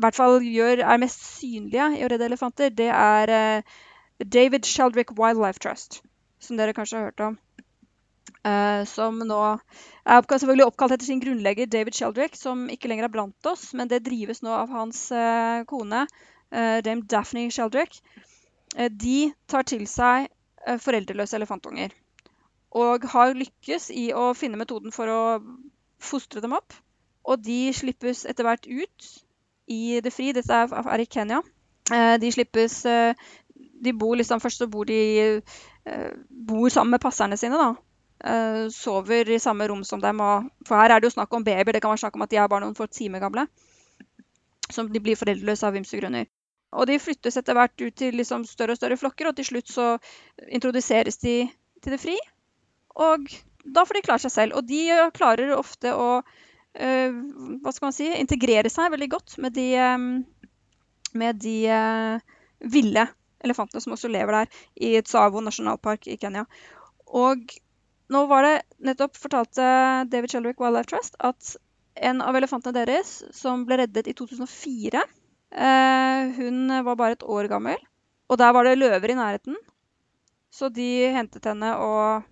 hvert 0.00 0.18
fall 0.18 0.38
gjør, 0.44 0.82
er 0.84 1.00
mest 1.02 1.22
synlige 1.38 1.88
i 1.98 2.04
å 2.04 2.10
redde 2.10 2.28
elefanter, 2.28 2.72
det 2.74 2.88
er 2.92 3.32
eh, 3.36 3.78
David 4.22 4.68
Sheldrick 4.68 5.14
Wildlife 5.18 5.62
Trust, 5.62 6.00
som 6.42 6.58
dere 6.58 6.74
kanskje 6.76 6.98
har 6.98 7.10
hørt 7.10 7.24
om. 7.28 7.38
Eh, 8.42 8.82
som 8.90 9.20
nå 9.22 9.40
er 10.02 10.26
selvfølgelig 10.26 10.66
oppkalt 10.66 10.96
etter 10.96 11.06
sin 11.06 11.22
grunnlegger 11.22 11.70
David 11.70 11.98
Sheldrick, 11.98 12.36
som 12.38 12.68
ikke 12.72 12.90
lenger 12.90 13.08
er 13.08 13.14
blant 13.14 13.50
oss, 13.50 13.70
men 13.78 13.90
det 13.90 14.04
drives 14.06 14.42
nå 14.42 14.54
av 14.56 14.70
hans 14.74 15.04
eh, 15.14 15.62
kone, 15.70 16.06
eh, 16.50 16.78
dame 16.84 17.06
Daphne 17.10 17.48
Sheldrick. 17.54 18.00
Eh, 18.76 18.90
de 18.90 19.32
tar 19.50 19.66
til 19.68 19.86
seg 19.90 20.30
eh, 20.66 20.78
foreldreløse 20.80 21.38
elefantunger 21.38 21.94
og 22.72 23.04
har 23.12 23.34
lykkes 23.36 23.90
i 23.92 24.06
å 24.16 24.30
finne 24.36 24.56
metoden 24.60 24.94
for 24.94 25.10
å 25.12 25.22
fostre 26.02 26.40
dem 26.40 26.56
opp. 26.56 26.72
Og 27.28 27.42
de 27.44 27.70
slippes 27.76 28.24
etter 28.26 28.46
hvert 28.46 28.66
ut 28.66 29.08
i 29.66 30.00
det 30.02 30.12
fri. 30.12 30.32
Dette 30.32 30.54
er, 30.64 30.72
er 30.72 31.02
i 31.02 31.08
Kenya. 31.10 31.42
Eh, 31.90 32.16
de 32.22 32.30
slippes 32.32 32.84
eh, 32.86 33.14
De 33.82 33.92
bor 33.92 34.14
liksom 34.14 34.40
Først 34.40 34.62
så 34.62 34.68
bor 34.70 34.86
de 34.86 35.42
eh, 35.42 36.12
bor 36.30 36.68
sammen 36.70 36.94
med 36.94 37.02
passerne 37.02 37.36
sine, 37.36 37.58
da. 37.58 37.72
Sover 38.70 39.26
i 39.34 39.40
samme 39.42 39.66
rom 39.66 39.82
som 39.84 40.00
dem. 40.00 40.20
Og, 40.22 40.50
for 40.68 40.78
her 40.78 40.94
er 40.94 41.00
det 41.02 41.10
jo 41.10 41.16
snakk 41.16 41.32
om 41.34 41.44
babyer. 41.44 41.74
Det 41.74 41.82
kan 41.82 41.90
være 41.90 42.04
snakk 42.04 42.14
om 42.14 42.22
at 42.22 42.30
de 42.30 42.38
er 42.38 42.46
bare 42.46 42.62
noen 42.62 42.76
få 42.78 42.86
timer 42.86 43.18
gamle. 43.18 43.48
Som 44.70 44.92
de 44.92 45.02
blir 45.02 45.18
foreldreløse 45.18 45.66
av 45.66 45.76
ymse 45.76 45.98
grunner. 45.98 46.28
Og 46.72 46.86
de 46.86 47.00
flyttes 47.02 47.36
etter 47.36 47.58
hvert 47.58 47.82
ut 47.82 47.96
til 47.98 48.14
liksom 48.16 48.46
større 48.48 48.76
og 48.76 48.78
større 48.78 48.96
flokker, 48.96 49.28
og 49.28 49.36
til 49.36 49.48
slutt 49.48 49.68
så 49.68 49.88
introduseres 50.48 51.18
de 51.20 51.34
til 51.82 51.96
det 51.96 52.00
fri. 52.00 52.14
Og 52.94 53.26
da 53.66 53.84
får 53.84 53.98
de 53.98 54.04
klare 54.06 54.22
seg 54.22 54.34
selv. 54.36 54.56
Og 54.60 54.70
de 54.70 54.86
klarer 55.18 55.52
ofte 55.58 55.90
å 55.90 56.22
hva 56.74 57.72
skal 57.72 57.88
man 57.90 57.96
si, 57.96 58.08
integrere 58.16 58.70
seg 58.72 58.92
veldig 58.94 59.10
godt 59.12 59.36
med 59.42 59.56
de, 59.56 59.66
eh, 59.76 59.98
med 61.18 61.42
de 61.42 61.56
eh, 61.68 62.38
ville 62.72 63.06
elefantene 63.42 63.82
som 63.82 63.96
også 63.96 64.10
lever 64.12 64.38
der 64.38 64.62
i 64.74 64.94
Tsavo 65.02 65.42
nasjonalpark 65.42 66.06
i 66.08 66.16
Kenya. 66.20 66.46
Og 67.06 67.52
nå 68.12 68.24
var 68.30 68.46
det 68.46 68.54
nettopp 68.86 69.18
fortalte 69.18 69.66
David 70.12 70.32
Sheldrick 70.32 70.60
Wildlife 70.62 70.92
Trust 70.92 71.18
at 71.20 71.56
en 71.94 72.22
av 72.24 72.36
elefantene 72.38 72.76
deres, 72.78 73.18
som 73.36 73.66
ble 73.68 73.82
reddet 73.82 74.08
i 74.08 74.14
2004 74.16 75.02
eh, 75.02 76.30
Hun 76.38 76.72
var 76.86 76.96
bare 76.96 77.18
et 77.18 77.26
år 77.28 77.50
gammel, 77.52 77.76
og 78.32 78.40
der 78.40 78.54
var 78.56 78.64
det 78.64 78.78
løver 78.78 79.12
i 79.12 79.18
nærheten. 79.18 79.58
Så 80.52 80.68
de 80.72 81.08
hentet 81.12 81.44
henne 81.48 81.74
og 81.80 82.24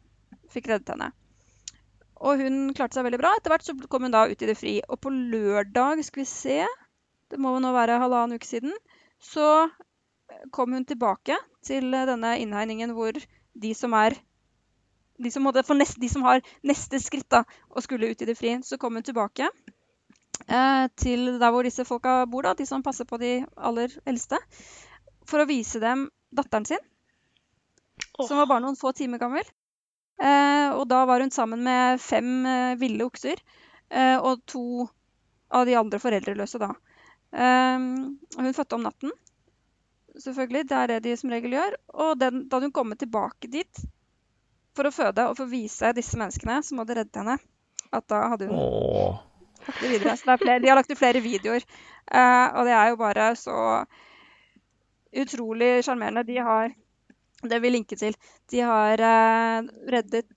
fikk 0.52 0.70
reddet 0.70 0.94
henne. 0.94 1.10
Og 2.20 2.40
hun 2.42 2.56
klarte 2.76 2.98
seg 2.98 3.06
veldig 3.06 3.20
bra. 3.22 3.32
Etter 3.36 3.54
hvert 3.54 3.66
så 3.66 3.74
kom 3.88 4.04
hun 4.04 4.14
da 4.14 4.26
ut 4.28 4.42
i 4.42 4.48
det 4.50 4.56
fri. 4.58 4.74
Og 4.88 5.00
på 5.00 5.12
lørdag, 5.12 6.02
skal 6.04 6.22
vi 6.24 6.28
se 6.28 6.58
Det 7.30 7.38
må 7.38 7.54
jo 7.54 7.62
nå 7.62 7.70
være 7.72 8.00
halvannen 8.02 8.40
uke 8.40 8.48
siden. 8.48 8.74
Så 9.22 9.68
kom 10.52 10.74
hun 10.74 10.84
tilbake 10.84 11.36
til 11.66 11.92
denne 11.92 12.34
innhegningen 12.42 12.92
hvor 12.96 13.14
de 13.14 13.72
som 13.76 13.94
er 13.96 14.16
de 15.20 15.30
som, 15.30 15.44
måtte, 15.44 15.62
for 15.66 15.76
neste, 15.76 16.00
de 16.00 16.08
som 16.08 16.24
har 16.24 16.40
neste 16.66 17.00
skritt 17.02 17.28
da, 17.32 17.42
og 17.68 17.84
skulle 17.84 18.08
ut 18.08 18.22
i 18.24 18.28
det 18.28 18.36
fri, 18.38 18.54
så 18.64 18.78
kom 18.80 18.96
hun 18.96 19.04
tilbake 19.04 19.50
eh, 20.48 20.86
til 20.96 21.34
der 21.40 21.52
hvor 21.52 21.66
disse 21.66 21.84
folka 21.84 22.22
bor, 22.30 22.46
da, 22.46 22.54
de 22.56 22.66
som 22.68 22.84
passer 22.84 23.08
på 23.08 23.20
de 23.20 23.34
aller 23.56 23.92
eldste, 24.08 24.40
for 25.28 25.42
å 25.42 25.48
vise 25.50 25.82
dem 25.82 26.08
datteren 26.32 26.68
sin, 26.68 26.80
som 28.16 28.38
var 28.40 28.48
bare 28.48 28.64
noen 28.64 28.78
få 28.80 28.94
timer 28.96 29.20
gammel. 29.20 29.44
Eh, 30.20 30.68
og 30.76 30.84
da 30.90 31.04
var 31.08 31.24
hun 31.24 31.32
sammen 31.32 31.62
med 31.64 32.00
fem 32.00 32.46
eh, 32.46 32.74
ville 32.80 33.06
okser 33.08 33.40
eh, 33.88 34.18
og 34.18 34.42
to 34.48 34.84
av 35.50 35.64
de 35.66 35.78
andre 35.80 36.00
foreldreløse 36.02 36.60
da. 36.60 36.74
Eh, 37.32 37.78
hun 38.36 38.56
fødte 38.56 38.76
om 38.76 38.84
natten, 38.84 39.14
selvfølgelig. 40.18 40.66
Det 40.68 40.76
er 40.76 40.92
det 40.92 41.00
de 41.08 41.16
som 41.16 41.32
regel 41.32 41.56
gjør. 41.56 41.78
Og 42.04 42.12
den, 42.20 42.44
da 42.52 42.60
hun 42.60 42.74
kom 42.74 42.92
tilbake 43.00 43.48
dit 43.50 43.82
for 44.76 44.86
å 44.86 44.94
føde 44.94 45.30
og 45.30 45.38
for 45.38 45.48
å 45.48 45.52
vise 45.52 45.94
disse 45.96 46.18
menneskene 46.20 46.60
som 46.66 46.82
hadde 46.82 47.00
reddet 47.00 47.20
henne, 47.22 47.38
at 47.90 48.06
da 48.10 48.20
hadde 48.34 48.50
hun 48.50 48.60
Åh. 48.60 49.16
lagt 49.66 49.82
det 49.82 49.94
videre. 49.94 50.14
Så 50.16 50.28
det 50.28 50.36
er 50.36 50.44
flere, 50.44 50.60
de 50.62 50.70
har 50.70 50.78
lagt 50.78 50.92
ut 50.92 51.00
flere 51.00 51.24
videoer. 51.24 51.66
Eh, 52.10 52.46
og 52.54 52.68
det 52.68 52.76
er 52.76 52.92
jo 52.92 53.00
bare 53.00 53.32
så 53.40 53.58
utrolig 55.10 55.80
sjarmerende. 55.84 56.28
De 56.28 56.38
har 56.38 56.70
Det 57.40 57.58
vil 57.62 57.72
linke 57.72 57.96
til. 57.96 58.16
De 58.52 58.60
har 58.68 59.00
eh, 59.00 59.68
reddet 59.88 60.28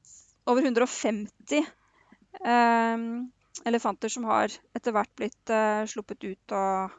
over 0.47 0.63
150 0.63 1.57
eh, 1.59 3.07
elefanter 3.67 4.11
som 4.11 4.27
har 4.29 4.53
etter 4.75 4.95
hvert 4.95 5.11
blitt 5.19 5.51
eh, 5.51 5.83
sluppet 5.89 6.23
ut. 6.23 6.55
Og, 6.55 6.93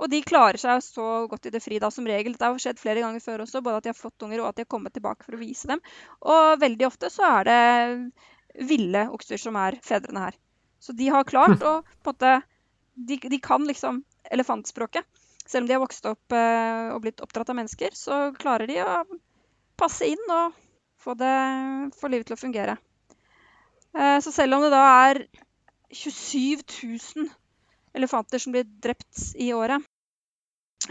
og 0.00 0.10
de 0.12 0.20
klarer 0.26 0.60
seg 0.60 0.82
så 0.84 1.06
godt 1.30 1.48
i 1.48 1.54
det 1.54 1.62
fri 1.64 1.80
da, 1.80 1.88
som 1.92 2.08
regel. 2.08 2.36
Det 2.36 2.44
har 2.44 2.60
skjedd 2.60 2.82
flere 2.82 3.04
ganger 3.04 3.24
før 3.24 3.46
også, 3.46 3.62
både 3.64 3.80
at 3.80 3.88
de 3.88 3.92
har 3.94 4.00
fått 4.00 4.26
unger 4.26 4.42
og 4.42 4.50
at 4.50 4.60
de 4.60 4.66
har 4.66 4.72
kommet 4.76 4.96
tilbake 4.96 5.24
for 5.24 5.38
å 5.38 5.40
vise 5.40 5.70
dem. 5.70 5.80
Og 6.20 6.60
veldig 6.60 6.88
ofte 6.90 7.12
så 7.12 7.32
er 7.40 7.48
det 7.48 8.68
ville 8.68 9.06
okser 9.14 9.40
som 9.40 9.56
er 9.56 9.78
fedrene 9.86 10.26
her. 10.26 10.36
Så 10.80 10.92
de 10.96 11.08
har 11.12 11.28
klart 11.28 11.64
å 11.70 11.80
på 11.80 12.12
en 12.12 12.12
måte 12.12 12.36
de, 13.08 13.16
de 13.16 13.40
kan 13.40 13.64
liksom 13.64 14.02
elefantspråket. 14.28 15.08
Selv 15.48 15.64
om 15.64 15.70
de 15.70 15.74
har 15.74 15.82
vokst 15.82 16.04
opp 16.06 16.34
og 16.36 17.00
blitt 17.02 17.22
oppdratt 17.24 17.48
av 17.50 17.56
mennesker, 17.58 17.94
så 17.96 18.18
klarer 18.36 18.68
de 18.70 18.76
å 18.84 18.90
passe 19.80 20.08
inn 20.12 20.32
og 20.32 20.56
få, 21.00 21.16
det, 21.18 21.34
få 21.96 22.10
livet 22.12 22.28
til 22.28 22.36
å 22.36 22.40
fungere. 22.40 22.76
Eh, 23.96 24.18
så 24.22 24.32
selv 24.32 24.56
om 24.56 24.64
det 24.64 24.72
da 24.74 24.82
er 25.08 25.24
27 25.90 26.62
000 27.16 27.30
elefanter 27.98 28.38
som 28.38 28.54
blir 28.54 28.68
drept 28.82 29.32
i 29.34 29.48
året 29.52 29.82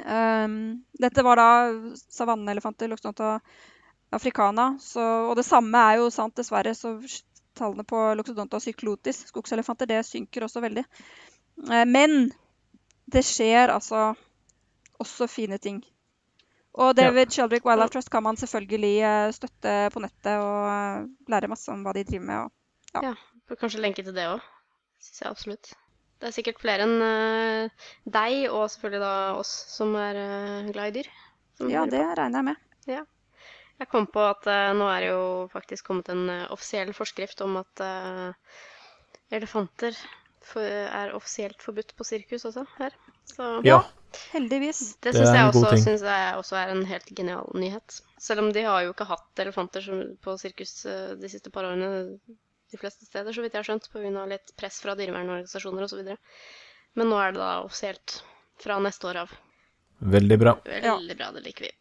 um, 0.04 0.84
Dette 1.00 1.24
var 1.24 1.40
da 1.40 1.50
savanneelefanter, 2.12 2.90
Loxodonta 2.92 3.40
africana. 4.12 4.74
Så, 4.82 5.00
og 5.30 5.38
det 5.40 5.46
samme 5.48 5.80
er 5.80 6.02
jo 6.02 6.10
sant, 6.12 6.36
dessverre. 6.36 6.74
Så 6.76 6.98
tallene 7.58 7.86
på 7.88 8.02
Loxodonta 8.20 8.60
cyclotis, 8.60 9.24
skogselefanter, 9.32 9.88
det 9.90 10.04
synker 10.08 10.46
også 10.46 10.64
veldig. 10.66 10.84
Uh, 11.70 11.86
men 11.88 12.34
det 13.10 13.24
skjer 13.26 13.72
altså 13.74 14.12
også 15.00 15.30
fine 15.32 15.58
ting. 15.58 15.80
Og 16.80 16.94
David 16.96 17.28
ja. 17.28 17.34
Shelbrick 17.36 17.66
Wildlife 17.68 17.92
Trust 17.96 18.12
kan 18.14 18.24
man 18.24 18.40
selvfølgelig 18.40 18.94
uh, 19.04 19.34
støtte 19.36 19.76
på 19.92 20.04
nettet 20.04 20.40
og 20.40 20.70
uh, 20.70 21.10
lære 21.32 21.52
masse 21.52 21.72
om 21.74 21.84
hva 21.84 21.94
de 21.98 22.06
driver 22.08 22.26
med. 22.30 22.46
Og, 22.46 23.04
ja. 23.04 23.12
ja, 23.12 23.60
kanskje 23.60 23.84
lenke 23.84 24.06
til 24.06 24.16
det 24.16 24.30
òg. 24.32 24.44
Syns 25.04 25.24
jeg 25.24 25.32
absolutt. 25.34 25.72
Det 26.20 26.28
er 26.28 26.36
sikkert 26.36 26.60
flere 26.60 26.84
enn 26.88 26.98
uh, 27.04 27.86
deg, 28.08 28.48
og 28.52 28.68
selvfølgelig 28.72 29.04
da 29.04 29.14
oss, 29.40 29.52
som 29.72 29.94
er 30.00 30.20
uh, 30.20 30.72
glad 30.72 30.92
i 30.92 31.00
dyr. 31.00 31.12
Ja, 31.72 31.84
det 31.88 32.02
regner 32.20 32.40
jeg 32.40 32.48
med. 32.50 32.66
Ja. 32.88 33.04
Jeg 33.80 33.88
kom 33.92 34.08
på 34.12 34.24
at 34.28 34.48
uh, 34.48 34.72
nå 34.76 34.88
er 34.92 35.04
det 35.04 35.12
jo 35.14 35.22
faktisk 35.52 35.88
kommet 35.88 36.12
en 36.12 36.26
offisiell 36.52 36.92
forskrift 36.96 37.44
om 37.44 37.60
at 37.60 37.84
elefanter 39.36 39.96
for, 40.44 40.64
er 40.64 41.12
offisielt 41.16 41.64
forbudt 41.64 41.92
på 41.96 42.08
sirkus 42.08 42.48
også 42.50 42.66
her. 42.80 42.96
Så, 43.28 43.60
ja. 43.68 43.84
Heldigvis. 44.34 44.82
Det 45.03 45.14
syns 45.16 45.32
jeg, 45.36 45.47
også, 45.51 45.72
synes 45.78 46.03
jeg 46.05 46.36
også 46.39 46.57
er 46.60 46.74
en 46.74 46.86
helt 46.89 47.10
genial 47.16 47.49
nyhet. 47.57 48.01
Selv 48.20 48.43
om 48.43 48.53
de 48.53 48.64
har 48.66 48.84
jo 48.86 48.93
ikke 48.93 49.07
hatt 49.10 49.41
elefanter 49.43 49.89
på 50.24 50.36
sirkus 50.41 50.76
de 51.20 51.32
siste 51.32 51.51
par 51.53 51.68
årene 51.70 52.07
de 52.72 52.78
fleste 52.78 53.05
steder, 53.05 53.34
så 53.34 53.41
vidt 53.41 53.55
jeg 53.55 53.64
har 53.64 53.68
skjønt, 53.68 53.89
pga. 53.93 54.26
litt 54.30 54.53
press 54.60 54.80
fra 54.84 54.95
dyrevernorganisasjoner 54.97 55.86
osv. 55.86 56.16
Men 56.97 57.12
nå 57.12 57.20
er 57.22 57.34
det 57.34 57.41
da 57.41 57.51
offisielt 57.66 58.20
fra 58.62 58.80
neste 58.84 59.10
år 59.10 59.24
av. 59.26 59.36
Veldig 59.99 60.39
bra. 60.39 60.55
Veldig 60.66 61.18
bra, 61.18 61.32
det 61.36 61.43
liker 61.45 61.68
vi. 61.68 61.72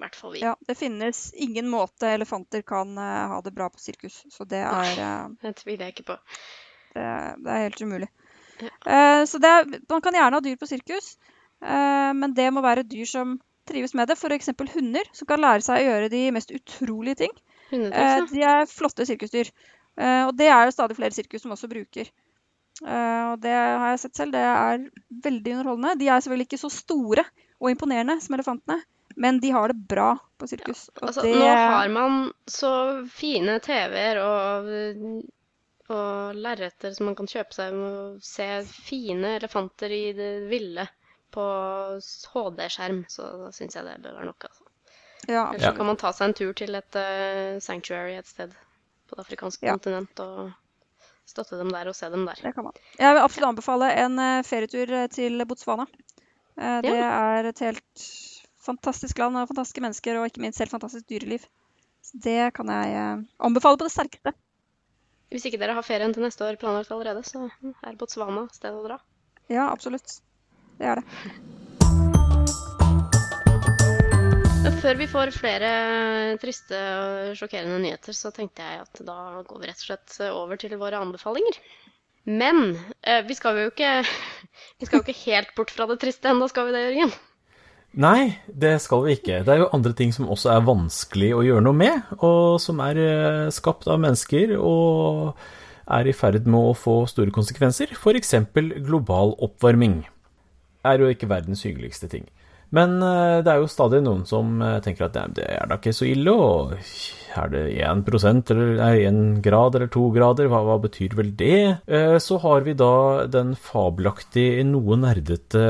I 0.00 0.04
hvert 0.04 0.16
fall 0.16 0.32
vi. 0.32 0.42
Ja, 0.44 0.54
det 0.68 0.76
finnes 0.80 1.32
ingen 1.34 1.68
måte 1.68 2.08
elefanter 2.08 2.62
kan 2.66 2.96
uh, 2.98 3.32
ha 3.34 3.40
det 3.44 3.52
bra 3.56 3.68
på 3.72 3.82
sirkus, 3.82 4.22
så 4.32 4.46
det 4.48 4.62
er 4.64 4.94
Nei, 4.96 5.36
Det 5.42 5.54
tviler 5.60 5.88
jeg 5.88 5.96
ikke 5.96 6.08
på. 6.12 6.16
Det, 6.94 7.08
det 7.44 7.56
er 7.56 7.66
helt 7.66 7.82
umulig. 7.84 8.08
Ja. 8.60 8.70
Uh, 8.86 9.22
så 9.28 9.40
er, 9.44 9.68
man 9.88 10.04
kan 10.04 10.16
gjerne 10.16 10.38
ha 10.38 10.44
dyr 10.44 10.56
på 10.60 10.68
sirkus, 10.68 11.14
men 11.60 12.32
det 12.34 12.46
må 12.54 12.62
være 12.64 12.86
dyr 12.88 13.08
som 13.08 13.34
trives 13.68 13.94
med 13.94 14.08
det. 14.08 14.16
F.eks. 14.16 14.50
hunder, 14.74 15.10
som 15.12 15.28
kan 15.28 15.42
lære 15.42 15.64
seg 15.64 15.82
å 15.82 15.88
gjøre 15.88 16.12
de 16.12 16.22
mest 16.34 16.52
utrolige 16.54 17.22
ting. 17.24 17.34
Hundetriks, 17.70 18.32
de 18.34 18.46
er 18.46 18.70
flotte 18.70 19.06
sirkusdyr. 19.06 19.52
Eh, 20.00 20.22
og 20.26 20.34
det 20.38 20.48
er 20.50 20.66
det 20.66 20.74
stadig 20.74 20.96
flere 20.98 21.14
sirkus 21.14 21.44
som 21.44 21.54
også 21.54 21.70
bruker. 21.70 22.10
Eh, 22.80 23.24
og 23.32 23.40
det 23.42 23.54
har 23.54 23.92
jeg 23.92 24.04
sett 24.04 24.22
selv. 24.22 24.36
Det 24.36 24.44
er 24.44 24.86
veldig 25.26 25.56
underholdende. 25.58 25.98
De 26.00 26.08
er 26.08 26.22
selvfølgelig 26.22 26.50
ikke 26.50 26.62
så 26.64 26.72
store 26.74 27.26
og 27.60 27.72
imponerende 27.72 28.16
som 28.24 28.38
elefantene, 28.38 28.80
men 29.20 29.40
de 29.42 29.50
har 29.52 29.72
det 29.72 29.82
bra 29.90 30.14
på 30.40 30.48
sirkus. 30.48 30.86
Ja, 30.94 31.10
altså, 31.10 31.26
det... 31.26 31.34
Nå 31.36 31.50
har 31.50 31.90
man 31.92 32.22
så 32.48 32.72
fine 33.12 33.58
TV-er 33.60 34.22
og, 34.24 34.70
og 35.92 36.38
lerreter 36.40 36.96
som 36.96 37.10
man 37.10 37.18
kan 37.18 37.28
kjøpe 37.28 37.52
seg 37.58 37.76
med 37.76 37.98
å 37.98 38.06
se 38.24 38.48
fine 38.88 39.36
elefanter 39.36 39.92
i 39.92 40.06
det 40.16 40.32
ville 40.48 40.88
på 41.34 41.44
HD-skjerm, 42.32 43.04
så 43.12 43.50
syns 43.54 43.76
jeg 43.76 43.86
det 43.86 44.00
bør 44.04 44.18
være 44.18 44.30
nok. 44.30 44.48
Altså. 44.48 44.66
Ja, 45.28 45.44
Eller 45.52 45.70
så 45.70 45.76
kan 45.76 45.86
man 45.86 46.00
ta 46.00 46.12
seg 46.16 46.30
en 46.30 46.36
tur 46.38 46.52
til 46.56 46.74
et 46.78 46.96
uh, 46.96 47.60
sanctuary 47.62 48.16
et 48.18 48.28
sted 48.28 48.54
på 49.10 49.18
det 49.18 49.24
afrikanske 49.26 49.66
ja. 49.66 49.76
kontinent 49.76 50.22
og 50.24 50.50
støtte 51.28 51.58
dem 51.60 51.70
der 51.74 51.90
og 51.90 51.96
se 51.96 52.08
dem 52.12 52.24
der. 52.26 52.40
Det 52.40 52.54
kan 52.56 52.66
man. 52.66 52.76
Jeg 52.98 53.14
vil 53.14 53.22
absolutt 53.22 53.50
anbefale 53.52 53.90
en 54.04 54.18
uh, 54.18 54.42
ferietur 54.46 54.94
eh, 54.96 55.08
til 55.12 55.44
Botswana. 55.46 55.86
Uh, 56.56 56.78
det 56.86 56.94
ja. 56.96 57.10
er 57.36 57.50
et 57.50 57.64
helt 57.64 58.06
fantastisk 58.60 59.20
land 59.20 59.38
og 59.40 59.50
fantastiske 59.50 59.84
mennesker, 59.84 60.20
og 60.20 60.30
ikke 60.30 60.44
minst 60.44 60.62
helt 60.62 60.72
fantastisk 60.72 61.08
dyreliv. 61.10 61.44
Så 62.04 62.20
det 62.24 62.54
kan 62.56 62.72
jeg 62.72 62.96
uh, 62.96 63.26
anbefale 63.50 63.78
på 63.80 63.86
det 63.86 63.94
sterkeste. 63.94 64.34
Hvis 65.30 65.46
ikke 65.46 65.60
dere 65.62 65.76
har 65.76 65.86
ferien 65.86 66.14
til 66.14 66.24
neste 66.26 66.42
år 66.42 66.58
planlagt 66.58 66.90
allerede, 66.90 67.22
så 67.22 67.46
er 67.86 67.98
Botswana 67.98 68.48
stedet 68.50 68.80
å 68.80 68.86
dra. 68.88 68.98
Ja, 69.50 69.68
absolutt. 69.70 70.18
Det 70.80 70.88
gjør 70.88 71.02
det. 71.02 71.06
Før 74.80 74.96
vi 74.96 75.06
får 75.12 75.30
flere 75.36 75.70
triste 76.40 76.78
og 76.96 77.36
sjokkerende 77.36 77.76
nyheter, 77.82 78.16
så 78.16 78.32
tenkte 78.32 78.64
jeg 78.64 78.80
at 78.80 79.02
da 79.04 79.42
går 79.44 79.60
vi 79.60 79.68
rett 79.68 79.82
og 79.82 79.86
slett 79.90 80.16
over 80.32 80.60
til 80.60 80.72
våre 80.80 81.02
anbefalinger. 81.04 81.58
Men 82.24 82.78
eh, 83.04 83.20
vi 83.28 83.36
skal 83.36 83.58
jo 83.60 83.70
ikke, 83.72 83.90
vi 84.80 84.88
skal 84.88 85.00
jo 85.00 85.04
ikke 85.04 85.20
helt 85.26 85.52
bort 85.56 85.72
fra 85.74 85.84
det 85.90 85.98
triste 86.00 86.32
ennå, 86.32 86.48
skal 86.48 86.68
vi 86.68 86.76
det, 86.76 86.84
Jørgen? 86.86 87.12
Nei, 88.00 88.38
det 88.46 88.76
skal 88.84 89.04
vi 89.04 89.16
ikke. 89.18 89.40
Det 89.44 89.52
er 89.52 89.64
jo 89.64 89.72
andre 89.74 89.92
ting 89.98 90.14
som 90.14 90.28
også 90.30 90.52
er 90.54 90.68
vanskelig 90.68 91.32
å 91.34 91.42
gjøre 91.42 91.64
noe 91.66 91.76
med, 91.76 92.12
og 92.22 92.60
som 92.62 92.80
er 92.84 93.00
eh, 93.02 93.48
skapt 93.52 93.88
av 93.90 94.00
mennesker 94.00 94.54
og 94.56 95.34
er 95.90 96.06
i 96.06 96.14
ferd 96.14 96.46
med 96.46 96.70
å 96.70 96.76
få 96.78 97.02
store 97.10 97.34
konsekvenser. 97.34 97.92
F.eks. 97.98 98.36
global 98.86 99.34
oppvarming. 99.42 100.04
Er 100.84 101.02
jo 101.02 101.10
ikke 101.12 101.28
verdens 101.28 101.64
hyggeligste 101.66 102.08
ting. 102.08 102.28
Men 102.74 103.00
eh, 103.02 103.40
det 103.42 103.50
er 103.50 103.62
jo 103.62 103.70
stadig 103.70 104.00
noen 104.04 104.22
som 104.28 104.60
eh, 104.62 104.78
tenker 104.84 105.08
at 105.08 105.16
det 105.34 105.46
er 105.46 105.66
da 105.66 105.78
ikke 105.80 105.94
så 105.94 106.06
ille, 106.06 106.30
og 106.32 106.76
er 107.40 107.50
det 107.50 107.64
1% 107.82 108.52
eller 108.54 108.72
nei, 108.78 108.92
1 109.10 109.40
grad 109.44 109.78
eller 109.78 109.90
2 109.90 110.04
grader, 110.14 110.50
hva, 110.50 110.62
hva, 110.68 110.78
betyr 110.82 111.16
vel 111.18 111.32
det? 111.38 111.58
Eh, 111.90 112.16
så 112.22 112.38
har 112.44 112.62
vi 112.66 112.76
da 112.78 113.26
den 113.30 113.56
fabelaktige, 113.58 114.62
noe 114.70 114.98
nerdete 115.02 115.64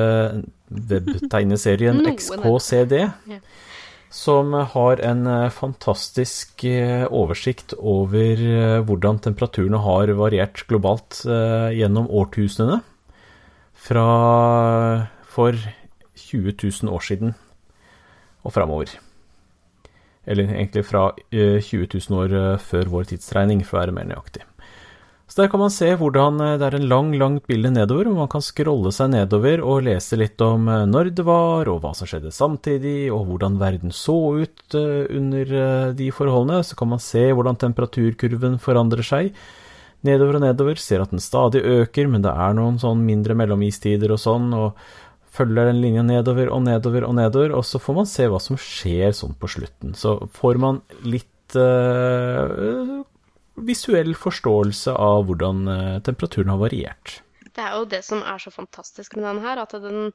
webtegneserien 0.69 2.05
XKCD. 2.15 2.99
Som 4.11 4.57
har 4.73 4.99
en 5.07 5.21
fantastisk 5.55 6.65
oversikt 7.15 7.77
over 7.79 8.41
hvordan 8.83 9.21
temperaturene 9.23 9.79
har 9.85 10.11
variert 10.19 10.65
globalt 10.67 11.21
gjennom 11.23 12.09
årtusenene. 12.11 12.81
Fra 13.81 15.09
for 15.31 15.57
20 16.21 16.53
000 16.53 16.93
år 16.93 17.07
siden 17.07 17.35
og 18.45 18.53
framover. 18.55 18.93
Eller 20.29 20.53
egentlig 20.53 20.85
fra 20.87 21.11
20 21.33 21.41
eh, 21.41 21.89
000 22.11 22.21
år 22.21 22.37
eh, 22.37 22.61
før 22.61 22.93
vår 22.93 23.11
tidsregning, 23.11 23.65
for 23.65 23.79
å 23.79 23.83
være 23.85 23.97
mer 23.97 24.09
nøyaktig. 24.11 24.45
Så 25.31 25.39
der 25.39 25.51
kan 25.53 25.63
man 25.63 25.73
se 25.73 25.89
hvordan 25.97 26.41
eh, 26.45 26.57
det 26.61 26.69
er 26.69 26.77
en 26.79 26.89
lang, 26.91 27.13
langt 27.19 27.47
bilde 27.49 27.73
nedover, 27.73 28.09
hvor 28.11 28.21
man 28.25 28.33
kan 28.33 28.45
scrolle 28.45 28.93
seg 28.95 29.13
nedover 29.15 29.63
og 29.65 29.87
lese 29.89 30.19
litt 30.21 30.41
om 30.45 30.69
når 30.69 31.13
det 31.17 31.27
var, 31.27 31.71
og 31.73 31.81
hva 31.85 31.95
som 31.97 32.11
skjedde 32.11 32.35
samtidig, 32.35 33.09
og 33.15 33.27
hvordan 33.31 33.59
verden 33.63 33.95
så 33.97 34.19
ut 34.45 34.77
under 34.77 35.57
de 35.97 36.13
forholdene. 36.15 36.61
Så 36.67 36.77
kan 36.79 36.93
man 36.93 37.03
se 37.03 37.31
hvordan 37.33 37.59
temperaturkurven 37.65 38.61
forandrer 38.63 39.07
seg 39.07 39.33
nedover 40.07 40.39
og 40.39 40.45
nedover. 40.47 40.81
Ser 40.81 41.05
at 41.05 41.15
den 41.15 41.23
stadig 41.23 41.63
øker, 41.67 42.11
men 42.11 42.25
det 42.25 42.33
er 42.33 42.57
noen 42.57 42.81
sånn 42.83 43.05
mindre 43.07 43.37
mellomistider 43.39 44.13
og 44.15 44.21
sånn. 44.23 44.53
og 44.57 44.75
følger 45.31 45.71
den 45.71 45.81
linja 45.83 46.03
nedover 46.03 46.51
og 46.51 46.65
nedover 46.67 47.07
og 47.07 47.15
nedover, 47.19 47.55
og 47.55 47.65
så 47.67 47.81
får 47.83 47.97
man 48.01 48.11
se 48.11 48.27
hva 48.31 48.41
som 48.43 48.59
skjer 48.61 49.15
sånn 49.17 49.37
på 49.39 49.51
slutten. 49.55 49.95
Så 49.99 50.17
får 50.37 50.61
man 50.63 50.83
litt 51.07 51.57
uh, 51.59 53.01
visuell 53.61 54.15
forståelse 54.19 54.95
av 54.99 55.27
hvordan 55.29 55.65
uh, 55.71 55.99
temperaturen 56.07 56.53
har 56.53 56.61
variert. 56.61 57.21
Det 57.51 57.63
er 57.63 57.77
jo 57.79 57.89
det 57.91 58.03
som 58.07 58.23
er 58.23 58.43
så 58.43 58.53
fantastisk 58.55 59.17
med 59.17 59.27
denne 59.27 59.45
her, 59.45 59.63
at 59.63 59.75
den, 59.83 60.13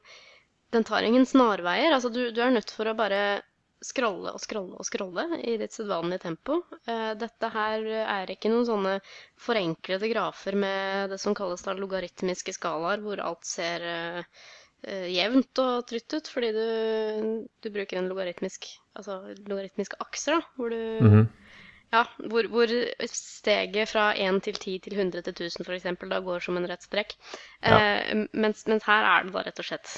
den 0.74 0.86
tar 0.88 1.06
ingen 1.06 1.26
snarveier. 1.28 1.92
Altså, 1.94 2.12
du, 2.12 2.28
du, 2.32 2.40
er 2.42 2.54
nødt 2.54 2.72
for 2.72 2.88
å 2.88 2.96
bare 2.96 3.40
scrolle 3.84 4.32
og 4.34 4.40
scrolle 4.40 4.78
og 4.80 4.86
scrolle 4.88 5.26
i 5.42 5.56
ditt 5.60 5.74
sedvanlige 5.76 6.24
tempo. 6.26 6.60
Uh, 6.88 7.12
dette 7.18 7.50
her 7.52 7.86
er 8.02 8.32
ikke 8.32 8.52
noen 8.52 8.68
sånne 8.68 8.94
forenklede 9.40 10.10
grafer 10.12 10.58
med 10.58 11.12
det 11.12 11.20
som 11.22 11.36
kalles 11.36 11.64
da 11.66 11.76
logaritmiske 11.76 12.56
skalaer, 12.56 13.02
hvor 13.04 13.22
alt 13.24 13.48
ser 13.48 13.84
uh, 13.86 14.44
uh, 14.88 15.08
jevnt 15.12 15.62
og 15.64 15.86
trutt 15.90 16.18
ut, 16.18 16.32
fordi 16.32 16.52
du, 16.56 16.66
du, 17.62 17.72
bruker 17.74 18.00
en 18.00 18.08
logaritmisk, 18.12 18.68
altså 18.96 19.22
logaritmisk 19.46 19.98
akser, 20.00 20.38
da, 20.38 20.54
hvor 20.56 20.72
du 20.72 20.80
mm 21.00 21.12
-hmm. 21.12 21.26
Ja, 21.94 22.02
hvor, 22.18 22.48
hvor, 22.50 22.72
steget 23.06 23.88
fra 23.88 24.08
1 24.18 24.42
til 24.42 24.54
10 24.58 24.78
til 24.86 24.98
100 24.98 25.22
til 25.22 25.32
1000 25.46 25.66
f.eks. 25.66 25.86
da 26.10 26.18
går 26.20 26.42
som 26.44 26.58
en 26.58 26.66
rett 26.68 26.82
strekk. 26.82 27.14
Ja. 27.62 27.78
Eh, 27.78 28.26
mens, 28.32 28.66
mens, 28.66 28.84
her 28.84 29.06
er 29.06 29.24
det 29.24 29.34
da 29.36 29.44
rett 29.46 29.62
og 29.62 29.68
slett 29.68 29.92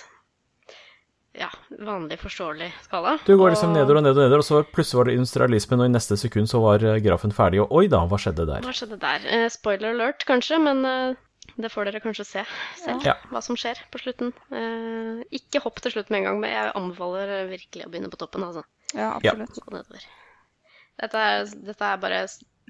ja, 1.38 1.48
vanlig 1.86 2.18
forståelig 2.20 2.68
skala. 2.88 3.12
Du 3.26 3.36
går 3.38 3.52
liksom 3.54 3.70
og... 3.70 3.76
nedover 3.78 4.00
og 4.00 4.04
nedover, 4.08 4.24
og 4.24 4.28
nedover, 4.28 4.42
og 4.42 4.48
så 4.48 4.62
plutselig 4.74 4.98
var 4.98 5.08
det 5.10 5.14
industrialismen, 5.20 5.80
og 5.84 5.86
i 5.88 5.94
neste 5.94 6.18
sekund 6.18 6.50
så 6.50 6.60
var 6.64 6.82
eh, 6.84 6.98
grafen 7.04 7.32
ferdig, 7.34 7.60
og 7.62 7.72
oi 7.78 7.86
da, 7.92 8.02
hva 8.10 8.18
skjedde 8.20 8.46
der? 8.50 8.66
Hva 8.66 8.74
skjedde 8.74 8.98
der? 9.02 9.24
Eh, 9.36 9.46
spoiler 9.54 9.94
alert, 9.94 10.26
kanskje, 10.28 10.58
men 10.64 10.82
eh, 10.88 11.14
det 11.58 11.70
får 11.72 11.88
dere 11.88 12.02
kanskje 12.04 12.26
se 12.28 12.42
selv, 12.82 13.06
Ja. 13.06 13.14
hva 13.32 13.40
som 13.42 13.56
skjer 13.58 13.78
på 13.94 14.02
slutten. 14.02 14.32
Eh, 14.52 15.22
ikke 15.40 15.62
hopp 15.64 15.80
til 15.84 15.94
slutt 15.94 16.10
med 16.10 16.20
en 16.24 16.28
gang, 16.30 16.40
men 16.42 16.50
jeg 16.54 16.74
anbefaler 16.78 17.48
virkelig 17.50 17.86
å 17.86 17.90
begynne 17.94 18.10
på 18.12 18.20
toppen. 18.20 18.44
altså. 18.46 18.66
Ja, 18.94 19.14
Ja. 19.22 19.32
absolutt. 19.32 19.58
Ja. 19.72 20.04
Dette 20.98 21.18
er, 21.30 21.44
dette 21.70 21.84
er 21.92 21.98
bare 22.02 22.24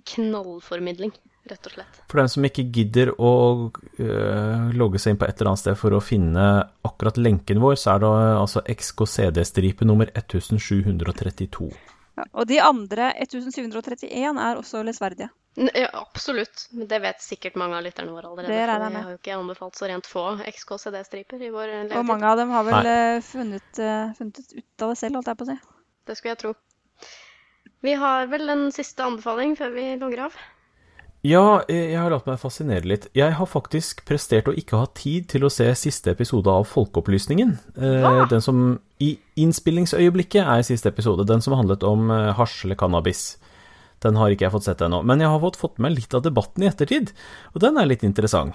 knallformidling, 0.08 1.12
rett 1.50 1.68
og 1.70 1.74
slett. 1.74 2.00
For 2.10 2.20
dem 2.20 2.30
som 2.32 2.46
ikke 2.48 2.66
gidder 2.74 3.12
å 3.16 3.32
øh, 3.72 4.70
logge 4.78 5.00
seg 5.02 5.14
inn 5.14 5.20
på 5.20 5.28
et 5.28 5.38
eller 5.38 5.52
annet 5.52 5.64
sted 5.64 5.78
for 5.80 5.96
å 5.96 6.02
finne 6.04 6.46
akkurat 6.86 7.20
lenken 7.20 7.62
vår, 7.62 7.78
så 7.80 7.94
er 7.94 8.04
det 8.04 8.12
altså 8.38 8.64
XKCD-stripe 8.74 9.88
nummer 9.88 10.10
1732. 10.14 11.70
Ja. 12.18 12.24
Og 12.32 12.48
de 12.50 12.58
andre 12.62 13.12
1731 13.22 14.40
er 14.42 14.58
også 14.58 14.82
lesverdige. 14.86 15.28
Ja, 15.58 15.88
absolutt. 15.92 16.68
Men 16.70 16.86
det 16.90 16.98
vet 17.02 17.22
sikkert 17.22 17.56
mange 17.58 17.78
av 17.78 17.82
lytterne 17.86 18.14
våre 18.14 18.30
allerede. 18.30 18.54
Det 18.54 18.66
regner 18.70 18.78
for 18.78 18.84
jeg 18.84 18.94
vi 18.94 19.02
har 19.02 19.10
jo 19.14 19.18
ikke 19.18 19.38
anbefalt 19.38 19.78
så 19.78 19.88
rent 19.90 20.06
få 20.06 20.24
XKCD-striper 20.46 21.42
i 21.42 21.50
vår 21.54 21.74
Og 21.98 22.06
mange 22.06 22.30
av 22.30 22.38
dem 22.38 22.52
har 22.54 22.66
vel 22.66 22.90
eh, 22.90 23.20
funnet, 23.26 23.70
eh, 23.82 24.12
funnet 24.18 24.38
ut 24.54 24.84
av 24.86 24.92
det 24.92 25.00
selv, 25.00 25.18
holdt 25.18 25.32
jeg 25.32 25.40
på 25.40 25.48
å 25.48 25.50
si. 25.50 25.58
Det 26.06 26.18
skulle 26.18 26.34
jeg 26.36 26.42
tro. 26.44 26.54
Vi 27.86 27.94
har 27.98 28.30
vel 28.30 28.54
en 28.54 28.68
siste 28.74 29.02
anbefaling 29.06 29.54
før 29.58 29.74
vi 29.74 29.88
logger 29.98 30.28
av. 30.28 30.38
Ja, 31.26 31.64
eh, 31.66 31.90
jeg 31.90 31.98
har 31.98 32.12
latt 32.12 32.28
meg 32.28 32.38
fascinere 32.38 32.86
litt. 32.86 33.08
Jeg 33.18 33.34
har 33.34 33.48
faktisk 33.50 34.04
prestert 34.06 34.46
å 34.46 34.54
ikke 34.54 34.78
ha 34.78 34.86
tid 34.94 35.26
til 35.32 35.42
å 35.42 35.50
se 35.50 35.66
siste 35.74 36.12
episode 36.14 36.46
av 36.52 36.68
Folkeopplysningen. 36.70 37.56
Eh, 37.74 38.26
Den 38.30 38.40
som 38.44 38.78
i 39.02 39.16
innspillingsøyeblikket 39.36 40.46
er 40.46 40.62
siste 40.62 40.92
episode, 40.92 41.26
den 41.26 41.42
som 41.42 41.54
handlet 41.58 41.82
om 41.82 42.10
eh, 42.10 42.32
hasj 42.38 42.64
eller 42.64 42.78
cannabis. 42.78 43.36
Den 44.00 44.14
har 44.14 44.30
ikke 44.30 44.46
jeg 44.46 44.54
fått 44.54 44.68
sett 44.68 44.80
ennå, 44.86 45.02
men 45.02 45.18
jeg 45.18 45.28
har 45.28 45.40
fått, 45.42 45.58
fått 45.58 45.78
med 45.82 45.96
litt 45.96 46.14
av 46.14 46.22
debatten 46.22 46.62
i 46.62 46.68
ettertid, 46.70 47.10
og 47.52 47.60
den 47.60 47.78
er 47.78 47.90
litt 47.90 48.04
interessant. 48.06 48.54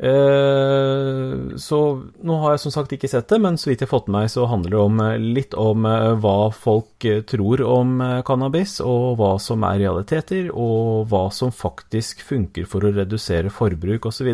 Eh, 0.00 1.56
så 1.60 1.78
nå 2.24 2.36
har 2.40 2.54
jeg 2.54 2.62
som 2.62 2.72
sagt 2.72 2.94
ikke 2.96 3.08
sett 3.12 3.28
det, 3.28 3.36
men 3.44 3.58
så 3.60 3.68
vidt 3.68 3.82
jeg 3.82 3.90
har 3.90 3.98
fått 3.98 4.08
med 4.08 4.22
meg, 4.22 4.30
så 4.32 4.46
handler 4.48 4.72
det 4.72 4.80
om, 4.80 5.00
eh, 5.04 5.24
litt 5.36 5.56
om 5.60 5.84
eh, 5.84 6.12
hva 6.22 6.36
folk 6.56 7.04
tror 7.28 7.62
om 7.66 8.00
cannabis, 8.24 8.78
og 8.80 9.18
hva 9.20 9.34
som 9.42 9.66
er 9.68 9.82
realiteter, 9.82 10.48
og 10.54 11.10
hva 11.12 11.26
som 11.34 11.52
faktisk 11.52 12.24
funker 12.24 12.64
for 12.70 12.86
å 12.86 12.94
redusere 12.96 13.52
forbruk 13.52 14.08
osv., 14.08 14.32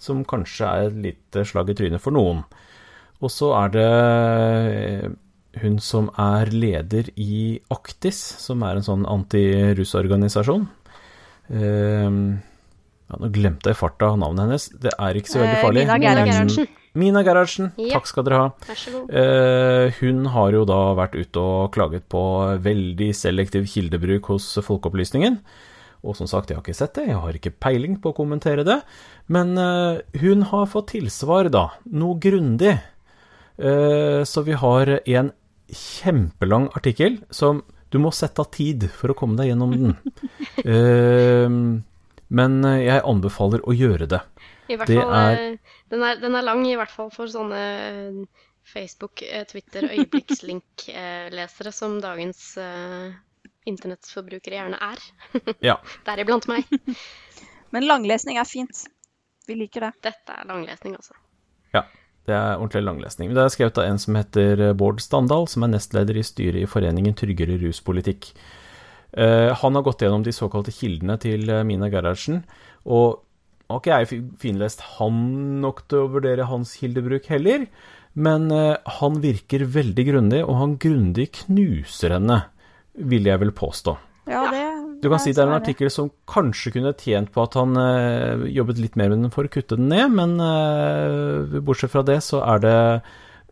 som 0.00 0.24
kanskje 0.28 0.72
er 0.72 0.88
et 0.88 0.98
lite 1.10 1.44
slag 1.48 1.70
i 1.72 1.76
trynet 1.76 2.00
for 2.00 2.16
noen. 2.16 2.42
Og 3.20 3.32
så 3.32 3.52
er 3.56 3.70
det 3.76 5.12
hun 5.60 5.78
som 5.80 6.10
er 6.20 6.52
leder 6.52 7.08
i 7.16 7.60
Aktis, 7.72 8.18
som 8.40 8.64
er 8.64 8.76
en 8.76 8.84
sånn 8.84 9.06
antirussorganisasjon. 9.08 10.68
Eh, 11.52 12.20
ja, 13.10 13.18
nå 13.22 13.28
glemte 13.34 13.70
jeg 13.70 13.76
i 13.76 13.80
farta 13.80 14.08
navnet 14.18 14.44
hennes. 14.46 14.68
Det 14.82 14.92
er 14.98 15.14
ikke 15.20 15.30
så 15.32 15.38
veldig 15.42 15.56
Eh, 15.56 15.62
farlig. 15.62 15.84
Mina 15.86 15.98
Gerhardsen. 16.02 16.48
Gerhardsen. 16.48 16.82
Mina 16.96 17.22
Gerhardsen, 17.22 17.72
Ja. 17.76 17.92
takk 17.98 18.06
skal 18.08 18.24
dere 18.24 18.38
ha. 18.40 18.48
Vær 18.66 18.74
så 18.80 18.92
god. 18.94 19.10
Eh, 19.14 19.90
hun 20.00 20.24
har 20.32 20.50
jo 20.52 20.64
da 20.64 20.80
vært 20.96 21.14
ute 21.14 21.36
og 21.42 21.72
klaget 21.72 22.08
på 22.08 22.22
veldig 22.64 23.10
selektiv 23.14 23.66
kildebruk 23.68 24.24
hos 24.32 24.54
Folkeopplysningen. 24.64 25.38
Og 26.06 26.14
som 26.16 26.26
sagt, 26.26 26.48
jeg 26.48 26.56
har 26.56 26.62
ikke 26.62 26.74
sett 26.74 26.94
det, 26.94 27.08
jeg 27.08 27.16
har 27.20 27.32
ikke 27.34 27.52
peiling 27.60 27.96
på 28.00 28.12
å 28.12 28.16
kommentere 28.16 28.64
det. 28.64 28.80
Men 29.28 29.56
eh, 29.58 30.00
hun 30.20 30.42
har 30.42 30.66
fått 30.66 30.88
tilsvar, 30.94 31.50
da. 31.50 31.68
Noe 31.90 32.18
grundig. 32.18 32.78
Eh, 33.58 34.22
så 34.24 34.42
vi 34.44 34.52
har 34.52 35.00
en 35.06 35.32
kjempelang 35.72 36.68
artikkel 36.76 37.18
som 37.30 37.62
du 37.90 37.98
må 37.98 38.12
sette 38.14 38.38
av 38.42 38.50
tid 38.54 38.88
for 38.90 39.08
å 39.12 39.16
komme 39.18 39.36
deg 39.36 39.52
gjennom 39.52 39.72
den. 39.76 39.96
Eh, 40.66 41.48
men 42.28 42.58
jeg 42.82 43.02
anbefaler 43.06 43.62
å 43.66 43.74
gjøre 43.76 44.06
det. 44.10 44.20
I 44.68 44.76
hvert 44.76 44.88
Det 44.90 44.96
fall, 44.98 45.12
er- 45.14 45.38
eh, 45.54 45.76
den, 45.92 46.02
er, 46.02 46.16
den 46.20 46.34
er 46.34 46.42
lang, 46.42 46.64
i 46.66 46.74
hvert 46.78 46.90
fall 46.90 47.10
for 47.14 47.30
sånne 47.30 47.60
eh, 47.60 48.46
Facebook, 48.66 49.22
eh, 49.22 49.44
Twitter, 49.46 49.86
øyeblikkslink-lesere 49.94 51.72
som 51.72 52.00
dagens 52.02 52.56
uh, 52.58 53.12
internettforbrukere 53.66 54.58
gjerne 54.58 54.80
er. 54.82 55.04
Ja. 55.62 55.76
Deriblant 56.08 56.48
meg. 56.50 56.66
Men 57.74 57.86
langlesning 57.86 58.38
er 58.40 58.48
fint. 58.48 58.84
Vi 59.46 59.54
liker 59.54 59.86
det. 59.86 59.92
Dette 60.10 60.34
er 60.40 60.48
langlesning, 60.50 60.96
altså. 60.98 61.14
Ja, 61.74 61.84
det 62.26 62.34
er 62.34 62.56
ordentlig 62.58 62.82
langlesning. 62.86 63.30
Det 63.34 63.42
er 63.44 63.54
skrevet 63.54 63.78
av 63.78 63.86
en 63.90 63.98
som 64.02 64.18
heter 64.18 64.72
Bård 64.78 64.98
Standal, 65.04 65.46
som 65.50 65.62
er 65.66 65.70
nestleder 65.76 66.18
i 66.18 66.26
styret 66.26 66.62
i 66.64 66.70
Foreningen 66.70 67.14
tryggere 67.18 67.58
ruspolitikk. 67.62 68.32
Eh, 69.12 69.52
han 69.54 69.78
har 69.78 69.84
gått 69.86 70.02
gjennom 70.02 70.24
de 70.26 70.34
såkalte 70.34 70.74
kildene 70.74 71.18
til 71.22 71.46
eh, 71.52 71.64
Mina 71.66 71.90
Gerhardsen, 71.92 72.42
og 72.86 73.22
har 73.70 73.82
ikke 73.82 73.98
jeg 73.98 74.24
finlest 74.42 74.82
han 74.96 75.16
nok 75.62 75.84
til 75.90 76.04
å 76.04 76.10
vurdere 76.14 76.48
hans 76.50 76.76
kildebruk 76.78 77.26
heller, 77.32 77.66
men 78.16 78.50
eh, 78.54 78.76
han 79.00 79.20
virker 79.22 79.66
veldig 79.74 80.04
grundig, 80.08 80.42
og 80.46 80.60
han 80.60 80.76
grundig 80.82 81.30
knuser 81.42 82.16
henne, 82.16 82.44
vil 82.96 83.28
jeg 83.28 83.42
vel 83.42 83.52
påstå. 83.56 83.96
Ja, 84.26 84.46
det 84.50 84.64
Du 85.02 85.10
kan 85.12 85.20
si 85.22 85.34
det 85.34 85.42
er 85.42 85.50
en 85.50 85.58
artikkel 85.60 85.90
som 85.92 86.08
kanskje 86.26 86.72
kunne 86.74 86.94
tjent 86.98 87.28
på 87.34 87.42
at 87.44 87.54
han 87.58 87.76
eh, 87.78 88.46
jobbet 88.56 88.80
litt 88.80 88.96
mer 88.98 89.12
med 89.12 89.26
den 89.26 89.34
for 89.34 89.46
å 89.46 89.52
kutte 89.52 89.76
den 89.78 89.90
ned, 89.92 90.14
men 90.16 90.38
eh, 90.40 91.60
bortsett 91.60 91.92
fra 91.92 92.02
det 92.06 92.22
så 92.24 92.40
er 92.42 92.62
det 92.64 92.78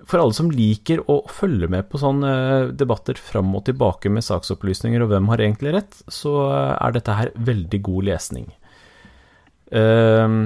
for 0.09 0.21
alle 0.21 0.37
som 0.37 0.51
liker 0.53 1.03
å 1.11 1.21
følge 1.33 1.69
med 1.73 1.89
på 1.91 2.01
sånne 2.01 2.33
eh, 2.33 2.73
debatter 2.77 3.19
fram 3.21 3.55
og 3.57 3.65
tilbake 3.69 4.13
med 4.13 4.25
saksopplysninger 4.27 5.05
og 5.05 5.13
hvem 5.13 5.31
har 5.33 5.43
egentlig 5.45 5.75
rett, 5.77 5.97
så 6.13 6.35
eh, 6.51 6.75
er 6.77 6.97
dette 6.97 7.17
her 7.19 7.33
veldig 7.49 7.81
god 7.87 8.11
lesning. 8.11 8.51
Eh, 9.73 10.37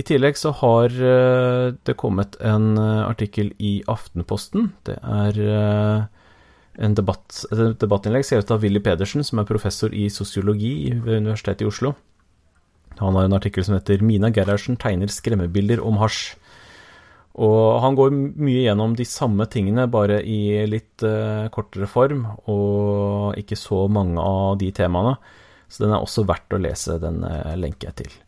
I 0.00 0.06
tillegg 0.06 0.38
så 0.38 0.54
har 0.62 0.94
eh, 0.94 1.66
det 1.86 1.98
kommet 2.00 2.38
en 2.40 2.72
artikkel 2.80 3.52
i 3.58 3.80
Aftenposten. 3.90 4.70
Det 4.86 4.98
er 5.00 5.40
en 6.80 6.94
debatt, 6.96 7.42
et 7.50 7.80
debattinnlegg 7.82 8.24
skrevet 8.24 8.54
av 8.54 8.62
Willy 8.62 8.80
Pedersen, 8.84 9.26
som 9.26 9.42
er 9.42 9.48
professor 9.48 9.92
i 9.92 10.06
sosiologi 10.12 10.94
ved 10.94 11.26
Universitetet 11.26 11.66
i 11.66 11.68
Oslo. 11.68 11.96
Han 13.00 13.16
har 13.16 13.26
en 13.26 13.36
artikkel 13.36 13.64
som 13.64 13.74
heter 13.74 14.02
'Mina 14.02 14.30
Gerhardsen 14.30 14.76
tegner 14.76 15.08
skremmebilder 15.08 15.80
om 15.80 15.98
hasj'. 15.98 16.36
Og 17.40 17.80
han 17.80 17.96
går 17.96 18.12
mye 18.12 18.64
gjennom 18.66 18.96
de 18.98 19.06
samme 19.08 19.46
tingene, 19.48 19.86
bare 19.88 20.20
i 20.22 20.60
litt 20.68 21.04
uh, 21.06 21.48
kortere 21.52 21.88
form, 21.88 22.26
og 22.52 23.38
ikke 23.40 23.56
så 23.56 23.86
mange 23.88 24.20
av 24.20 24.58
de 24.60 24.68
temaene. 24.76 25.14
Så 25.70 25.86
den 25.86 25.94
er 25.94 26.02
også 26.02 26.26
verdt 26.28 26.52
å 26.52 26.60
lese, 26.60 26.98
den 27.00 27.22
uh, 27.24 27.54
lenker 27.56 27.88
jeg 27.88 28.02
til. 28.02 28.18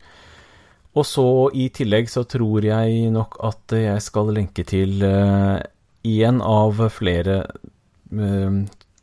Og 0.97 1.05
så 1.09 1.27
i 1.57 1.67
tillegg 1.73 2.09
så 2.09 2.25
tror 2.29 2.65
jeg 2.65 3.13
nok 3.13 3.37
at 3.45 3.73
jeg 3.77 4.01
skal 4.05 4.33
lenke 4.33 4.65
til 4.67 5.01
én 5.03 5.63
en 6.03 6.41
av 6.41 6.89
flere 6.91 7.37
eh, 8.11 8.51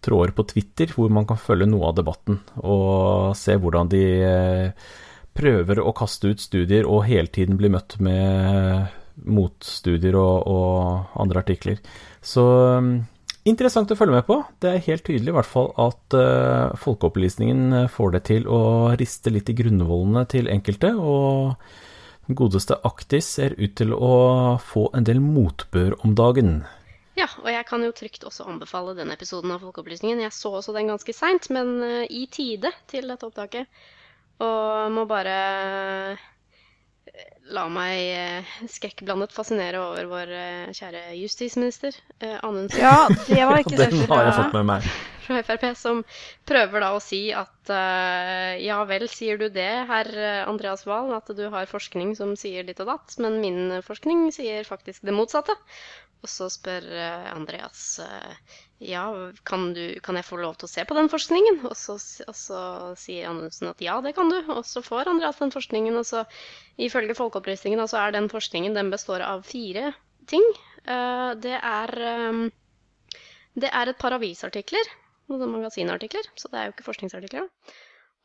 tråder 0.01 0.33
på 0.37 0.45
Twitter 0.53 0.93
hvor 0.95 1.11
man 1.13 1.27
kan 1.29 1.41
følge 1.41 1.69
noe 1.69 1.89
av 1.89 1.97
debatten 1.97 2.41
og 2.61 3.37
se 3.37 3.57
hvordan 3.57 3.91
de 3.93 4.05
eh, 4.21 4.91
prøver 5.37 5.81
å 5.81 5.95
kaste 5.97 6.33
ut 6.33 6.41
studier 6.41 6.89
og 6.89 7.07
hele 7.09 7.33
tiden 7.33 7.57
blir 7.61 7.73
møtt 7.73 7.97
med 8.01 9.00
motstudier 9.27 10.17
og, 10.19 10.47
og 10.49 11.21
andre 11.21 11.43
artikler. 11.43 11.83
Så 12.23 12.45
um, 12.79 12.93
interessant 13.49 13.93
å 13.93 13.99
følge 13.99 14.19
med 14.19 14.27
på. 14.29 14.41
Det 14.63 14.73
er 14.73 14.87
helt 14.89 15.07
tydelig 15.07 15.33
i 15.33 15.37
hvert 15.39 15.51
fall 15.51 15.71
at 15.81 16.17
uh, 16.17 16.73
folkeopplysningen 16.81 17.79
eh, 17.85 17.93
får 17.93 18.17
det 18.17 18.25
til 18.31 18.51
å 18.51 18.63
riste 19.01 19.33
litt 19.33 19.53
i 19.53 19.57
grunnvollene 19.61 20.27
til 20.31 20.51
enkelte, 20.53 20.93
og 20.97 21.57
godeste 22.31 22.77
Aktis 22.87 23.27
ser 23.39 23.57
ut 23.59 23.75
til 23.79 23.95
å 23.97 24.59
få 24.63 24.89
en 24.95 25.07
del 25.07 25.23
motbør 25.25 25.97
om 26.05 26.15
dagen. 26.15 26.61
Ja, 27.19 27.27
og 27.43 27.51
jeg 27.51 27.67
kan 27.69 27.83
jo 27.85 27.93
trygt 27.93 28.25
også 28.25 28.47
anbefale 28.49 28.95
den 28.97 29.11
episoden 29.13 29.53
av 29.53 29.65
Folkeopplysningen. 29.65 30.23
Jeg 30.25 30.33
så 30.33 30.55
også 30.57 30.73
den 30.77 30.89
ganske 30.89 31.13
seint, 31.13 31.51
men 31.53 31.81
eh, 31.85 32.05
i 32.09 32.27
tide 32.33 32.71
til 32.91 33.11
dette 33.11 33.27
opptaket. 33.27 33.67
Og 34.41 34.93
må 34.95 35.05
bare 35.11 35.37
la 37.55 37.67
meg 37.73 38.01
eh, 38.15 38.51
skrekkblandet 38.71 39.35
fascinere 39.35 39.81
over 39.83 40.09
vår 40.11 40.35
eh, 40.35 40.73
kjære 40.77 41.03
justisminister 41.19 41.97
eh, 42.21 42.37
Anundsen 42.47 42.83
Ja, 42.83 43.07
det 43.27 43.47
var 43.49 43.63
ikke 43.63 43.79
Den 43.83 43.97
så 44.03 44.11
har 44.13 44.29
jeg 44.29 44.37
fått 44.39 44.59
med 44.59 44.69
meg. 44.71 44.91
fra 45.27 45.41
Frp, 45.47 45.67
som 45.79 46.03
prøver 46.49 46.83
da 46.83 46.93
å 46.97 47.03
si 47.03 47.21
at 47.37 47.71
ja 48.59 48.81
vel, 48.89 49.05
sier 49.07 49.39
du 49.39 49.45
det, 49.55 49.69
herr 49.87 50.09
Andreas 50.51 50.83
Wahl, 50.89 51.13
at 51.15 51.29
du 51.39 51.45
har 51.53 51.71
forskning 51.71 52.17
som 52.19 52.33
sier 52.39 52.67
ditt 52.67 52.81
og 52.83 52.89
datt, 52.91 53.15
men 53.23 53.39
min 53.39 53.77
forskning 53.87 54.25
sier 54.35 54.67
faktisk 54.67 55.07
det 55.07 55.15
motsatte. 55.15 55.55
Og 56.21 56.29
så 56.29 56.51
spør 56.53 56.85
eh, 56.85 57.29
Andreas 57.33 57.83
eh, 58.05 58.57
ja, 58.91 59.05
kan, 59.49 59.71
du, 59.77 59.83
kan 60.05 60.19
jeg 60.19 60.27
få 60.29 60.41
lov 60.41 60.59
til 60.61 60.69
å 60.69 60.73
se 60.73 60.85
på 60.89 60.97
den 60.97 61.09
forskningen? 61.13 61.63
Og 61.69 61.77
så, 61.79 61.97
og 62.27 62.37
så 62.37 62.61
sier 63.01 63.31
Anundsen 63.31 63.71
at 63.71 63.81
ja, 63.85 63.97
det 64.05 64.13
kan 64.19 64.33
du. 64.33 64.37
Og 64.53 64.61
så 64.69 64.83
får 64.85 65.09
Andreas 65.13 65.41
den 65.41 65.53
forskningen, 65.55 65.97
og 65.97 66.05
så 66.09 66.27
ifølge 66.81 67.17
Folkeopplysningen 67.17 67.89
så 67.89 68.03
er 68.05 68.17
den 68.17 68.29
forskningen 68.33 68.77
den 68.77 68.93
består 68.93 69.25
av 69.25 69.47
fire 69.49 69.95
ting. 70.29 70.45
Eh, 70.85 71.31
det 71.41 71.57
er 71.57 71.97
det 73.61 73.69
er 73.75 73.91
et 73.91 73.99
par 73.99 74.15
avisartikler, 74.15 74.93
noen 75.33 75.51
magasinartikler, 75.57 76.29
så 76.39 76.49
det 76.53 76.61
er 76.61 76.69
jo 76.69 76.75
ikke 76.77 76.87
forskningsartikler. 76.87 77.49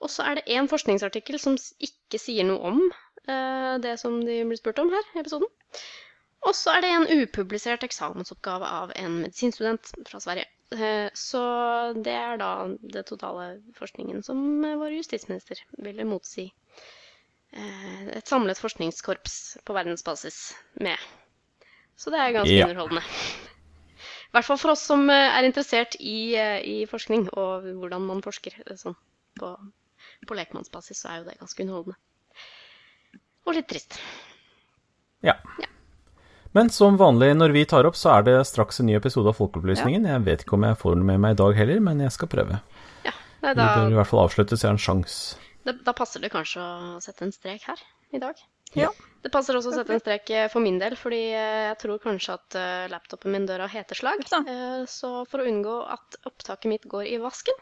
Og 0.03 0.11
så 0.11 0.27
er 0.27 0.37
det 0.37 0.51
én 0.53 0.67
forskningsartikkel 0.69 1.39
som 1.41 1.55
ikke 1.81 2.19
sier 2.21 2.45
noe 2.45 2.75
om 2.75 2.81
det 3.81 3.95
som 3.97 4.19
de 4.21 4.35
blir 4.45 4.59
spurt 4.59 4.77
om 4.83 4.91
her 4.93 5.07
i 5.15 5.21
episoden. 5.23 5.49
Og 6.45 6.53
så 6.53 6.75
er 6.75 6.83
det 6.85 6.91
en 6.93 7.07
upublisert 7.23 7.83
eksamensoppgave 7.87 8.67
av 8.69 8.91
en 8.99 9.15
medisinstudent 9.23 9.91
fra 10.05 10.19
Sverige. 10.21 10.45
Eh, 10.75 11.09
Så 11.13 11.41
det 12.03 12.13
er 12.13 12.37
da 12.41 12.49
det 12.81 13.05
totale 13.09 13.61
forskningen 13.77 14.23
som 14.25 14.39
eh, 14.65 14.75
vår 14.77 14.93
justisminister 14.99 15.61
ville 15.81 16.05
motsi 16.05 16.47
eh, 17.53 18.07
et 18.17 18.27
samlet 18.29 18.59
forskningskorps 18.61 19.57
på 19.65 19.73
verdensbasis 19.77 20.53
med. 20.81 20.97
Så 21.97 22.11
det 22.13 22.19
er 22.21 22.33
ganske 22.35 22.57
Ja. 22.59 22.67
underholdende. 22.69 23.05
I 23.05 24.35
hvert 24.35 24.45
fall 24.49 24.57
for 24.59 24.73
oss 24.73 24.81
som 24.83 25.09
er 25.09 25.45
interessert 25.47 25.95
i, 25.99 26.35
i 26.35 26.85
forskning 26.91 27.29
og 27.39 27.69
hvordan 27.79 28.03
man 28.05 28.21
forsker 28.25 28.57
sånn 28.75 28.97
på, 29.39 29.53
på 30.27 30.35
lekmannsbasis, 30.35 30.99
så 30.99 31.07
er 31.13 31.21
jo 31.21 31.29
det 31.29 31.37
ganske 31.39 31.63
underholdende. 31.63 31.95
Og 33.47 33.55
litt 33.55 33.69
trist. 33.71 33.95
Ja. 35.23 35.37
Ja. 35.61 35.69
Men 36.55 36.69
som 36.71 36.95
vanlig 36.95 37.33
når 37.35 37.51
vi 37.51 37.65
tar 37.67 37.87
opp, 37.87 37.97
så 37.99 38.13
er 38.13 38.27
det 38.29 38.35
straks 38.47 38.79
en 38.79 38.87
ny 38.87 38.93
episode 38.95 39.27
av 39.27 39.35
Folkeopplysningen. 39.35 40.05
Jeg 40.07 40.23
vet 40.23 40.45
ikke 40.45 40.55
om 40.55 40.63
jeg 40.63 40.77
får 40.79 40.95
den 40.95 41.03
med 41.09 41.19
meg 41.25 41.35
i 41.35 41.39
dag 41.41 41.57
heller, 41.59 41.81
men 41.83 41.99
jeg 42.05 42.13
skal 42.15 42.31
prøve. 42.31 42.61
Ja, 43.03 43.11
nei, 43.43 43.55
Vi 43.57 43.65
bør 43.65 43.91
i 43.91 43.97
hvert 43.99 44.11
fall 44.13 44.21
avslutte, 44.23 44.55
så 44.55 44.63
jeg 44.63 44.71
har 44.71 44.77
en 44.77 44.85
sjanse. 44.85 45.41
da, 45.67 45.75
da 45.83 45.93
passer 45.97 46.23
det 46.23 46.31
kanskje 46.31 46.63
å 46.63 47.01
sette 47.03 47.27
en 47.27 47.35
strek 47.35 47.67
her 47.67 47.83
i 48.15 48.23
dag. 48.23 48.39
Ja. 48.75 48.87
Det 49.25 49.33
passer 49.33 49.57
også 49.57 49.73
å 49.73 49.75
sette 49.75 49.95
en 49.97 50.01
strek 50.03 50.31
eh, 50.31 50.47
for 50.53 50.63
min 50.63 50.79
del, 50.79 50.95
fordi 50.99 51.21
eh, 51.33 51.61
jeg 51.71 51.77
tror 51.83 51.99
kanskje 52.03 52.39
at 52.39 52.57
eh, 52.59 52.87
laptopen 52.91 53.35
min 53.35 53.47
dør 53.49 53.65
av 53.65 53.75
heteslag. 53.75 54.23
Da. 54.31 54.41
Så 54.87 55.11
for 55.27 55.43
å 55.43 55.47
unngå 55.51 55.77
at 55.91 56.19
opptaket 56.23 56.71
mitt 56.71 56.87
går 56.87 57.09
i 57.09 57.19
vasken, 57.19 57.57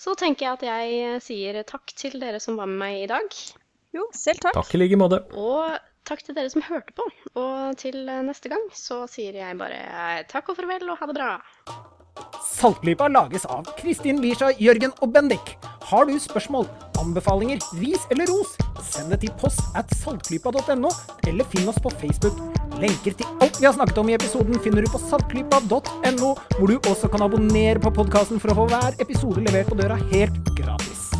så 0.00 0.16
tenker 0.16 0.46
jeg 0.46 0.56
at 0.56 0.68
jeg 0.70 1.22
sier 1.28 1.60
takk 1.68 1.92
til 1.98 2.16
dere 2.22 2.40
som 2.40 2.56
var 2.56 2.70
med 2.70 2.80
meg 2.80 3.04
i 3.04 3.08
dag. 3.12 3.40
Jo, 3.92 4.08
selv 4.16 4.40
takk. 4.40 4.56
Takk 4.56 4.76
i 4.78 4.80
like 4.80 4.96
måte. 4.96 5.20
Og 5.36 5.76
takk 6.08 6.22
til 6.26 6.36
dere 6.36 6.50
som 6.52 6.64
hørte 6.66 6.94
på. 6.96 7.06
Og 7.38 7.78
til 7.80 8.04
eh, 8.08 8.22
neste 8.26 8.52
gang 8.52 8.68
så 8.76 9.04
sier 9.10 9.36
jeg 9.38 9.58
bare 9.60 9.82
eh, 9.82 10.22
takk 10.30 10.52
og 10.52 10.58
farvel 10.58 10.90
og 10.90 11.00
ha 11.00 11.10
det 11.10 11.18
bra. 11.18 11.32
Saltklypa 12.44 13.08
lages 13.08 13.46
av 13.48 13.68
Kristin 13.78 14.20
Lisha, 14.20 14.50
Jørgen 14.60 14.92
og 15.00 15.12
Bendik. 15.14 15.54
Har 15.88 16.06
du 16.06 16.14
spørsmål, 16.20 16.66
anbefalinger, 17.00 17.60
ris 17.80 18.04
eller 18.12 18.28
ros, 18.30 18.54
send 18.84 19.12
det 19.12 19.22
til 19.24 19.32
post 19.40 19.62
at 19.78 19.90
saltklypa.no, 20.02 20.90
eller 21.28 21.48
finn 21.52 21.68
oss 21.68 21.80
på 21.82 21.92
Facebook. 22.02 22.38
Lenker 22.80 23.16
til 23.16 23.28
alt 23.44 23.60
vi 23.60 23.68
har 23.68 23.76
snakket 23.76 24.00
om 24.02 24.10
i 24.10 24.16
episoden 24.16 24.60
finner 24.64 24.84
du 24.84 24.92
på 24.92 25.00
saltklypa.no, 25.02 26.32
hvor 26.58 26.66
du 26.68 26.76
også 26.90 27.10
kan 27.12 27.24
abonnere 27.26 27.82
på 27.82 27.94
podkasten 28.00 28.42
for 28.42 28.52
å 28.52 28.58
få 28.62 28.68
hver 28.72 29.00
episode 29.04 29.44
levert 29.44 29.72
på 29.72 29.78
døra 29.80 29.98
helt 30.12 30.52
gratis. 30.58 31.10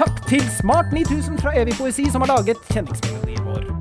Takk 0.00 0.24
til 0.30 0.44
Smart 0.60 0.94
9000 0.96 1.40
fra 1.42 1.52
Evig 1.60 1.76
poesi 1.80 2.08
som 2.08 2.24
har 2.24 2.36
laget 2.38 2.72
kjenningsmelodien 2.72 3.44
vår. 3.44 3.79